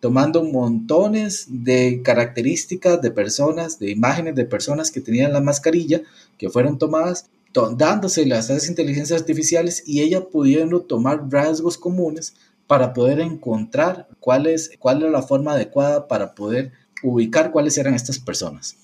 tomando 0.00 0.44
montones 0.44 1.46
de 1.48 2.02
características 2.02 3.00
de 3.00 3.10
personas, 3.10 3.78
de 3.78 3.90
imágenes 3.90 4.34
de 4.34 4.44
personas 4.44 4.90
que 4.90 5.00
tenían 5.00 5.32
la 5.32 5.40
mascarilla, 5.40 6.02
que 6.38 6.50
fueron 6.50 6.78
tomadas 6.78 7.30
dándose 7.76 8.30
a 8.32 8.38
esas 8.38 8.68
inteligencias 8.68 9.20
artificiales 9.20 9.82
y 9.86 10.02
ella 10.02 10.28
pudiendo 10.28 10.82
tomar 10.82 11.28
rasgos 11.30 11.78
comunes 11.78 12.34
para 12.66 12.92
poder 12.92 13.20
encontrar 13.20 14.08
cuál 14.20 14.46
es, 14.46 14.70
cuál 14.78 15.10
la 15.10 15.22
forma 15.22 15.52
adecuada 15.52 16.08
para 16.08 16.34
poder 16.34 16.72
ubicar 17.02 17.52
cuáles 17.52 17.78
eran 17.78 17.94
estas 17.94 18.18
personas. 18.18 18.76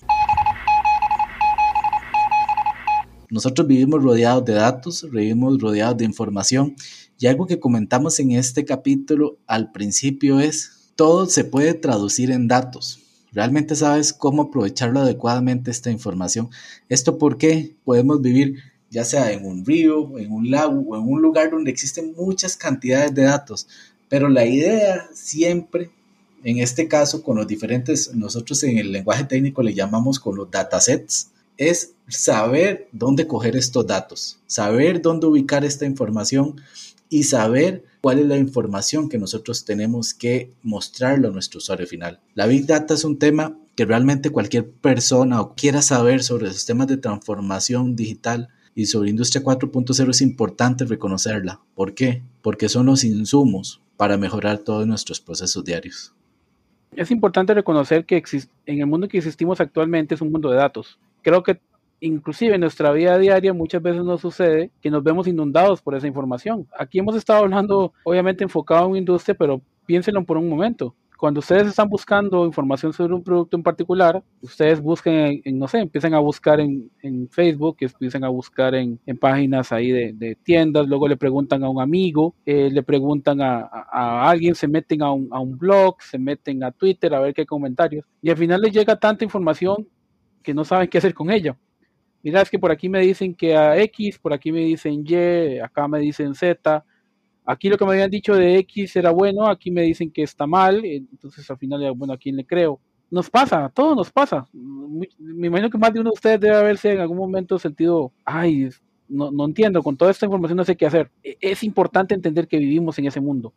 Nosotros 3.29 3.67
vivimos 3.67 4.03
rodeados 4.03 4.45
de 4.45 4.53
datos, 4.53 5.07
vivimos 5.11 5.59
rodeados 5.59 5.97
de 5.97 6.05
información 6.05 6.75
y 7.19 7.27
algo 7.27 7.45
que 7.45 7.59
comentamos 7.59 8.19
en 8.19 8.31
este 8.31 8.65
capítulo 8.65 9.39
al 9.47 9.71
principio 9.71 10.39
es, 10.39 10.91
todo 10.95 11.25
se 11.25 11.43
puede 11.43 11.73
traducir 11.73 12.31
en 12.31 12.47
datos. 12.47 13.02
Realmente 13.33 13.75
sabes 13.75 14.13
cómo 14.13 14.43
aprovecharlo 14.43 14.99
adecuadamente 14.99 15.71
esta 15.71 15.91
información. 15.91 16.49
Esto 16.87 17.17
porque 17.17 17.75
podemos 17.83 18.21
vivir 18.21 18.57
ya 18.93 19.03
sea 19.03 19.31
en 19.31 19.43
un 19.43 19.65
río, 19.65 20.19
en 20.19 20.31
un 20.31 20.51
lago 20.51 20.79
o 20.87 20.95
en 20.95 21.01
un 21.07 21.19
lugar 21.19 21.49
donde 21.49 21.71
existen 21.71 22.13
muchas 22.15 22.55
cantidades 22.55 23.13
de 23.15 23.23
datos. 23.23 23.67
Pero 24.07 24.29
la 24.29 24.45
idea 24.45 25.09
siempre, 25.15 25.89
en 26.43 26.59
este 26.59 26.87
caso 26.87 27.23
con 27.23 27.37
los 27.37 27.47
diferentes, 27.47 28.13
nosotros 28.13 28.61
en 28.63 28.77
el 28.77 28.91
lenguaje 28.91 29.23
técnico 29.23 29.63
le 29.63 29.73
llamamos 29.73 30.19
con 30.19 30.35
los 30.35 30.51
datasets, 30.51 31.31
es 31.57 31.93
saber 32.07 32.87
dónde 32.91 33.25
coger 33.25 33.55
estos 33.55 33.87
datos, 33.87 34.37
saber 34.45 35.01
dónde 35.01 35.25
ubicar 35.25 35.65
esta 35.65 35.85
información 35.85 36.61
y 37.13 37.21
saber 37.21 37.83
cuál 38.01 38.17
es 38.17 38.25
la 38.25 38.37
información 38.37 39.07
que 39.07 39.19
nosotros 39.19 39.65
tenemos 39.65 40.15
que 40.15 40.49
mostrarlo 40.63 41.27
a 41.27 41.31
nuestro 41.31 41.59
usuario 41.59 41.85
final. 41.85 42.19
La 42.33 42.47
Big 42.47 42.65
Data 42.65 42.95
es 42.95 43.03
un 43.03 43.19
tema 43.19 43.55
que 43.75 43.85
realmente 43.85 44.31
cualquier 44.31 44.67
persona 44.67 45.39
o 45.39 45.53
quiera 45.53 45.83
saber 45.83 46.23
sobre 46.23 46.47
los 46.47 46.65
temas 46.65 46.87
de 46.87 46.97
transformación 46.97 47.95
digital 47.95 48.49
y 48.73 48.87
sobre 48.87 49.11
Industria 49.11 49.43
4.0 49.43 50.09
es 50.09 50.21
importante 50.21 50.85
reconocerla. 50.85 51.61
¿Por 51.75 51.93
qué? 51.93 52.23
Porque 52.41 52.67
son 52.67 52.87
los 52.87 53.03
insumos 53.03 53.79
para 53.95 54.17
mejorar 54.17 54.57
todos 54.57 54.87
nuestros 54.87 55.21
procesos 55.21 55.63
diarios. 55.63 56.15
Es 56.95 57.11
importante 57.11 57.53
reconocer 57.53 58.05
que 58.05 58.23
en 58.65 58.79
el 58.79 58.87
mundo 58.87 59.07
que 59.07 59.19
existimos 59.19 59.61
actualmente 59.61 60.15
es 60.15 60.21
un 60.21 60.31
mundo 60.31 60.49
de 60.49 60.57
datos. 60.57 60.97
Creo 61.21 61.43
que 61.43 61.59
inclusive 62.03 62.55
en 62.55 62.61
nuestra 62.61 62.91
vida 62.91 63.17
diaria 63.17 63.53
muchas 63.53 63.81
veces 63.81 64.03
nos 64.03 64.21
sucede 64.21 64.71
que 64.81 64.91
nos 64.91 65.03
vemos 65.03 65.27
inundados 65.27 65.81
por 65.81 65.95
esa 65.95 66.07
información. 66.07 66.67
Aquí 66.77 66.99
hemos 66.99 67.15
estado 67.15 67.43
hablando 67.43 67.93
obviamente 68.03 68.43
enfocado 68.43 68.87
en 68.89 68.97
industria, 68.97 69.35
pero 69.35 69.61
piénsenlo 69.85 70.23
por 70.23 70.37
un 70.37 70.49
momento. 70.49 70.95
Cuando 71.17 71.39
ustedes 71.39 71.67
están 71.67 71.87
buscando 71.87 72.45
información 72.45 72.91
sobre 72.91 73.13
un 73.13 73.23
producto 73.23 73.55
en 73.55 73.63
particular, 73.63 74.21
ustedes 74.41 74.81
busquen, 74.81 75.41
en, 75.45 75.57
no 75.57 75.69
sé, 75.69 75.79
empiezan 75.79 76.13
a 76.13 76.19
buscar 76.19 76.59
en, 76.59 76.91
en 77.01 77.29
Facebook, 77.29 77.77
empiezan 77.79 78.25
a 78.25 78.27
buscar 78.27 78.75
en, 78.75 78.99
en 79.05 79.17
páginas 79.17 79.71
ahí 79.71 79.91
de, 79.91 80.37
tiendas, 80.43 80.85
luego 80.85 81.07
le 81.07 81.15
preguntan 81.15 81.63
a 81.63 81.69
un 81.69 81.79
amigo, 81.79 82.35
eh, 82.45 82.69
le 82.69 82.83
preguntan 82.83 83.39
a, 83.39 83.59
a, 83.61 83.85
a, 83.91 84.29
alguien, 84.29 84.53
se 84.53 84.67
meten 84.67 85.01
a 85.01 85.13
un, 85.13 85.29
a 85.31 85.39
un 85.39 85.57
blog, 85.57 86.01
se 86.01 86.19
meten 86.19 86.61
a 86.61 86.71
Twitter 86.71 87.13
a 87.13 87.21
ver 87.21 87.33
qué 87.33 87.45
comentarios, 87.45 88.05
y 88.21 88.29
al 88.29 88.35
final 88.35 88.59
les 88.59 88.73
llega 88.73 88.99
tanta 88.99 89.23
información 89.23 89.87
que 90.41 90.53
no 90.53 90.65
saben 90.65 90.89
qué 90.89 90.97
hacer 90.97 91.13
con 91.13 91.31
ella 91.31 91.57
mira, 92.23 92.41
es 92.41 92.49
que 92.49 92.57
por 92.57 92.71
aquí 92.71 92.89
me 92.89 93.01
dicen 93.01 93.35
que 93.35 93.55
a 93.55 93.77
X, 93.81 94.17
por 94.17 94.33
aquí 94.33 94.51
me 94.51 94.61
dicen 94.61 95.03
Y, 95.05 95.59
acá 95.59 95.87
me 95.87 95.99
dicen 95.99 96.33
Z, 96.33 96.83
aquí 97.45 97.69
lo 97.69 97.77
que 97.77 97.85
me 97.85 97.91
habían 97.91 98.09
dicho 98.09 98.33
de 98.33 98.57
X 98.59 98.95
era 98.95 99.11
bueno, 99.11 99.47
aquí 99.47 99.69
me 99.69 99.81
dicen 99.83 100.09
que 100.09 100.23
está 100.23 100.47
mal, 100.47 100.83
entonces 100.85 101.49
al 101.51 101.57
final, 101.57 101.91
bueno, 101.95 102.13
¿a 102.13 102.17
quién 102.17 102.37
le 102.37 102.45
creo? 102.45 102.79
Nos 103.11 103.29
pasa, 103.29 103.69
todo 103.69 103.93
nos 103.93 104.11
pasa. 104.11 104.47
Me 105.19 105.47
imagino 105.47 105.69
que 105.69 105.77
más 105.77 105.93
de 105.93 105.99
uno 105.99 106.09
de 106.09 106.15
ustedes 106.15 106.39
debe 106.39 106.55
haberse 106.55 106.93
en 106.93 107.01
algún 107.01 107.17
momento 107.17 107.59
sentido, 107.59 108.11
ay, 108.25 108.69
no, 109.07 109.29
no 109.29 109.45
entiendo, 109.45 109.83
con 109.83 109.97
toda 109.97 110.09
esta 110.09 110.25
información 110.25 110.57
no 110.57 110.63
sé 110.65 110.75
qué 110.75 110.87
hacer. 110.87 111.11
E, 111.23 111.37
es 111.39 111.63
importante 111.63 112.15
entender 112.15 112.47
que 112.47 112.57
vivimos 112.57 112.97
en 112.97 113.05
ese 113.05 113.21
mundo 113.21 113.53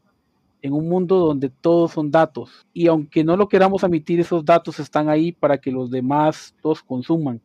en 0.62 0.72
un 0.72 0.88
mundo 0.88 1.18
donde 1.18 1.48
todos 1.48 1.92
son 1.92 2.10
datos 2.10 2.66
y 2.72 2.88
aunque 2.88 3.22
no 3.22 3.36
lo 3.36 3.48
queramos 3.48 3.84
admitir, 3.84 4.18
esos 4.20 4.44
datos 4.44 4.80
están 4.80 5.08
ahí 5.08 5.30
para 5.30 5.58
que 5.58 5.70
los 5.70 5.90
demás 5.90 6.54
los 6.62 6.82
consuman 6.82 7.40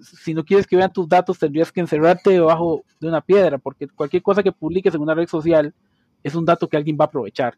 si 0.00 0.34
no 0.34 0.44
quieres 0.44 0.66
que 0.66 0.76
vean 0.76 0.92
tus 0.92 1.08
datos, 1.08 1.38
tendrías 1.38 1.72
que 1.72 1.80
encerrarte 1.80 2.30
debajo 2.30 2.84
de 3.00 3.08
una 3.08 3.20
piedra, 3.20 3.58
porque 3.58 3.88
cualquier 3.88 4.22
cosa 4.22 4.42
que 4.42 4.52
publiques 4.52 4.94
en 4.94 5.00
una 5.00 5.14
red 5.14 5.28
social 5.28 5.74
es 6.22 6.34
un 6.34 6.44
dato 6.44 6.68
que 6.68 6.76
alguien 6.76 6.96
va 7.00 7.04
a 7.04 7.08
aprovechar 7.08 7.56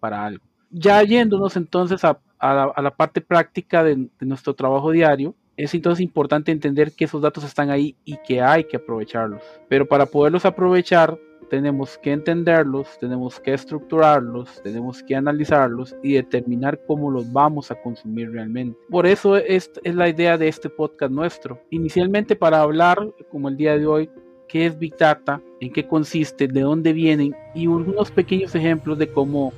para 0.00 0.24
algo. 0.24 0.44
Ya 0.70 1.02
yéndonos 1.02 1.56
entonces 1.56 2.04
a, 2.04 2.18
a, 2.38 2.82
la, 2.82 2.90
parte 2.94 3.20
práctica 3.20 3.84
de 3.84 4.08
nuestro 4.20 4.54
trabajo 4.54 4.90
diario, 4.90 5.34
es 5.56 5.74
entonces 5.74 6.02
importante 6.02 6.52
entender 6.52 6.92
que 6.92 7.04
esos 7.04 7.22
datos 7.22 7.44
están 7.44 7.70
ahí 7.70 7.96
y 8.04 8.16
que 8.26 8.40
hay 8.40 8.64
que 8.64 8.76
aprovecharlos. 8.76 9.42
Pero 9.68 9.86
para 9.86 10.06
poderlos 10.06 10.44
aprovechar, 10.44 11.18
tenemos 11.44 11.98
que 11.98 12.12
entenderlos, 12.12 12.98
tenemos 12.98 13.40
que 13.40 13.54
estructurarlos, 13.54 14.62
tenemos 14.62 15.02
que 15.02 15.14
analizarlos 15.14 15.94
y 16.02 16.14
determinar 16.14 16.80
cómo 16.86 17.10
los 17.10 17.32
vamos 17.32 17.70
a 17.70 17.74
consumir 17.74 18.30
realmente. 18.30 18.78
Por 18.90 19.06
eso 19.06 19.36
es, 19.36 19.70
es 19.82 19.94
la 19.94 20.08
idea 20.08 20.36
de 20.36 20.48
este 20.48 20.68
podcast 20.68 21.12
nuestro. 21.12 21.60
Inicialmente 21.70 22.36
para 22.36 22.60
hablar, 22.60 22.98
como 23.30 23.48
el 23.48 23.56
día 23.56 23.78
de 23.78 23.86
hoy, 23.86 24.10
qué 24.48 24.66
es 24.66 24.78
Big 24.78 24.96
Data, 24.96 25.40
en 25.60 25.72
qué 25.72 25.86
consiste, 25.86 26.48
de 26.48 26.60
dónde 26.60 26.92
vienen 26.92 27.34
y 27.54 27.66
unos 27.66 28.10
pequeños 28.10 28.54
ejemplos 28.54 28.98
de 28.98 29.08
cómo, 29.08 29.52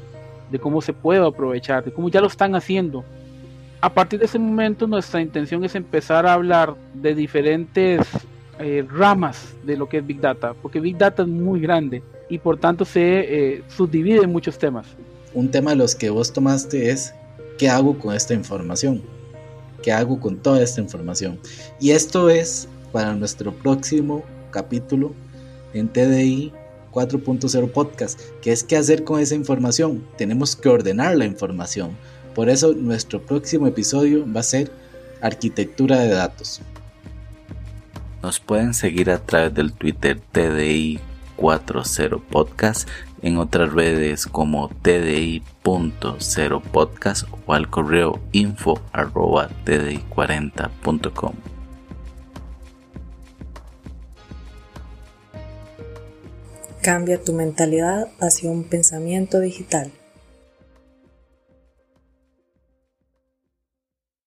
de 0.51 0.59
cómo 0.59 0.81
se 0.81 0.93
puede 0.93 1.27
aprovechar, 1.27 1.85
de 1.85 1.93
cómo 1.93 2.09
ya 2.09 2.21
lo 2.21 2.29
están 2.29 2.55
haciendo. 2.55 3.05
A 3.81 3.93
partir 3.93 4.19
de 4.19 4.25
ese 4.27 4.39
momento 4.39 4.87
nuestra 4.87 5.21
intención 5.21 5.65
es 5.65 5.75
empezar 5.75 6.27
a 6.27 6.33
hablar 6.33 6.75
de 6.95 7.15
diferentes 7.15 8.09
eh, 8.59 8.87
ramas 8.89 9.55
de 9.65 9.77
lo 9.77 9.89
que 9.89 9.99
es 9.99 10.07
Big 10.07 10.21
Data, 10.21 10.55
porque 10.55 10.81
Big 10.81 10.97
Data 10.97 11.23
es 11.23 11.29
muy 11.29 11.61
grande 11.61 12.03
y 12.29 12.39
por 12.39 12.59
tanto 12.59 12.85
se 12.85 13.01
eh, 13.01 13.63
subdivide 13.69 14.23
en 14.23 14.33
muchos 14.33 14.59
temas. 14.59 14.87
Un 15.35 15.51
tema 15.51 15.71
de 15.71 15.77
los 15.77 15.95
que 15.95 16.11
vos 16.11 16.33
tomaste 16.33 16.91
es 16.91 17.15
qué 17.59 17.69
hago 17.69 17.99
con 17.99 18.15
esta 18.15 18.35
información, 18.35 19.03
qué 19.83 19.93
hago 19.93 20.19
con 20.19 20.37
toda 20.37 20.63
esta 20.63 20.81
información. 20.81 21.39
Y 21.81 21.91
esto 21.91 22.31
es 22.31 22.69
para 22.93 23.15
nuestro 23.15 23.53
próximo 23.53 24.25
capítulo 24.51 25.13
en 25.75 25.89
TDI 25.89 26.53
4.0 26.93 27.71
podcast, 27.73 28.19
que 28.41 28.53
es 28.53 28.65
qué 28.65 28.77
hacer 28.77 29.05
con 29.05 29.21
esa 29.21 29.35
información. 29.35 30.03
Tenemos 30.17 30.57
que 30.57 30.71
ordenar 30.71 31.15
la 31.17 31.27
información. 31.27 31.91
Por 32.35 32.49
eso 32.49 32.73
nuestro 32.73 33.21
próximo 33.21 33.67
episodio 33.67 34.25
va 34.33 34.41
a 34.41 34.45
ser 34.45 34.71
arquitectura 35.21 36.01
de 36.01 36.09
datos. 36.09 36.63
Nos 38.23 38.41
pueden 38.41 38.75
seguir 38.75 39.11
a 39.11 39.19
través 39.19 39.55
del 39.55 39.73
Twitter 39.73 40.21
TDI 40.33 41.01
40 41.37 42.19
Podcast, 42.31 42.89
en 43.23 43.39
otras 43.39 43.73
redes 43.73 44.27
como 44.27 44.69
tdi.0 44.83 46.63
podcast 46.63 47.29
o 47.47 47.53
al 47.53 47.69
correo 47.69 48.21
info 48.33 48.81
arroba 48.93 49.49
tdi40.com. 49.65 51.35
Cambia 56.83 57.21
tu 57.21 57.33
mentalidad 57.33 58.09
hacia 58.21 58.51
un 58.51 58.65
pensamiento 58.65 59.41
digital. 59.41 59.91